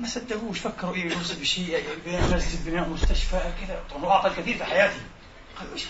ما 0.00 0.08
صدقوش 0.08 0.58
فكروا 0.58 0.94
إيه 0.94 1.12
يوصل 1.12 1.34
بشيء 1.34 1.84
مسجد 2.06 2.64
بناء 2.66 2.88
مستشفى 2.88 3.40
كذا. 3.60 3.80
طبعا 3.94 4.10
أعطى 4.10 4.28
الكثير 4.28 4.56
في 4.56 4.64
حياتي 4.64 5.00
قالوا 5.58 5.74
إيش 5.74 5.86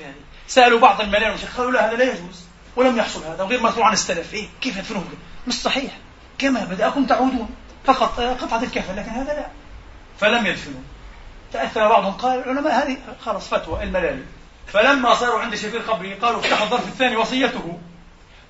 يعني 0.00 0.14
سألوا 0.48 0.80
بعض 0.80 1.00
الملايين 1.00 1.38
قالوا؟ 1.56 1.72
لا 1.72 1.88
هذا 1.88 1.96
لا 1.96 2.04
يجوز 2.04 2.44
ولم 2.76 2.98
يحصل 2.98 3.24
هذا 3.24 3.42
وغير 3.42 3.60
مرفوع 3.60 3.86
عن 3.86 3.92
السلف. 3.92 4.34
إيه؟ 4.34 4.48
كيف 4.60 4.76
يدفنوه؟ 4.76 5.04
مش 5.46 5.54
صحيح. 5.54 5.98
كما 6.38 6.64
بدأكم 6.64 7.06
تعودون. 7.06 7.50
فقط 7.84 8.20
قطعة 8.20 8.62
الكفن 8.62 8.96
لكن 8.96 9.10
هذا 9.10 9.32
لا. 9.32 9.46
فلم 10.20 10.46
يدفنوا 10.46 10.80
تأثر 11.52 11.88
بعضهم. 11.88 12.12
قال 12.12 12.38
العلماء 12.38 12.84
هذه 12.84 12.96
خلاص 13.20 13.48
فتوى 13.48 13.82
الملالي 13.82 14.24
فلما 14.66 15.14
صاروا 15.14 15.40
عند 15.40 15.54
شفير 15.54 15.80
قبره 15.80 16.14
قالوا 16.14 16.40
افتحوا 16.40 16.64
الظرف 16.64 16.88
الثاني 16.88 17.16
وصيته. 17.16 17.80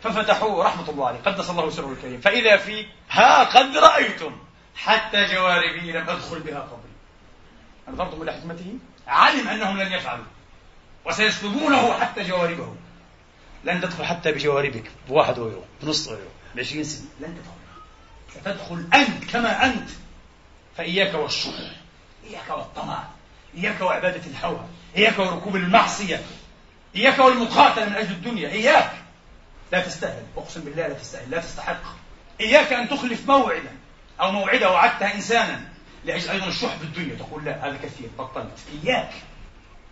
ففتحوه 0.03 0.65
رحمة 0.65 0.91
الله 0.91 1.07
عليه 1.07 1.19
قدس 1.19 1.51
الله 1.51 1.71
سره 1.71 1.93
الكريم. 1.93 2.21
فإذا 2.21 2.57
في 2.57 2.87
ها 3.11 3.45
قد 3.45 3.77
رأيتم 3.77 4.33
حتى 4.77 5.25
جواربي 5.25 5.93
لم 5.93 6.11
أدخل 6.11 6.41
بها 6.41 6.59
قبري. 6.59 6.93
أنظرتم 7.89 8.23
إلى 8.23 8.33
حكمته؟ 8.33 8.79
علم 9.07 9.49
أنهم 9.49 9.79
لن 9.79 9.93
يفعلوا. 9.93 10.25
وسيسلبونه 11.05 11.93
حتى 11.93 12.23
جواربه. 12.23 12.75
لن 13.65 13.81
تدخل 13.81 14.05
حتى 14.05 14.33
بجواربك. 14.33 14.91
بواحد 15.09 15.39
أورو 15.39 15.65
بنص 15.83 16.09
أورو 16.09 16.21
بعشرين 16.57 16.85
سنة. 16.85 17.07
لن 17.21 17.35
تدخل. 17.37 18.41
ستدخل 18.41 18.87
أنت 18.95 19.31
كما 19.31 19.67
أنت. 19.67 19.91
فإياك 20.77 21.15
والشح 21.15 21.53
إياك 22.29 22.51
والطمع 22.51 23.05
إياك 23.55 23.81
وعبادة 23.81 24.27
الهوى 24.27 24.65
إياك 24.97 25.19
وركوب 25.19 25.57
المعصية 25.57 26.21
إياك 26.97 27.19
والمقاتلة 27.19 27.85
من 27.85 27.95
أجل 27.95 28.11
الدنيا 28.11 28.49
إياك. 28.49 28.93
لا 29.73 29.81
تستاهل 29.81 30.23
أقسم 30.37 30.61
بالله 30.61 30.87
لا 30.87 30.95
تستاهل 30.95 31.31
لا 31.31 31.41
تستحق. 31.41 31.83
إياك 32.41 32.73
أن 32.73 32.89
تخلف 32.89 33.31
موعدا 33.31 33.77
أو 34.21 34.33
موعدة 34.33 34.71
وعدتها 34.71 35.15
إنسانا 35.15 35.61
لأجل 36.05 36.31
أيضا 36.31 36.47
الشح 36.47 36.77
بالدنيا. 36.77 37.17
تقول 37.17 37.45
لا 37.45 37.69
هذا 37.69 37.77
كثير 37.77 38.09
بطلت. 38.19 38.59
إياك. 38.85 39.11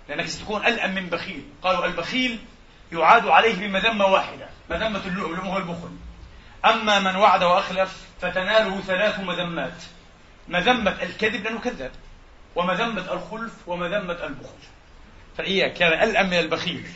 لأنك 0.09 0.27
ستكون 0.27 0.67
ألأم 0.67 0.95
من 0.95 1.07
بخيل. 1.07 1.45
قالوا 1.63 1.87
البخيل 1.87 2.39
يعاد 2.93 3.27
عليه 3.27 3.55
بمذمة 3.55 4.07
واحدة 4.07 4.49
مذمة 4.71 5.03
اللؤلؤ 5.07 5.45
هو 5.45 5.59
البخل. 5.59 5.91
أما 6.65 6.99
من 6.99 7.17
وعد 7.17 7.43
وأخلف 7.43 8.07
فتناله 8.21 8.81
ثلاث 8.81 9.21
مذمات. 9.21 9.83
مذمة 10.49 11.03
الكذب 11.03 11.45
لأنه 11.45 11.61
كذب 11.61 11.91
ومذمة 12.57 13.13
الخلف 13.13 13.53
ومذمة 13.67 14.27
البخل. 14.27 14.59
فإياك 15.39 15.73
كان 15.73 16.09
ألأم 16.09 16.27
من 16.27 16.39
البخيل. 16.39 16.87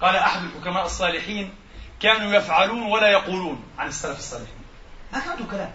قال 0.00 0.16
أحد 0.16 0.42
الحكماء 0.42 0.86
الصالحين 0.86 1.54
كانوا 2.00 2.34
يفعلون 2.34 2.82
ولا 2.82 3.08
يقولون 3.08 3.64
عن 3.78 3.88
السلف 3.88 4.18
الصالحين. 4.18 4.54
ما 5.12 5.18
كان 5.18 5.28
عنده 5.28 5.44
كلام؟ 5.50 5.70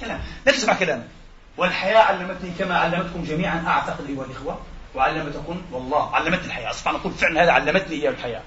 كلام. 0.00 0.20
لا 0.46 0.52
تسمع 0.52 0.74
كلامه 0.74 1.08
والحياة 1.56 1.98
علمتني 1.98 2.50
كما 2.58 2.78
علمتكم 2.78 3.24
جميعا 3.24 3.64
أعتقد 3.66 4.10
أيها 4.10 4.24
الإخوة 4.24 4.60
وعلمتكم 4.94 5.62
والله 5.72 6.16
علمتني 6.16 6.46
الحياة. 6.46 6.70
أصبح 6.70 6.92
نقول 6.92 7.12
فعلا 7.12 7.42
هذا 7.42 7.52
علمتني 7.52 7.96
إياه 7.96 8.10
الحياة. 8.10 8.42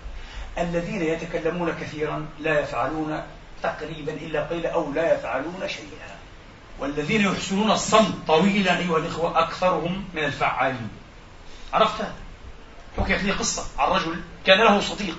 الذين 0.58 1.02
يتكلمون 1.02 1.72
كثيرا 1.72 2.26
لا 2.40 2.60
يفعلون 2.60 3.24
تقريبا 3.64 4.14
إلا 4.14 4.44
قليلا 4.44 4.74
أو 4.74 4.94
لا 4.94 5.14
يفعلون 5.14 5.68
شيئا. 5.68 6.17
والذين 6.80 7.22
يحسنون 7.22 7.72
الصمت 7.72 8.28
طويلا 8.28 8.78
أيها 8.78 8.98
الإخوة 8.98 9.40
أكثرهم 9.40 10.06
من 10.14 10.24
الفعالين. 10.24 10.90
عرفت؟ 11.74 12.02
هذا 12.02 12.14
حكيت 12.98 13.24
لي 13.24 13.32
قصة 13.32 13.66
عن 13.78 13.92
رجل 13.92 14.22
كان 14.46 14.58
له 14.58 14.80
صديق 14.80 15.18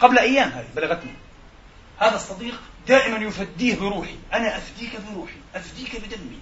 قبل 0.00 0.18
أيام 0.18 0.48
هذه 0.48 0.68
بلغتني. 0.76 1.14
هذا 1.98 2.16
الصديق 2.16 2.60
دائما 2.88 3.18
يفديه 3.18 3.76
بروحي 3.76 4.16
أنا 4.32 4.56
أفديك 4.56 4.90
بروحي 5.10 5.36
أفديك 5.54 5.96
بدمي. 5.96 6.38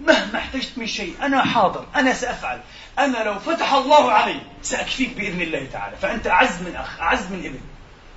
مهما 0.00 0.38
احتجت 0.38 0.78
من 0.78 0.86
شيء 0.86 1.16
أنا 1.22 1.44
حاضر 1.44 1.86
أنا 1.94 2.14
سأفعل. 2.14 2.60
أنا 2.98 3.24
لو 3.24 3.38
فتح 3.38 3.72
الله 3.72 4.12
علي 4.12 4.40
سأكفيك 4.62 5.16
بإذن 5.16 5.40
الله 5.40 5.66
تعالى. 5.72 5.96
فأنت 5.96 6.26
أعز 6.26 6.62
من 6.62 6.76
أخ 6.76 7.00
أعز 7.00 7.32
من 7.32 7.38
ابن. 7.38 7.60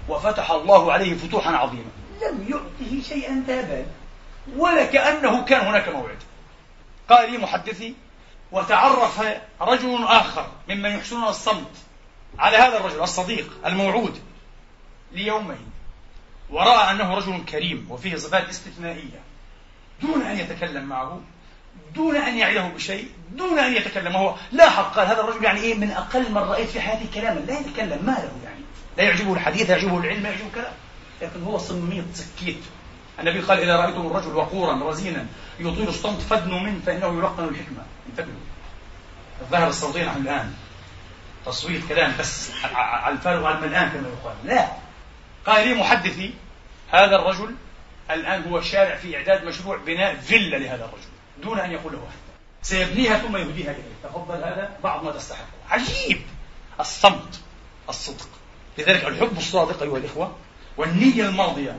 وفتح 0.10 0.52
الله 0.52 0.94
عليه 0.94 1.18
فتوحا 1.18 1.52
عظيمة 1.52 1.92
لم 2.22 2.46
يعطه 2.50 3.04
شيئا 3.10 3.44
ذا 3.48 3.62
ولا 3.62 3.86
كأنه 4.92 5.46
كان 5.46 5.68
هناك 5.68 5.90
موعد. 5.90 6.18
قال 7.10 7.32
لي 7.32 7.38
محدثي 7.38 7.94
وتعرف 8.52 9.22
رجل 9.62 10.04
آخر 10.04 10.52
ممن 10.70 10.90
يحسنون 10.90 11.24
الصمت 11.24 11.72
على 12.40 12.58
هذا 12.58 12.78
الرجل 12.78 13.02
الصديق 13.02 13.50
الموعود 13.66 14.20
ليومين 15.12 15.72
ورأى 16.50 16.92
أنه 16.92 17.14
رجل 17.14 17.46
كريم 17.46 17.88
وفيه 17.90 18.16
صفات 18.16 18.50
استثنائية 18.50 19.20
دون 20.02 20.22
أن 20.22 20.40
يتكلم 20.40 20.84
معه 20.84 21.22
دون 21.96 22.16
أن 22.16 22.38
يعده 22.38 22.68
بشيء 22.68 23.10
دون 23.32 23.60
أن 23.60 23.74
يتكلم. 23.74 24.16
هو 24.16 24.36
لاحظ 24.52 24.84
قال 24.84 25.08
هذا 25.08 25.22
الرجل 25.22 25.44
يعني 25.44 25.60
إيه؟ 25.60 25.76
من 25.76 25.92
أقل 25.92 26.32
من 26.32 26.38
رأيت 26.38 26.70
في 26.70 26.82
حياتي 26.82 27.08
كلاما. 27.14 27.40
لا 27.40 27.60
يتكلم. 27.60 28.06
ما 28.06 28.12
له 28.12 28.32
يعني؟ 28.44 28.62
لا 28.98 29.04
يعجبه 29.04 29.34
الحديث 29.34 29.70
يعجبه 29.70 29.98
العلم 29.98 30.26
يعجبه 30.26 30.50
كلام 30.56 30.74
لكن 31.22 31.44
هو 31.44 31.58
صميت 31.58 32.06
سكيت. 32.14 32.64
النبي 33.20 33.40
قال 33.40 33.60
إذا 33.60 33.76
رأيتم 33.76 34.08
الرجل 34.08 34.36
وقورا 34.36 34.90
رزينا 34.90 35.26
يطيل 35.60 35.88
الصمت 35.88 36.22
فادنوا 36.22 36.60
منه 36.60 36.80
فإنه 36.86 37.20
يلقن 37.20 37.44
الحكمة. 37.44 37.84
انتبهوا. 38.10 38.40
الظاهر 39.42 39.68
الصوتي 39.68 40.06
نحن 40.06 40.22
الآن. 40.22 40.54
تصويت 41.46 41.88
كلام 41.88 42.14
بس 42.20 42.52
على 42.74 43.16
الفارغ 43.16 43.44
وعلى 43.44 43.58
الملآن 43.58 43.90
كما 43.90 44.08
يقال. 44.08 44.36
لا. 44.44 44.68
قال 45.46 45.68
لي 45.68 45.74
محدثي 45.74 46.34
هذا 46.92 47.16
الرجل 47.16 47.56
الآن 48.12 48.44
هو 48.44 48.62
شارع 48.62 48.96
في 48.96 49.18
إعداد 49.18 49.46
مشروع 49.46 49.78
بناء 49.78 50.16
فيلا 50.16 50.58
لهذا 50.58 50.86
الرجل 50.86 51.08
دون 51.44 51.60
أن 51.60 51.72
يقول 51.72 51.94
له 51.94 52.00
أحد. 52.00 52.18
سيبنيها 52.62 53.18
ثم 53.20 53.38
يهديها 53.38 53.72
إليه. 53.72 53.84
تفضل 54.04 54.36
هذا؟ 54.36 54.78
بعض 54.84 55.04
ما 55.04 55.12
تستحق. 55.12 55.46
عجيب! 55.70 56.22
الصمت 56.80 57.40
الصدق. 57.90 58.30
لذلك 58.78 59.06
الحب 59.06 59.38
الصادق 59.38 59.84
أيها 59.84 59.98
الإخوة 59.98 60.36
والنية 60.78 61.24
الماضية 61.30 61.76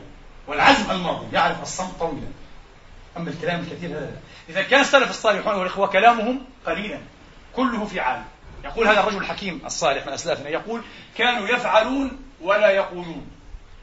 والعزم 0.49 0.90
الماضي 0.90 1.26
يعرف 1.32 1.62
الصمت 1.62 1.99
طويلا. 2.01 2.26
أما 3.16 3.30
الكلام 3.30 3.61
الكثير 3.61 3.90
هذا. 3.90 4.01
لا 4.01 4.16
إذا 4.49 4.62
كان 4.62 4.80
السلف 4.80 5.11
الصالحون 5.11 5.55
والإخوة 5.55 5.86
كلامهم 5.86 6.44
قليلا 6.66 6.99
كله 7.57 7.84
في 7.84 8.01
عال 8.01 8.22
يقول 8.64 8.88
هذا 8.88 9.01
الرجل 9.01 9.16
الحكيم 9.16 9.61
الصالح 9.66 10.07
من 10.07 10.12
أسلافنا 10.12 10.49
يقول 10.49 10.82
كانوا 11.16 11.49
يفعلون 11.49 12.18
ولا 12.40 12.70
يقولون. 12.70 13.26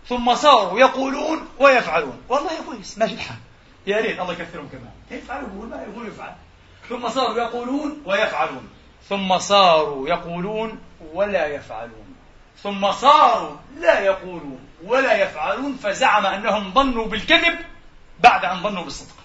ثم 0.08 0.36
صاروا 0.36 0.80
يقولون 0.80 1.48
ويفعلون. 1.60 2.22
والله 2.30 2.50
كويس 2.66 2.98
ماشي 2.98 3.14
الحال. 3.14 3.38
يا 3.88 4.02
ريت 4.02 4.20
الله 4.20 4.34
يكثرهم 4.34 4.68
كمان. 4.68 4.92
يفعل 5.12 5.44
يقول 5.44 5.68
ما 5.68 5.84
يقول 5.84 6.08
يفعل. 6.08 6.36
ثم 6.90 7.10
صاروا 7.10 7.38
يقولون 7.38 8.02
ويفعلون. 8.06 8.70
ثم 9.10 9.38
صاروا 9.38 10.10
يقولون 10.10 10.80
ولا 11.14 11.48
يفعلون. 11.48 12.16
ثم 12.64 12.92
صاروا 12.92 13.56
لا 13.80 14.00
يقولون. 14.00 14.65
ولا 14.86 15.14
يفعلون 15.18 15.78
فزعم 15.84 16.26
أنهم 16.26 16.74
ظنوا 16.74 17.08
بالكذب 17.08 17.56
بعد 18.20 18.46
أن 18.46 18.64
ظنوا 18.64 18.84
بالصدق. 18.84 19.16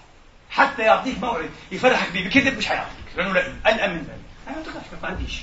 حتى 0.49 0.81
يعطيك 0.81 1.19
موعد 1.19 1.49
يفرحك 1.71 2.11
به 2.11 2.27
بكذب 2.27 2.57
مش 2.57 2.67
حيعطيك. 2.67 3.05
لأنه 3.17 3.33
لا 3.33 3.41
قلقان 3.65 3.89
من 3.89 3.97
ذلك 3.97 4.21
أنا 4.47 4.83
ما 5.01 5.07
عنديش. 5.07 5.41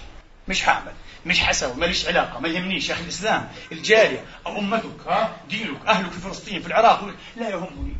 مش 0.48 0.68
هعمل 0.68 0.92
مش 1.26 1.40
حسوي 1.40 1.74
ماليش 1.74 2.08
علاقة 2.08 2.40
ما 2.40 2.48
يهمنيش. 2.48 2.88
يا 2.88 2.94
أخي 2.94 3.02
الإسلام 3.02 3.48
الجارية 3.72 4.24
أو 4.46 4.58
أمتك 4.58 5.06
ها 5.06 5.36
دينك 5.48 5.86
أهلك 5.86 6.10
في 6.10 6.20
فلسطين 6.20 6.62
في 6.62 6.66
العراق 6.66 7.10
لا 7.36 7.48
يهمني. 7.48 7.96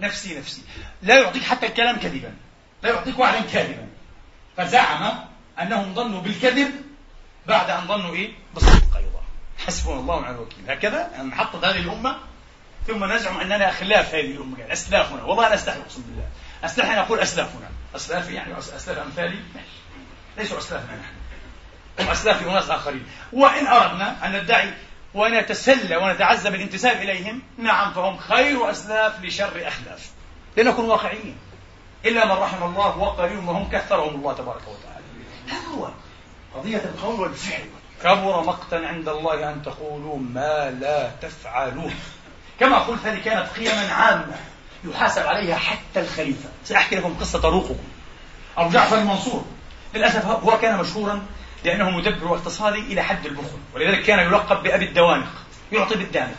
نفسي 0.00 0.38
نفسي. 0.38 0.62
لا 1.02 1.20
يعطيك 1.20 1.42
حتى 1.42 1.66
الكلام 1.66 1.96
كذبا. 1.96 2.34
لا 2.82 2.90
يعطيك 2.90 3.18
وعدا 3.18 3.40
كاذبا. 3.40 3.86
فزعم 4.56 5.18
أنهم 5.60 5.94
ظنوا 5.94 6.20
بالكذب 6.20 6.70
بعد 7.46 7.70
أن 7.70 7.86
ظنوا 7.86 8.14
إيه؟ 8.14 8.32
بالصدق. 8.54 8.89
حسبنا 9.70 10.00
الله 10.00 10.16
ونعم 10.16 10.34
الوكيل. 10.34 10.70
هكذا 10.70 11.22
نحطط 11.22 11.64
هذه 11.64 11.78
الأمة 11.78 12.16
ثم 12.86 13.12
نزعم 13.12 13.40
أننا 13.40 13.72
خلاف 13.72 14.14
هذه 14.14 14.30
الأمة. 14.30 14.58
يعني 14.58 14.72
اسلافنا 14.72 15.22
والله 15.22 15.46
أنا 15.46 15.54
أستحي 15.54 15.80
أقسم 15.80 16.02
بالله. 16.02 16.26
أستحي 16.64 16.92
أن 16.92 16.98
أقول 16.98 17.20
اسلافنا 17.20 17.68
اسلافي 17.96 18.34
يعني 18.34 18.58
أسلاف 18.58 18.98
أمثالي؟ 18.98 19.38
ليسوا 20.38 20.58
أسلافنا 20.58 20.96
نحن. 20.96 21.12
هم 22.00 22.10
اسلاف 22.10 22.42
أناس 22.42 22.70
آخرين. 22.70 23.06
وإن 23.32 23.66
أردنا 23.66 24.26
أن 24.26 24.42
ندعي 24.42 24.74
ونتسلى 25.14 25.96
ونتعزى 25.96 26.50
بالانتساب 26.50 26.96
إليهم 26.96 27.42
نعم 27.58 27.92
فهم 27.92 28.18
خير 28.18 28.70
أسلاف 28.70 29.24
لشر 29.24 29.68
أخلاف. 29.68 30.10
لنكن 30.56 30.84
واقعيين. 30.84 31.36
إلا 32.04 32.24
من 32.24 32.32
رحم 32.32 32.62
الله 32.62 32.98
وقليل 32.98 33.38
وهم 33.38 33.70
كثرهم 33.70 34.14
الله 34.14 34.32
تبارك 34.32 34.62
وتعالى. 34.62 35.04
هذا 35.48 35.68
هو 35.76 35.90
قضية 36.54 36.78
القول 36.78 37.20
والفعل. 37.20 37.68
كبر 38.02 38.44
مقتا 38.44 38.76
عند 38.76 39.08
الله 39.08 39.50
أن 39.50 39.62
تقولوا 39.62 40.18
ما 40.18 40.70
لا 40.70 41.10
تفعلون. 41.22 41.94
كما 42.60 42.78
قلت 42.78 43.06
هذه 43.06 43.18
كانت 43.24 43.48
قيما 43.48 43.92
عامة 43.92 44.36
يحاسب 44.84 45.26
عليها 45.26 45.56
حتى 45.56 46.00
الخليفة. 46.00 46.48
سأحكي 46.64 46.96
لكم 46.96 47.14
قصة 47.20 47.40
طروقكم 47.40 47.84
أبو 48.56 48.70
جعفر 48.70 48.98
المنصور 48.98 49.44
للأسف 49.94 50.26
هو 50.26 50.58
كان 50.58 50.78
مشهورا 50.78 51.26
لأنه 51.64 51.90
مدبر 51.90 52.28
واقتصادي 52.28 52.78
إلى 52.78 53.02
حد 53.02 53.26
البخل 53.26 53.58
ولذلك 53.74 54.02
كان 54.02 54.18
يلقب 54.18 54.62
بأبي 54.62 54.84
الدوانق 54.84 55.32
يعطي 55.72 55.94
بالدانق. 55.94 56.38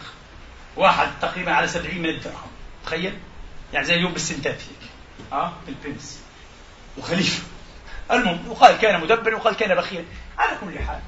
واحد 0.78 1.08
تقريبا 1.22 1.52
على 1.52 1.68
سبعين 1.68 2.02
من 2.02 2.10
الدرهم. 2.10 2.52
تخيل؟ 2.86 3.18
يعني 3.74 3.86
زي 3.86 3.96
اليوم 3.96 4.14
بالسنتات 4.14 4.56
هيك 4.56 4.90
آه؟ 5.34 5.54
بالبنس. 5.66 6.20
وخليفة. 6.98 7.44
المهم 8.12 8.52
يقال 8.52 8.78
كان 8.78 9.02
مدبر 9.02 9.36
وقال 9.36 9.56
كان 9.56 9.76
بخيلا 9.76 10.06
على 10.38 10.58
كل 10.62 10.80
حال 10.80 11.00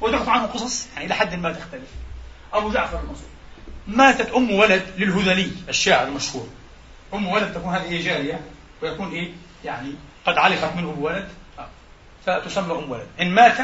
وتعرف 0.00 0.28
عنه 0.28 0.46
قصص 0.46 0.86
يعني 0.94 1.06
إلى 1.06 1.14
حد 1.14 1.34
ما 1.34 1.52
تختلف. 1.52 1.88
أبو 2.52 2.70
جعفر 2.70 3.00
المنصور. 3.00 3.28
ماتت 3.86 4.30
أم 4.30 4.50
ولد 4.50 4.86
للهذلي 4.96 5.52
الشاعر 5.68 6.08
المشهور. 6.08 6.48
أم 7.14 7.26
ولد 7.26 7.54
تكون 7.54 7.74
هذه 7.74 8.04
جارية 8.04 8.40
ويكون 8.82 9.10
إيه 9.10 9.32
يعني 9.64 9.94
قد 10.26 10.38
علقت 10.38 10.76
منه 10.76 10.90
الولد 10.90 11.28
فتسمى 12.26 12.72
أم 12.72 12.90
ولد. 12.90 13.06
إن 13.20 13.30
مات 13.30 13.58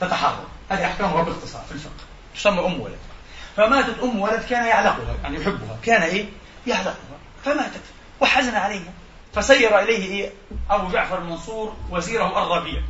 تتحرر. 0.00 0.46
هذه 0.70 0.86
أحكامها 0.86 1.22
باختصار 1.22 1.62
في 1.62 1.72
الفقه. 1.72 2.04
تسمى 2.34 2.66
أم 2.66 2.80
ولد. 2.80 2.98
فماتت 3.56 3.98
أم 4.02 4.20
ولد 4.20 4.42
كان 4.44 4.66
يعلقها 4.66 5.16
يعني 5.22 5.36
يحبها. 5.36 5.78
كان 5.82 6.02
إيه؟ 6.02 6.26
يعلقها. 6.66 7.18
فماتت 7.44 7.82
وحزن 8.20 8.54
عليها. 8.54 8.92
فسير 9.34 9.78
إليه 9.78 10.04
إيه؟ 10.04 10.30
أبو 10.70 10.92
جعفر 10.92 11.18
المنصور 11.18 11.76
وزيره 11.90 12.42
الربيع 12.42 12.82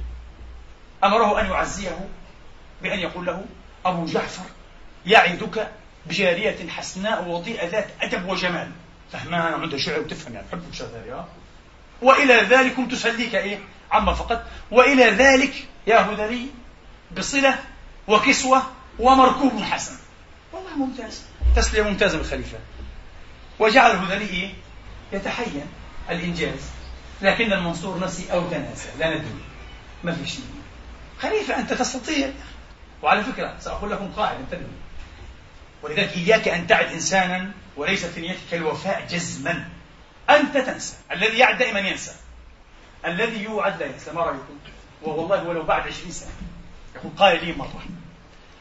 أمره 1.05 1.41
أن 1.41 1.47
يعزيه 1.47 2.09
بأن 2.82 2.98
يقول 2.98 3.26
له 3.26 3.44
أبو 3.84 4.04
جعفر 4.04 4.44
يعدك 5.06 5.70
بجارية 6.06 6.68
حسناء 6.68 7.28
وضيئة 7.28 7.68
ذات 7.68 7.88
أدب 8.00 8.28
وجمال. 8.28 8.70
فهمها 9.12 9.42
عندها 9.42 9.78
شعر 9.78 10.00
وتفهم 10.00 10.34
يعني 10.34 10.46
تحب 10.48 10.62
شغال 10.72 11.24
وإلى 12.02 12.34
ذلك 12.34 12.90
تسليك 12.90 13.34
إيه 13.34 13.58
عما 13.90 14.14
فقط. 14.14 14.46
وإلى 14.70 15.04
ذلك 15.04 15.68
يا 15.86 15.98
هذلي 15.98 16.46
بصلة 17.16 17.58
وكسوة 18.08 18.62
ومركوب 18.98 19.62
حسن. 19.62 19.94
والله 20.52 20.76
ممتاز. 20.76 21.22
تسلية 21.56 21.82
ممتازة 21.82 22.18
بالخليفة 22.18 22.58
وجعل 23.58 23.90
الهذلي 23.90 24.28
إيه؟ 24.30 24.52
يتحين 25.12 25.66
الإنجاز. 26.10 26.60
لكن 27.22 27.52
المنصور 27.52 28.04
نسي 28.04 28.32
أو 28.32 28.48
تناسى 28.48 28.88
لا 28.98 29.10
ندري. 29.10 29.44
ما 30.04 30.12
في 30.12 30.28
شيء 30.30 30.44
خليفة 31.20 31.58
أنت 31.58 31.72
تستطيع. 31.72 32.32
وعلى 33.03 33.24
فكرة 33.24 33.57
سأقول 33.61 33.90
لكم 33.90 34.12
قاعدة 34.12 34.38
انتبهوا. 34.38 34.80
ولذلك 35.82 36.16
إياك 36.16 36.48
أن 36.48 36.66
تعد 36.66 36.86
إنسانا 36.86 37.53
وليس 37.76 38.07
في 38.07 38.20
نيتك 38.20 38.55
الوفاء 38.55 39.07
جزما. 39.07 39.68
أنت 40.30 40.57
تنسى. 40.57 40.96
الذي 41.12 41.38
يعد 41.38 41.59
دائما 41.59 41.80
ينسى. 41.80 42.14
الذي 43.07 43.42
يوعد 43.42 43.82
لا 43.82 43.86
ينسى. 43.86 44.12
ما 44.12 44.22
رأيكم؟ 44.22 44.59
والله 45.03 45.44
ولو 45.44 45.62
بعد 45.62 45.88
عشرين 45.88 46.11
سنة. 46.11 46.30
يقول 46.96 47.12
قال 47.18 47.46
لي 47.46 47.53
مرة 47.53 47.82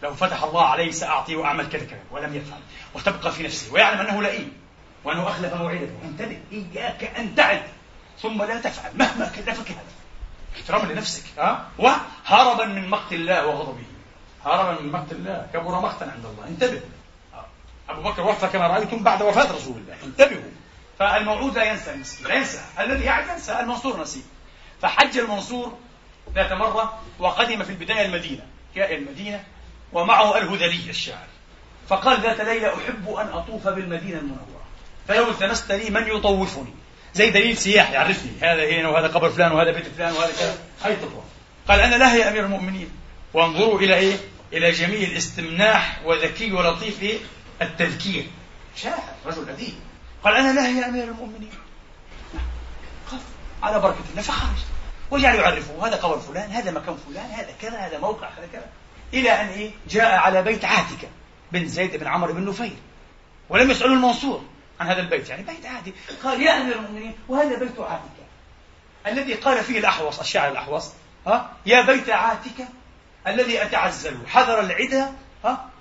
لو 0.03 0.13
فتح 0.13 0.43
الله 0.43 0.65
عليه 0.65 0.91
سأعطي 0.91 1.35
وأعمل 1.35 1.69
كذا 1.69 1.85
كذا 1.85 1.99
ولم 2.11 2.35
يفعل. 2.35 2.59
وتبقى 2.93 3.31
في 3.31 3.43
نفسه 3.43 3.73
ويعلم 3.73 3.99
أنه 3.99 4.21
لئيم. 4.21 4.53
وأنه 5.03 5.27
أخلف 5.27 5.53
موعده 5.53 5.89
انتبه 6.03 6.39
إياك 6.51 7.03
أن 7.03 7.35
تعد. 7.35 7.63
ثم 8.21 8.43
لا 8.43 8.61
تفعل. 8.61 8.91
مهما 8.97 9.31
كلفك 9.35 9.71
هذا. 9.71 9.83
احتراما 10.55 10.93
لنفسك. 10.93 11.23
ها؟ 11.37 11.67
وهربا 11.77 12.65
من 12.65 12.89
مقت 12.89 13.13
الله 13.13 13.47
وغضبه. 13.47 13.83
هربا 14.45 14.81
من 14.81 14.91
مقت 14.91 15.11
الله. 15.11 15.47
كبر 15.53 15.79
مقتا 15.79 16.03
عند 16.03 16.25
الله. 16.25 16.47
انتبه 16.47 16.81
أبو 17.89 18.01
بكر 18.01 18.27
وفى 18.27 18.47
كما 18.47 18.67
رأيتم 18.67 19.03
بعد 19.03 19.21
وفاة 19.21 19.51
رسول 19.51 19.77
الله. 19.77 19.95
انتبهوا. 20.03 20.51
فالموعود 20.99 21.57
لا 21.57 21.63
ينسى 21.63 21.93
المسكين 21.93 22.27
لا 22.27 22.33
ينسى. 22.33 22.61
الذي 22.79 23.03
يعد 23.03 23.27
ينسى 23.27 23.59
المنصور 23.59 24.01
نسي 24.01 24.23
فحج 24.81 25.17
المنصور 25.17 25.77
ذات 26.35 26.51
مرة 26.51 26.99
وقدم 27.19 27.63
في 27.63 27.69
البداية 27.69 28.05
المدينة 28.05 28.43
جاء 28.75 28.95
المدينة 28.95 29.43
ومعه 29.93 30.37
الهذلي 30.37 30.89
الشاعر. 30.89 31.27
فقال 31.89 32.21
ذات 32.21 32.41
ليلة 32.41 32.67
أحب 32.67 33.09
أن 33.09 33.27
أطوف 33.27 33.67
بالمدينة 33.67 34.19
المنورة. 34.19 34.63
فلو 35.07 35.29
التمست 35.29 35.71
لي 35.71 35.89
من 35.89 36.07
يطوفني؟ 36.07 36.73
زي 37.13 37.29
دليل 37.29 37.57
سياحي 37.57 37.93
يعرفني. 37.93 38.31
هذا 38.41 38.69
هنا 38.69 38.87
وهذا 38.89 39.07
قبر 39.07 39.29
فلان 39.29 39.51
وهذا 39.51 39.71
بيت 39.71 39.87
فلان 39.87 40.13
وهذا 40.13 40.31
كذا. 40.31 40.57
هاي 40.83 40.95
تطوف 40.95 41.23
قال 41.67 41.79
أنا 41.79 41.95
لا 41.95 42.15
يا 42.15 42.29
أمير 42.29 42.45
المؤمنين. 42.45 42.98
وانظروا 43.33 43.79
إلى 43.79 43.95
إيه؟ 43.95 44.17
إلى 44.53 44.71
جميل 44.71 45.17
استمناح 45.17 46.01
وذكي 46.05 46.51
ولطيف 46.51 47.01
إيه 47.01 47.19
التذكير. 47.61 48.27
شاعر 48.75 49.13
رجل 49.25 49.49
أديب. 49.49 49.73
قال 50.23 50.35
أنا 50.35 50.67
يا 50.67 50.89
أمير 50.89 51.03
المؤمنين. 51.03 51.51
قف 53.11 53.21
على 53.63 53.79
بركة 53.79 54.03
الله 54.11 54.21
فخرج. 54.21 54.57
وجعل 55.11 55.35
يعرفه 55.35 55.87
هذا 55.87 55.95
قبر 55.95 56.19
فلان 56.19 56.51
هذا 56.51 56.71
مكان 56.71 56.97
فلان 57.07 57.31
هذا 57.31 57.53
كذا 57.61 57.77
هذا 57.77 57.99
موقع 57.99 58.27
هذا 58.29 58.47
كذا. 58.53 58.65
إلى 59.13 59.31
أن 59.31 59.47
إيه؟ 59.47 59.71
جاء 59.89 60.19
على 60.19 60.41
بيت 60.41 60.65
عاتكة 60.65 61.07
بن 61.51 61.67
زيد 61.67 61.95
بن 61.95 62.07
عمرو 62.07 62.33
بن 62.33 62.49
نفيل 62.49 62.75
ولم 63.49 63.71
يسألوا 63.71 63.95
المنصور 63.95 64.43
عن 64.79 64.87
هذا 64.87 65.01
البيت 65.01 65.29
يعني 65.29 65.43
بيت 65.43 65.65
عادي 65.65 65.93
قال 66.23 66.41
يا 66.41 66.61
أمير 66.61 66.75
المؤمنين 66.75 67.15
وهذا 67.27 67.59
بيت 67.59 67.79
عاتكة. 67.79 68.25
الذي 69.07 69.33
قال 69.33 69.63
فيه 69.63 69.79
الأحوص 69.79 70.19
الشاعر 70.19 70.51
الأحوص 70.51 70.91
ها؟ 71.27 71.53
يا 71.65 71.81
بيت 71.81 72.09
عاتكة 72.09 72.67
الذي 73.29 73.61
أتعزل 73.61 74.17
حذر 74.27 74.59
العدا 74.59 75.13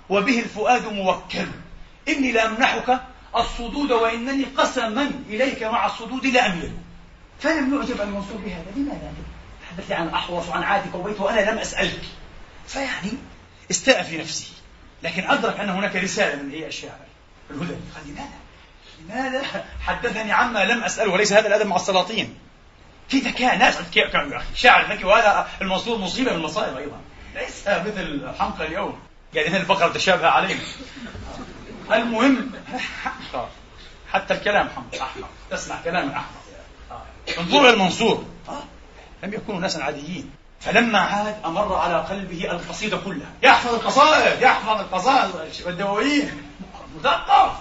وبه 0.09 0.39
الفؤاد 0.39 0.93
موكل. 0.93 1.47
إني 2.07 2.31
لأمنحك 2.31 2.99
الصدود 3.35 3.91
وإنني 3.91 4.43
قسما 4.43 5.11
إليك 5.29 5.63
مع 5.63 5.85
الصدود 5.85 6.25
لأميل 6.25 6.73
فلم 7.39 7.75
يعجب 7.75 8.01
المنصور 8.01 8.37
بهذا 8.37 8.65
لماذا؟ 8.75 9.13
تحدث 9.61 9.91
عن 9.91 10.09
أحوص 10.09 10.47
وعن 10.49 10.63
عاتك 10.63 10.95
وبيت 10.95 11.19
وأنا 11.19 11.51
لم 11.51 11.57
أسألك. 11.57 12.01
فيعني 12.67 13.11
استاء 13.71 14.03
في 14.03 14.17
نفسه 14.17 14.47
لكن 15.03 15.29
أدرك 15.29 15.59
أن 15.59 15.69
هناك 15.69 15.95
رسالة 15.95 16.43
من 16.43 16.51
إيه 16.51 16.67
الشاعر 16.67 16.99
الهدى. 17.51 17.73
قال 17.73 18.07
لماذا؟ 18.07 18.29
لماذا؟ 18.99 19.65
حدثني 19.81 20.31
عما 20.31 20.65
لم 20.65 20.83
أسأله 20.83 21.11
وليس 21.11 21.33
هذا 21.33 21.47
الأدب 21.47 21.67
مع 21.67 21.75
السلاطين. 21.75 22.37
في 23.07 23.19
ذكاء 23.19 23.57
ناس 23.57 23.77
كانوا 23.93 24.31
يا 24.31 24.37
أخي؟ 24.37 24.45
شاعر 24.55 24.93
ذكي 24.93 25.05
وهذا 25.05 25.47
المنصور 25.61 25.97
مصيبة 25.97 26.31
من 26.31 26.37
المصائب 26.37 26.77
أيضا. 26.77 26.99
ليس 27.35 27.67
مثل 27.67 28.31
حمقى 28.39 28.67
اليوم. 28.67 28.99
يعني 29.33 29.57
الفقرة 29.57 29.87
تشابه 29.87 30.27
علينا 30.27 30.61
المهم 31.91 32.51
حتى 34.11 34.33
الكلام 34.33 34.69
حمق 34.69 35.01
أحمق. 35.01 35.29
تسمع 35.51 35.75
كلام 35.83 36.09
أحمق 36.09 36.41
انظروا 37.39 37.69
المنصور 37.69 38.25
لم 39.23 39.33
يكونوا 39.33 39.61
ناسا 39.61 39.79
عاديين. 39.79 40.31
فلما 40.59 40.99
عاد 40.99 41.35
أمر 41.45 41.75
على 41.75 42.01
قلبه 42.01 42.51
القصيدة 42.51 42.97
كلها. 42.97 43.31
يحفظ 43.43 43.73
القصائد 43.73 44.41
يحفظ 44.41 44.79
القصائد 44.79 45.31
والدواوين. 45.65 46.43
مثقف 46.99 47.51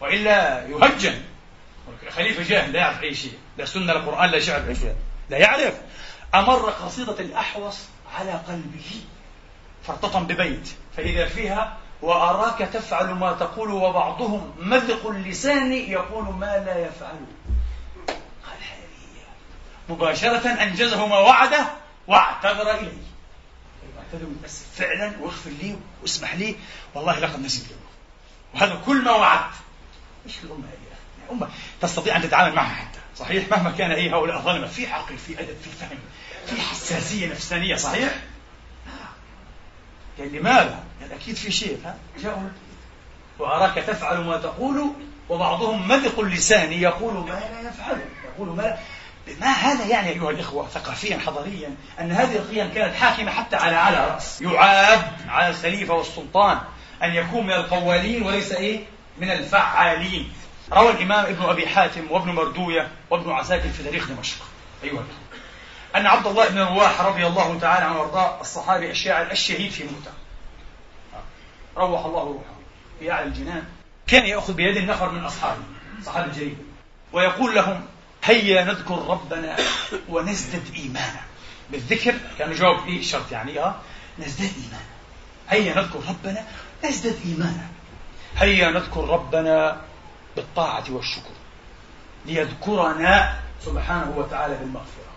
وإلا 0.00 0.66
يهجن. 0.68 1.22
خليفة 2.10 2.42
جاهل 2.42 2.72
لا 2.72 2.78
يعرف 2.78 3.02
أي 3.02 3.14
شيء. 3.14 3.38
لا 3.58 3.64
سنة 3.64 3.92
لا 3.92 4.00
قرآن 4.00 4.30
لا 4.30 4.40
شعر. 4.40 4.76
لا 5.30 5.38
يعرف. 5.38 5.74
أمر 6.34 6.70
قصيدة 6.70 7.20
الأحوص 7.20 7.78
على 8.18 8.32
قلبه 8.32 9.04
فارتطم 9.84 10.26
ببيت 10.26 10.68
فإذا 10.96 11.28
فيها 11.28 11.78
وأراك 12.02 12.58
تفعل 12.58 13.14
ما 13.14 13.32
تقول 13.32 13.70
وبعضهم 13.70 14.54
مذق 14.58 15.06
اللسان 15.06 15.72
يقول 15.72 16.24
ما 16.24 16.58
لا 16.66 16.78
يفعل. 16.78 17.16
قال 18.46 18.58
هذه 18.72 19.24
مباشرة 19.88 20.48
أنجزه 20.48 21.06
ما 21.06 21.18
وعده 21.18 21.66
واعتذر 22.06 22.70
إليه 22.70 23.02
اعتذر 23.98 24.28
بس 24.44 24.62
فعلا 24.76 25.12
واغفر 25.20 25.50
لي 25.50 25.76
واسمح 26.02 26.34
لي. 26.34 26.56
والله 26.94 27.18
لقد 27.18 27.40
نسيت 27.40 27.66
وهذا 28.54 28.82
كل 28.86 29.04
ما 29.04 29.10
وعدت. 29.10 29.54
إيش 30.26 30.38
الأمة 30.44 30.64
هذه 30.64 31.32
أمة 31.32 31.48
تستطيع 31.80 32.16
أن 32.16 32.22
تتعامل 32.22 32.54
معها 32.54 32.74
حتى. 32.74 32.98
صحيح 33.16 33.48
مهما 33.50 33.70
كان 33.70 33.90
أي 33.90 34.10
هؤلاء 34.10 34.40
ظلمة 34.40 34.66
في 34.66 34.86
عقل 34.86 35.18
في 35.18 35.40
أدب 35.40 35.56
في 35.64 35.70
فهم. 35.70 35.98
في 36.46 36.60
حساسية 36.60 37.30
نفسانية 37.30 37.76
صحيح؟ 37.76 38.14
يعني 40.18 40.38
لماذا؟ 40.38 40.84
يعني 41.00 41.14
أكيد 41.14 41.36
في 41.36 41.52
شيء. 41.52 41.80
ها؟ 41.84 41.96
وأراك 43.38 43.74
تفعل 43.74 44.18
ما 44.24 44.36
تقول 44.36 44.92
وبعضهم 45.28 45.88
مذق 45.88 46.20
اللسان 46.20 46.72
يقول 46.72 47.14
ما 47.14 47.26
لا 47.30 47.68
يفعل. 47.68 48.00
يقول 48.24 48.48
ما 48.48 48.78
ما 49.40 49.46
هذا 49.46 49.86
يعني 49.86 50.08
أيها 50.08 50.30
الإخوة 50.30 50.68
ثقافيا 50.68 51.18
حضاريا 51.18 51.76
أن 52.00 52.12
هذه 52.12 52.36
القيم 52.36 52.72
كانت 52.74 52.94
حاكمة 52.94 53.30
حتى 53.30 53.56
على 53.56 53.76
على 53.76 53.96
رأس. 53.96 54.40
يعاب 54.40 55.12
على 55.28 55.48
الخليفة 55.48 55.94
والسلطان 55.94 56.58
أن 57.02 57.10
يكون 57.14 57.46
من 57.46 57.52
القوالين 57.52 58.22
وليس 58.22 58.52
إيه؟ 58.52 58.84
من 59.18 59.30
الفعالين. 59.30 60.32
روى 60.72 60.90
الإمام 60.90 61.26
ابن 61.26 61.42
أبي 61.42 61.66
حاتم 61.66 62.10
وابن 62.10 62.30
مردوية 62.32 62.88
وابن 63.10 63.30
عساكر 63.30 63.68
في 63.68 63.82
تاريخ 63.82 64.08
دمشق. 64.08 64.36
أيها 64.84 64.92
الإخوة. 64.92 65.21
أن 65.96 66.06
عبد 66.06 66.26
الله 66.26 66.48
بن 66.48 66.58
رواح 66.58 67.00
رضي 67.00 67.26
الله 67.26 67.58
تعالى 67.58 67.84
عنه 67.84 68.00
وأرضاه 68.00 68.40
الصحابي 68.40 68.90
الشاعر 68.90 69.30
الشهيد 69.30 69.72
في 69.72 69.84
موته 69.84 70.12
روح 71.76 72.04
الله 72.04 72.22
روحه 72.22 72.54
في 72.98 73.12
أعلى 73.12 73.26
الجنان. 73.26 73.64
كان 74.06 74.26
يأخذ 74.26 74.52
بيد 74.52 74.76
النفر 74.76 75.10
من 75.10 75.24
أصحابه 75.24 75.62
صحابي 76.04 76.30
الجليل. 76.30 76.56
ويقول 77.12 77.54
لهم 77.54 77.86
هيا 78.24 78.64
نذكر 78.64 79.06
ربنا 79.08 79.56
ونزدد 80.08 80.74
إيمانا. 80.74 81.20
بالذكر 81.70 82.14
كان 82.38 82.52
جواب 82.52 82.88
إيه 82.88 83.02
شرط 83.02 83.32
يعني 83.32 83.60
آه 83.60 83.74
نزداد 84.18 84.50
إيمانا. 84.64 84.86
هيا 85.48 85.82
نذكر 85.82 85.98
ربنا 86.08 86.44
نزدد 86.84 87.20
إيمانا. 87.24 87.66
هيا 88.36 88.70
نذكر 88.70 89.08
ربنا 89.08 89.80
بالطاعة 90.36 90.84
والشكر. 90.90 91.34
ليذكرنا 92.26 93.38
سبحانه 93.64 94.14
وتعالى 94.16 94.54
بالمغفرة. 94.54 95.11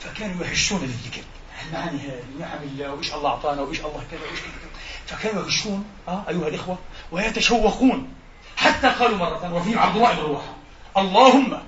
فكانوا 0.00 0.46
يهشون 0.46 0.80
للذكر 0.80 1.22
المعاني 1.66 1.98
هذه 1.98 2.24
نعم 2.40 2.62
الله 2.62 2.92
وإيش 2.92 3.14
الله 3.14 3.30
أعطانا 3.30 3.62
وإيش 3.62 3.80
الله 3.80 4.04
كذا 4.10 4.20
وإيش 4.20 4.40
كذا. 4.40 4.70
فكانوا 5.06 5.44
يهشون 5.44 5.84
آه 6.08 6.24
أيها 6.28 6.48
الإخوة 6.48 6.78
ويتشوقون. 7.12 8.14
حتى 8.56 8.88
قالوا 8.88 9.16
مرة 9.16 9.54
وفيهم 9.54 9.78
عبد 9.78 9.96
الله 9.96 10.14
بن 10.14 10.20
رواحه 10.20 10.54
اللهم 10.96 11.62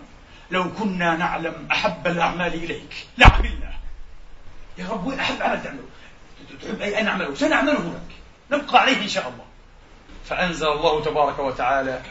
لو 0.51 0.73
كنا 0.73 1.17
نعلم 1.17 1.69
أحب 1.71 2.07
الأعمال 2.07 2.55
إليك 2.55 3.07
لعملنا. 3.19 3.73
يا 4.79 4.89
رب 4.89 5.07
وين 5.07 5.21
أحب 5.21 5.43
عمل 5.43 5.63
تعمله؟ 5.63 5.89
تحب 6.63 6.83
أي 6.83 7.01
أن 7.01 7.05
نعمله؟ 7.05 7.35
سنعمله 7.35 7.73
لك. 7.73 8.17
نبقى 8.51 8.81
عليه 8.81 9.03
إن 9.03 9.09
شاء 9.09 9.29
الله. 9.29 9.45
فأنزل 10.25 10.69
الله 10.69 11.05
تبارك 11.05 11.39
وتعالى 11.39 12.03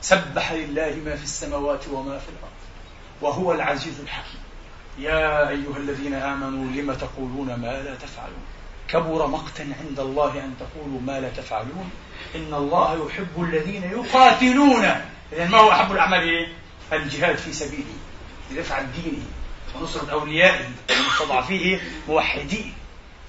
سبح 0.00 0.52
لله 0.52 0.96
ما 1.04 1.16
في 1.16 1.24
السماوات 1.24 1.88
وما 1.88 2.18
في 2.18 2.28
الأرض 2.28 2.60
وهو 3.20 3.52
العزيز 3.52 4.00
الحكيم. 4.00 4.40
يا 5.00 5.48
أيها 5.48 5.76
الذين 5.76 6.14
آمنوا 6.14 6.64
لم 6.70 6.94
تقولون 6.94 7.46
ما 7.46 7.82
لا 7.82 7.94
تفعلون؟ 7.94 8.44
كبر 8.88 9.26
مقتا 9.26 9.74
عند 9.80 10.00
الله 10.00 10.44
أن 10.44 10.54
تقولوا 10.60 11.00
ما 11.00 11.20
لا 11.20 11.28
تفعلون. 11.28 11.90
إن 12.34 12.54
الله 12.54 13.06
يحب 13.06 13.42
الذين 13.42 13.82
يقاتلون. 13.82 14.84
إذا 15.32 15.48
ما 15.48 15.58
هو 15.58 15.70
أحب 15.70 15.92
الأعمال؟ 15.92 16.20
إيه؟ 16.20 16.48
الجهاد 16.92 17.36
في 17.36 17.52
سبيله 17.52 17.94
لدفع 18.50 18.80
دينه 18.80 19.24
ونصرة 19.74 20.12
أوليائه 20.12 20.68
ومستضعفيه 20.90 21.80
موحديه. 22.08 22.70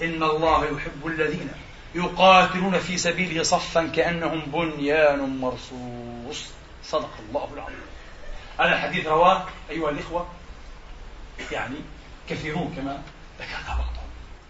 إن 0.02 0.24
الله 0.24 0.66
يحب 0.66 1.08
الذين 1.08 1.52
يقاتلون 1.96 2.80
في 2.80 2.98
سبيله 2.98 3.44
صفا 3.44 3.88
كأنهم 3.88 4.42
بنيان 4.42 5.38
مرصوص. 5.40 6.50
صدق 6.84 7.12
الله 7.30 7.50
العظيم. 7.54 7.76
هذا 8.60 8.74
الحديث 8.74 9.08
رواه 9.08 9.46
أيها 9.70 9.90
الإخوة 9.90 10.28
يعني 11.52 11.76
كثيرون 12.30 12.74
كما 12.76 13.02
ذكرنا 13.40 13.68
بعضهم 13.68 14.08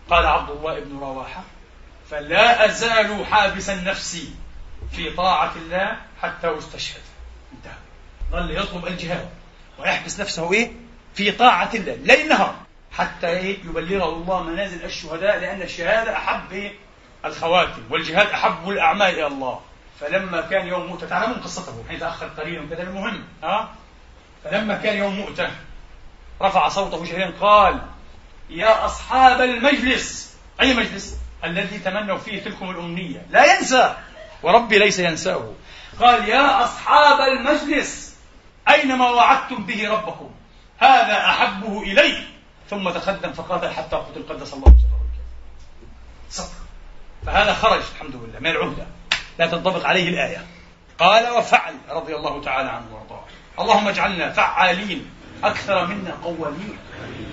قال 0.09 0.25
عبد 0.25 0.49
الله 0.49 0.79
بن 0.79 0.99
رواحة 0.99 1.43
فلا 2.09 2.65
أزال 2.65 3.25
حابسا 3.25 3.75
نفسي 3.75 4.33
في 4.91 5.09
طاعة 5.09 5.51
الله 5.55 5.97
حتى 6.21 6.57
أستشهد. 6.57 7.01
انتهى. 7.53 7.77
ظل 8.31 8.51
يطلب 8.57 8.87
الجهاد 8.87 9.29
ويحبس 9.79 10.19
نفسه 10.19 10.53
إيه؟ 10.53 10.71
في 11.15 11.31
طاعة 11.31 11.69
الله 11.73 11.93
ليل 11.93 12.29
نهار 12.29 12.55
حتى 12.91 13.27
إيه؟ 13.27 13.59
يبلغه 13.59 14.09
الله 14.09 14.43
منازل 14.43 14.85
الشهداء 14.85 15.39
لأن 15.39 15.61
الشهادة 15.61 16.17
أحب 16.17 16.51
إيه؟ 16.51 16.71
الخواتم 17.25 17.81
والجهاد 17.89 18.27
أحب 18.27 18.69
الأعمال 18.69 19.07
إلى 19.07 19.27
الله. 19.27 19.61
فلما 19.99 20.41
كان 20.41 20.67
يوم 20.67 20.85
مؤتة 20.87 21.07
تعلمون 21.07 21.37
قصته 21.37 21.83
حين 21.89 21.99
تأخر 21.99 22.27
قليلا 22.27 22.67
كذا 22.69 22.83
المهم 22.83 23.23
ها؟ 23.43 23.75
فلما 24.43 24.77
كان 24.77 24.97
يوم 24.97 25.15
مؤتة 25.15 25.49
رفع 26.41 26.67
صوته 26.67 27.05
شهيرا 27.05 27.33
قال 27.41 27.81
يا 28.49 28.85
أصحاب 28.85 29.41
المجلس. 29.41 30.35
أي 30.61 30.73
مجلس؟ 30.73 31.17
الذي 31.43 31.79
تمنوا 31.79 32.17
فيه 32.17 32.43
تلكم 32.43 32.69
الأمنية. 32.69 33.25
لا 33.29 33.55
ينسى 33.55 33.95
وربي 34.43 34.77
ليس 34.77 34.99
ينساه. 34.99 35.53
قال 35.99 36.29
يا 36.29 36.63
أصحاب 36.63 37.19
المجلس 37.19 38.15
أين 38.69 38.95
ما 38.97 39.09
وعدتم 39.09 39.63
به 39.63 39.89
ربكم 39.89 40.31
هذا 40.77 41.17
أحبه 41.25 41.81
إلي. 41.81 42.23
ثم 42.69 42.89
تقدم 42.89 43.33
فقاتل 43.33 43.69
حتى 43.69 43.95
قتل 43.95 44.23
قدس 44.29 44.53
الله 44.53 44.65
سره 44.65 45.01
صبر 46.29 46.61
فهذا 47.25 47.53
خرج 47.53 47.81
الحمد 47.95 48.15
لله 48.15 48.39
من 48.39 48.47
العهدة. 48.47 48.87
لا 49.39 49.47
تنطبق 49.47 49.85
عليه 49.85 50.09
الآية. 50.09 50.45
قال 50.99 51.29
وفعل 51.29 51.73
رضي 51.89 52.15
الله 52.15 52.41
تعالى 52.41 52.69
عنه 52.69 52.85
وارضاه. 52.93 53.23
اللهم 53.59 53.87
اجعلنا 53.87 54.31
فعالين. 54.31 55.11
أكثر 55.43 55.85
منا 55.85 56.17
قوالين 56.23 56.77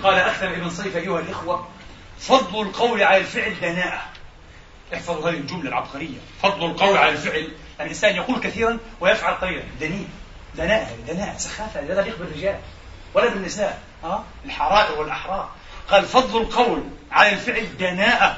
قال 0.03 0.13
أكثر 0.13 0.47
ابن 0.47 0.69
صيف 0.69 0.97
أيها 0.97 1.19
الإخوة 1.19 1.67
فضل 2.19 2.61
القول 2.61 3.03
على 3.03 3.17
الفعل 3.17 3.55
دناءة. 3.61 4.01
احفظوا 4.93 5.29
هذه 5.29 5.35
الجملة 5.37 5.69
العبقرية. 5.69 6.17
فضل 6.41 6.65
القول 6.65 6.97
على 6.97 7.11
الفعل. 7.11 7.47
الإنسان 7.81 8.15
يقول 8.15 8.39
كثيرا 8.39 8.77
ويفعل 8.99 9.33
قليلا 9.33 9.63
دنيء. 9.79 10.07
دناءة 10.55 10.95
دناءة 11.07 11.37
سخافة. 11.37 11.81
لا 11.81 12.01
تليق 12.01 12.19
بالرجال 12.19 12.59
ولا 13.13 13.29
بالنساء. 13.29 13.81
ها 14.03 14.23
الحرائر 14.45 14.99
والأحرار. 14.99 15.49
قال 15.89 16.05
فضل 16.05 16.41
القول 16.41 16.83
على 17.11 17.33
الفعل 17.33 17.77
دناءة. 17.77 18.37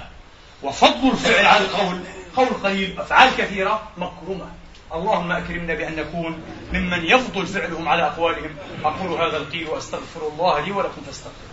وفضل 0.63 1.11
الفعل 1.11 1.45
على 1.45 1.65
القول 1.65 2.03
قول 2.35 2.47
قليل. 2.47 2.99
أفعال 2.99 3.37
كثيرة 3.37 3.83
مكرمة 3.97 4.49
اللهم 4.93 5.31
أكرمنا 5.31 5.73
بأن 5.73 5.95
نكون 5.95 6.41
ممن 6.73 7.05
يفضل 7.05 7.47
فعلهم 7.47 7.87
على 7.87 8.03
أقوالهم. 8.03 8.55
أقول 8.83 9.21
هذا 9.21 9.37
القيل 9.37 9.67
وأستغفر 9.67 10.27
الله 10.27 10.59
لي 10.65 10.71
ولكم 10.71 11.01
فاستغفروا 11.05 11.50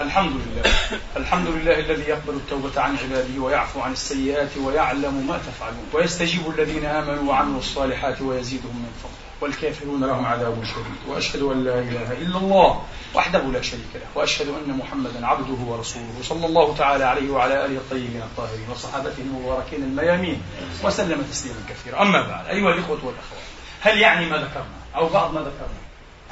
الحمد 0.00 0.32
لله. 0.32 0.72
الحمد 1.16 1.46
لله 1.48 1.78
الذي 1.78 2.02
يقبل 2.02 2.34
التوبة 2.34 2.80
عن 2.80 2.96
عباده 2.96 3.42
ويعفو 3.42 3.80
عن 3.80 3.92
السيئات 3.92 4.56
ويعلم 4.56 5.26
ما 5.28 5.38
تفعلون. 5.38 5.86
ويستجيب 5.92 6.40
الذين 6.58 6.84
آمنوا 6.84 7.30
وعملوا 7.30 7.58
الصالحات 7.58 8.22
ويزيدهم 8.22 8.76
من 8.76 8.92
فضله. 9.02 9.30
والكافرون 9.40 10.04
لهم 10.04 10.26
عذاب 10.26 10.64
شديد. 10.64 11.08
وأشهد 11.08 11.42
أن 11.42 11.64
لا 11.64 11.78
إله 11.78 12.12
إلا 12.12 12.38
الله 12.38 12.84
وحده 13.14 13.38
لا 13.38 13.62
شريك 13.62 13.92
له. 13.94 14.06
وأشهد 14.14 14.48
أن 14.48 14.76
محمدا 14.76 15.26
عبده 15.26 15.64
ورسوله. 15.66 16.14
صلى 16.22 16.46
الله 16.46 16.76
تعالى 16.76 17.04
عليه 17.04 17.30
وعلى 17.30 17.64
آله 17.64 17.76
الطيبين 17.76 18.22
الطاهرين 18.22 18.70
وصحابته 18.70 19.20
المباركين 19.20 19.82
الميامين 19.82 20.42
وسلم 20.84 21.22
تسليما 21.30 21.60
كثيرا. 21.68 22.02
أما 22.02 22.22
بعد 22.28 22.46
أيها 22.46 22.74
الإخوة 22.74 22.98
والأخوات 23.04 23.42
هل 23.80 23.98
يعني 23.98 24.26
ما 24.26 24.36
ذكرنا 24.36 24.80
أو 24.96 25.08
بعض 25.08 25.34
ما 25.34 25.40
ذكرنا 25.40 25.80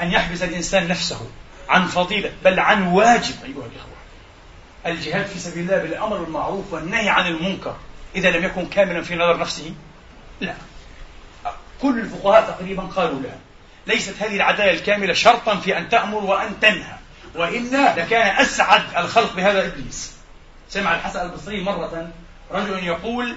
أن 0.00 0.12
يحبس 0.12 0.42
الإنسان 0.42 0.88
نفسه 0.88 1.20
عن 1.68 1.86
فضيلة 1.86 2.32
بل 2.44 2.60
عن 2.60 2.82
واجب 2.82 3.34
أيها 3.44 3.66
الإخوة. 3.66 3.98
الجهاد 4.86 5.26
في 5.26 5.38
سبيل 5.38 5.62
الله 5.62 5.78
بالأمر 5.82 6.16
بالمعروف 6.16 6.72
والنهي 6.72 7.08
عن 7.08 7.26
المنكر 7.26 7.76
إذا 8.16 8.30
لم 8.30 8.44
يكن 8.44 8.66
كاملا 8.66 9.02
في 9.02 9.14
نظر 9.14 9.38
نفسه؟ 9.38 9.74
لا. 10.40 10.54
كل 11.82 11.98
الفقهاء 11.98 12.42
تقريبا 12.50 12.82
قالوا 12.82 13.20
لها 13.20 13.38
ليست 13.86 14.22
هذه 14.22 14.36
العدالة 14.36 14.70
الكاملة 14.70 15.12
شرطا 15.12 15.56
في 15.56 15.78
أن 15.78 15.88
تأمر 15.88 16.24
وأن 16.24 16.60
تنهى. 16.60 16.96
وإلا 17.34 17.96
لكان 17.96 18.36
أسعد 18.36 18.82
الخلق 18.96 19.36
بهذا 19.36 19.66
إبليس. 19.66 20.12
سمع 20.68 20.94
الحسن 20.94 21.20
البصري 21.20 21.62
مرة 21.62 22.10
رجل 22.50 22.84
يقول 22.84 23.36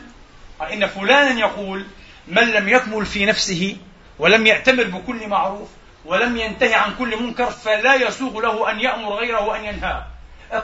إن 0.74 0.88
فلانا 0.88 1.40
يقول 1.40 1.86
من 2.28 2.44
لم 2.44 2.70
يكمل 2.70 3.06
في 3.06 3.26
نفسه 3.26 3.78
ولم 4.20 4.48
يأتمر 4.48 4.84
بكل 4.84 5.28
معروف 5.28 5.70
ولم 6.06 6.38
ينتهي 6.38 6.74
عن 6.74 6.96
كل 6.96 7.24
منكر 7.24 7.52
فلا 7.52 7.96
يسوغ 7.96 8.42
له 8.42 8.72
أن 8.72 8.80
يأمر 8.80 9.14
غيره 9.14 9.42
وأن 9.42 9.66
ينهاه. 9.66 10.08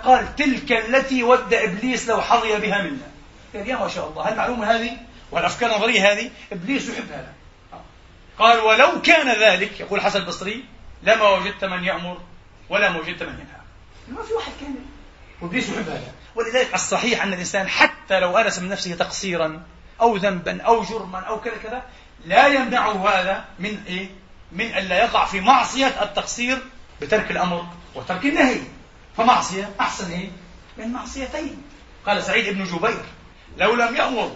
قال 0.03 0.35
تلك 0.35 0.71
التي 0.71 1.23
ود 1.23 1.53
إبليس 1.53 2.09
لو 2.09 2.21
حظي 2.21 2.57
بها 2.57 2.81
منا. 2.81 3.11
قال 3.53 3.69
يا 3.69 3.75
ما 3.75 3.87
شاء 3.87 4.09
الله 4.09 4.29
هالمعلومة 4.29 4.75
هذه؟ 4.75 4.97
والأفكار 5.31 5.71
النظرية 5.71 6.11
هذه؟ 6.11 6.29
إبليس 6.51 6.89
يحب 6.89 7.11
هذا. 7.11 7.33
قال 8.39 8.59
ولو 8.59 9.01
كان 9.01 9.41
ذلك 9.41 9.79
يقول 9.79 10.01
حسن 10.01 10.19
البصري 10.19 10.65
لما 11.03 11.29
وجدت 11.29 11.65
من 11.65 11.83
يأمر 11.83 12.17
ولا 12.69 12.97
وجدت 12.97 13.23
من 13.23 13.33
ينهى. 13.33 13.61
ما 14.07 14.23
في 14.23 14.33
واحد 14.33 14.51
كامل. 14.61 14.81
وإبليس 15.41 15.69
يحب 15.69 15.89
هذا. 15.89 16.11
ولذلك 16.35 16.73
الصحيح 16.73 17.23
أن 17.23 17.33
الإنسان 17.33 17.67
حتى 17.67 18.19
لو 18.19 18.37
أنس 18.37 18.59
من 18.59 18.69
نفسه 18.69 18.95
تقصيرا 18.95 19.63
أو 20.01 20.15
ذنبا 20.15 20.61
أو 20.61 20.83
جرما 20.83 21.19
أو 21.19 21.41
كذا 21.41 21.57
كذا 21.63 21.83
لا 22.25 22.47
يمنعه 22.47 23.09
هذا 23.09 23.45
من 23.59 23.83
إيه؟ 23.87 24.09
من 24.51 24.65
الا 24.65 24.97
يقع 24.97 25.25
في 25.25 25.41
معصية 25.41 25.87
التقصير 26.03 26.57
بترك 27.01 27.31
الأمر 27.31 27.65
وترك 27.95 28.25
النهي. 28.25 28.59
فمعصية 29.17 29.69
أحسن 29.79 30.11
إيه؟ 30.11 30.29
من 30.77 30.93
معصيتين. 30.93 31.63
قال 32.05 32.23
سعيد 32.23 32.53
بن 32.57 32.63
جبير 32.63 33.03
لو 33.57 33.75
لم 33.75 33.95
يأمر 33.95 34.31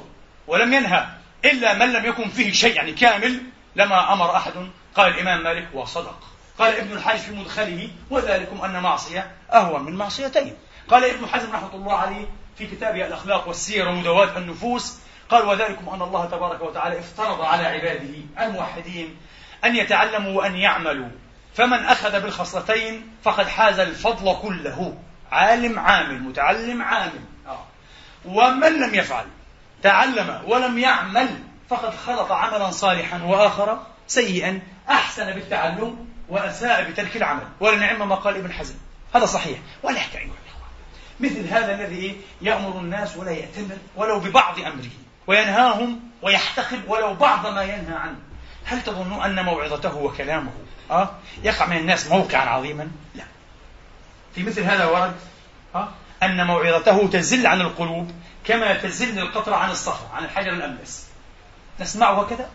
ولم 0.48 0.74
ينهى 0.74 1.06
إلا 1.46 1.74
من 1.74 1.94
لم 1.94 2.06
يكن 2.06 2.30
فيه 2.30 2.52
شيء 2.52 2.76
يعني 2.76 2.92
كامل 2.92 3.44
لما 3.76 4.14
أمر 4.14 4.36
أحد 4.36 4.54
قال 4.96 5.14
الإمام 5.14 5.44
مالك 5.44 5.68
وصدق. 5.74 6.20
قال 6.60 6.76
ابن 6.76 6.92
الحاج 6.98 7.18
في 7.20 7.32
مدخله 7.32 7.90
وذلكم 8.10 8.62
أن 8.62 8.84
معصية 8.84 9.32
أهون 9.54 9.84
من 9.84 9.96
معصيتين. 9.96 10.54
قال 10.90 11.04
ابن 11.06 11.28
حزم 11.28 11.52
رحمة 11.54 11.74
الله 11.76 11.94
عليه 11.94 12.28
في 12.58 12.68
كتابه 12.68 13.08
الأخلاق 13.08 13.48
والسير 13.48 13.88
ومدوات 13.88 14.38
النفوس 14.38 14.98
قال 15.30 15.46
وذلكم 15.46 15.90
أن 15.90 16.02
الله 16.02 16.26
تبارك 16.26 16.62
وتعالى 16.62 17.00
افترض 17.00 17.42
على 17.42 17.64
عباده 17.68 18.14
الموحدين 18.40 19.16
أن 19.66 19.76
يتعلموا 19.76 20.42
وأن 20.42 20.56
يعملوا. 20.56 21.10
فمن 21.56 21.86
أخذ 21.86 22.22
بالخصلتين 22.22 23.16
فقد 23.24 23.48
حاز 23.48 23.80
الفضل 23.80 24.36
كله. 24.42 24.98
عالم 25.32 25.80
عامل 25.80 26.24
متعلم 26.24 26.82
عامل. 26.82 27.22
ومن 28.26 28.80
لم 28.80 28.96
يفعل 28.96 29.26
تعلم 29.84 30.42
ولم 30.48 30.78
يعمل 30.78 31.30
فقد 31.70 31.96
خلط 31.96 32.32
عملا 32.32 32.72
صالحا 32.72 33.24
وآخر 33.24 33.80
سيئا. 34.08 34.62
أحسن 34.90 35.32
بالتعلم 35.32 36.08
وأساء 36.30 36.92
بترك 36.92 37.18
العمل. 37.18 37.48
ولنعم 37.60 38.10
ما 38.10 38.16
قال 38.16 38.36
ابن 38.36 38.54
حزم. 38.54 38.76
هذا 39.16 39.26
صحيح. 39.26 39.60
ولا 39.84 39.96
أيها 39.98 40.22
الإخوة 40.22 40.32
مثل 41.20 41.48
هذا 41.48 41.76
الذي 41.76 42.22
يأمر 42.42 42.80
الناس 42.80 43.18
ولا 43.18 43.32
يأتمر 43.32 43.78
ولو 43.96 44.20
ببعض 44.20 44.60
أمره. 44.60 44.92
وينهاهم 45.28 46.00
ويحتقب 46.22 46.82
ولو 46.88 47.14
بعض 47.14 47.48
ما 47.48 47.64
ينهى 47.64 47.96
عنه. 47.96 48.20
هل 48.72 48.84
تظنون 48.84 49.24
أن 49.24 49.46
موعظته 49.46 49.98
وكلامه 49.98 50.52
أه؟ 50.92 51.10
يقع 51.44 51.66
من 51.66 51.78
الناس 51.78 52.08
موقعا 52.08 52.46
عظيما؟ 52.46 52.92
لا 53.16 53.24
في 54.36 54.44
مثل 54.44 54.64
هذا 54.64 54.86
ورد 54.86 55.16
أه؟ 55.76 55.90
أن 56.24 56.48
موعظته 56.48 57.08
تزل 57.08 57.48
عن 57.48 57.62
القلوب 57.62 58.12
كما 58.46 58.74
تزل 58.74 59.20
القطرة 59.20 59.56
عن 59.56 59.72
الصخر 59.72 60.06
عن 60.14 60.24
الحجر 60.24 60.54
الأملس 60.54 61.08
نسمعها 61.80 62.24
كذا 62.24 62.50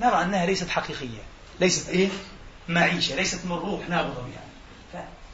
نرى 0.00 0.22
أنها 0.22 0.46
ليست 0.46 0.70
حقيقية 0.70 1.22
ليست 1.60 1.88
إيه 1.88 2.08
معيشة 2.68 3.16
ليست 3.16 3.44
من 3.44 3.52
روح 3.52 3.88
نابضة 3.88 4.22
بها 4.22 4.42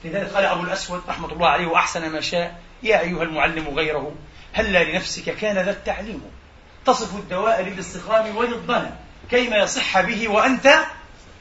لذلك 0.05 0.33
قال 0.33 0.45
أبو 0.45 0.63
الأسود 0.63 1.03
رحمة 1.09 1.33
الله 1.33 1.49
عليه 1.49 1.67
وأحسن 1.67 2.11
ما 2.11 2.21
شاء 2.21 2.61
يا 2.83 3.01
أيها 3.01 3.23
المعلم 3.23 3.69
غيره 3.69 4.13
هلا 4.53 4.85
لنفسك 4.85 5.23
كان 5.23 5.59
ذا 5.59 5.71
التعليم 5.71 6.23
تصف 6.87 7.17
الدواء 7.17 7.63
للاستقام 7.63 8.37
وللظلم 8.37 8.97
كيما 9.31 9.57
يصح 9.57 10.01
به 10.01 10.29
وأنت 10.29 10.75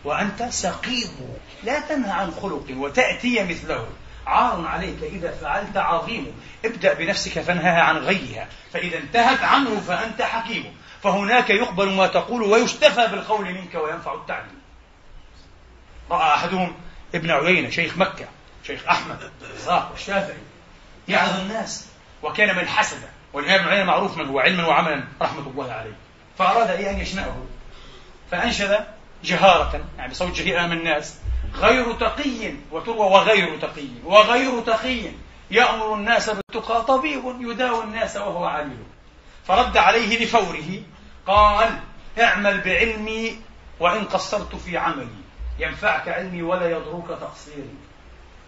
وأنت 0.03 0.43
سقيم. 0.43 1.37
لا 1.63 1.79
تنهى 1.79 2.11
عن 2.11 2.31
خلق 2.31 2.65
وتأتي 2.69 3.43
مثله. 3.43 3.87
عار 4.27 4.65
عليك 4.67 5.03
إذا 5.03 5.31
فعلت 5.31 5.77
عظيم. 5.77 6.41
ابدأ 6.65 6.93
بنفسك 6.93 7.39
فانهها 7.39 7.81
عن 7.81 7.97
غيها. 7.97 8.47
فإذا 8.73 8.97
انتهت 8.97 9.43
عنه 9.43 9.79
فأنت 9.79 10.21
حكيم. 10.21 10.77
فهناك 11.03 11.49
يقبل 11.49 11.89
ما 11.89 12.07
تقول 12.07 12.43
ويشتفى 12.43 13.07
بالقول 13.07 13.45
منك 13.45 13.75
وينفع 13.75 14.13
التعليم. 14.13 14.61
رأى 16.11 16.33
أحدهم 16.33 16.75
ابن 17.15 17.31
عيينة 17.31 17.69
شيخ 17.69 17.97
مكة 17.97 18.25
شيخ 18.67 18.87
أحمد 18.89 19.31
الرزاق 19.41 19.89
والشافعي 19.91 20.37
يعظ 21.07 21.39
الناس 21.39 21.85
وكان 22.23 22.55
من 22.55 22.67
حسد 22.67 23.01
والإمام 23.33 23.59
ابن 23.59 23.69
عيينة 23.69 23.85
معروف 23.85 24.17
من 24.17 24.25
هو 24.25 24.39
علما 24.39 24.67
وعملا 24.67 25.03
رحمة 25.21 25.47
الله 25.47 25.71
عليه. 25.71 25.95
فأراد 26.37 26.69
إيه 26.69 26.89
أن 26.89 26.99
يشنأه. 26.99 27.35
فأنشد 28.31 28.85
جهارة 29.23 29.81
يعني 29.97 30.11
بصوت 30.11 30.31
جهير 30.31 30.59
أمام 30.59 30.71
الناس. 30.71 31.15
غير 31.55 31.93
تقي 31.93 32.53
وتروى 32.71 33.05
وغير 33.05 33.59
تقي 33.59 33.87
وغير 34.03 34.61
تقي 34.61 35.01
يأمر 35.51 35.93
الناس 35.93 36.29
بالتقى 36.29 36.83
طبيب 36.83 37.23
يداوي 37.39 37.83
الناس 37.83 38.17
وهو 38.17 38.45
عليل 38.45 38.77
فرد 39.47 39.77
عليه 39.77 40.23
لفوره 40.23 40.81
قال 41.27 41.79
اعمل 42.21 42.61
بعلمي 42.61 43.39
وإن 43.79 44.03
قصرت 44.03 44.55
في 44.55 44.77
عملي. 44.77 45.07
ينفعك 45.59 46.07
علمي 46.07 46.41
ولا 46.41 46.69
يضرك 46.69 47.07
تقصيري. 47.07 47.75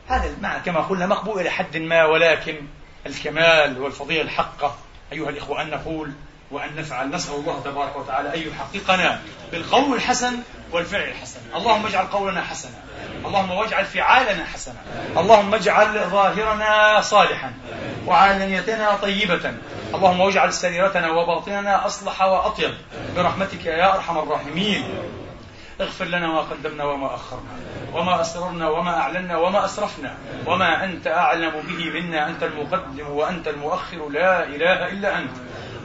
هذا 0.08 0.30
المعنى 0.30 0.60
كما 0.64 0.80
قلنا 0.80 1.06
مقبول 1.06 1.42
إلى 1.42 1.50
حد 1.50 1.78
ما 1.78 2.06
ولكن 2.06 2.68
الكمال 3.06 3.82
والفضيلة 3.82 4.22
الحقة 4.22 4.76
أيها 5.12 5.30
الإخوة 5.30 5.62
أن 5.62 5.70
نقول 5.70 6.12
وأن 6.52 6.76
نفعل 6.76 7.10
نسأل 7.10 7.36
الله 7.36 7.62
تبارك 7.66 7.96
وتعالى 7.96 8.36
أن 8.36 8.52
يحققنا 8.52 9.20
بالقول 9.52 9.94
الحسن 9.94 10.34
والفعل 10.72 11.10
الحسن. 11.10 11.40
اللهم 11.56 11.86
اجعل 11.86 12.06
قولنا 12.06 12.42
حسنا. 12.42 12.78
اللهم 13.26 13.52
واجعل 13.52 13.86
فعالنا 13.86 14.46
حسنا. 14.46 14.82
اللهم 15.18 15.56
اجعل 15.56 16.00
ظاهرنا 16.00 17.02
صالحا 17.02 17.54
وعلانيتنا 18.08 18.96
طيبة. 19.02 19.54
اللهم 19.94 20.20
واجعل 20.20 20.54
سريرتنا 20.54 21.12
وباطننا 21.12 21.86
أصلح 21.86 22.22
وأطيب. 22.22 22.74
برحمتك 23.16 23.66
يا 23.66 23.96
أرحم 23.96 24.18
الراحمين. 24.18 24.84
اغفر 25.82 26.06
لنا 26.06 26.28
ما 26.28 26.40
قدمنا 26.40 26.84
وما 26.84 27.16
أخرنا 27.16 27.60
وما 27.94 28.22
أسررنا 28.22 28.70
وما 28.70 28.98
أعلنا 28.98 29.38
وما 29.38 29.66
أسرفنا 29.66 30.18
وما 30.46 30.84
أنت 30.84 31.08
أعلم 31.08 31.52
به 31.68 32.00
منا. 32.00 32.28
أنت 32.28 32.44
المقدم 32.44 33.08
وأنت 33.10 33.48
المؤخر. 33.48 34.10
لا 34.10 34.44
إله 34.44 34.88
إلا 34.88 35.18
أنت. 35.18 35.32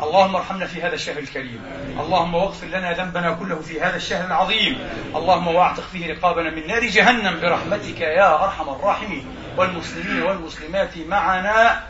اللهم 0.02 0.36
ارحمنا 0.36 0.66
في 0.66 0.82
هذا 0.82 0.94
الشهر 0.94 1.18
الكريم. 1.18 1.62
اللهم 2.00 2.34
واغفر 2.34 2.66
لنا 2.66 2.92
ذنبنا 2.92 3.32
كله 3.32 3.60
في 3.60 3.80
هذا 3.80 3.96
الشهر 3.96 4.26
العظيم. 4.26 4.78
اللهم 5.16 5.48
واعتق 5.48 5.82
فيه 5.92 6.12
رقابنا 6.12 6.50
من 6.50 6.66
نار 6.66 6.84
جهنم 6.84 7.40
برحمتك 7.40 8.00
يا 8.00 8.44
أرحم 8.44 8.68
الراحمين. 8.68 9.26
والمسلمين 9.56 10.22
والمسلمات 10.22 10.98
معنا. 11.08 11.82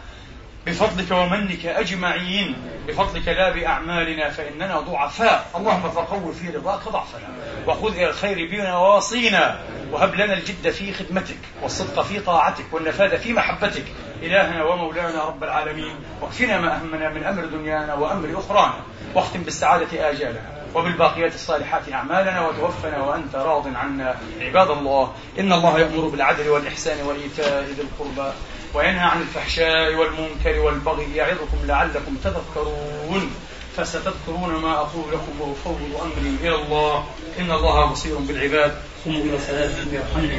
بفضلك 0.66 1.10
ومنك 1.10 1.66
أجمعين. 1.66 2.56
بفضلك 2.88 3.28
لا 3.28 3.50
بأعمالنا 3.50 4.30
فإننا 4.30 4.80
ضعفاء. 4.80 5.50
اللهم 5.56 5.90
فقو 5.90 6.32
في 6.32 6.50
رضاك 6.50 6.88
ضعفنا 6.88 7.28
وخذ 7.66 7.94
إلى 7.94 8.08
الخير 8.08 8.50
بنا 8.50 8.76
وواصينا 8.76 9.58
وهب 9.92 10.14
لنا 10.14 10.34
الجد 10.34 10.70
في 10.70 10.92
خدمتك. 10.92 11.38
والصدق 11.62 12.02
في 12.02 12.20
طاعتك. 12.20 12.64
والنفاذ 12.72 13.18
في 13.18 13.32
محبتك. 13.32 13.84
إلهنا 14.22 14.64
ومولانا 14.64 15.24
رب 15.24 15.44
العالمين. 15.44 15.96
واكفنا 16.20 16.60
ما 16.60 16.76
أهمنا 16.76 17.08
من 17.08 17.24
أمر 17.24 17.44
دنيانا 17.44 17.94
وأمر 17.94 18.38
أخرانا. 18.38 18.80
واختم 19.14 19.42
بالسعادة 19.42 20.10
آجالنا 20.10 20.40
وبالباقيات 20.74 21.34
الصالحات 21.34 21.92
أعمالنا. 21.92 22.48
وتوفنا 22.48 23.02
وأنت 23.02 23.34
راض 23.34 23.66
عنا. 23.76 24.16
عباد 24.40 24.70
الله 24.70 25.12
إن 25.38 25.52
الله 25.52 25.80
يأمر 25.80 26.08
بالعدل 26.08 26.48
والإحسان 26.48 27.06
وإيتاء 27.06 27.62
ذي 27.62 27.82
القربى. 27.82 28.32
وينهى 28.74 29.00
عن 29.00 29.20
الفحشاء 29.20 29.94
والمنكر 29.94 30.60
والبغي 30.60 31.16
يعظكم 31.16 31.58
لعلكم 31.64 32.16
تذكرون 32.24 33.30
فستذكرون 33.76 34.54
ما 34.62 34.72
أقول 34.74 35.04
لكم 35.12 35.40
وأفوض 35.40 35.80
أمري 36.02 36.36
إلى 36.40 36.54
الله 36.54 37.04
إن 37.38 37.50
الله 37.50 37.86
بصير 37.86 38.18
بالعباد 38.18 38.74
قوموا 39.04 39.20
إلى 39.24 39.38
صلاتكم 39.38 39.90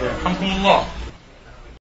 ويرحمكم 0.02 0.46
الله. 0.46 0.88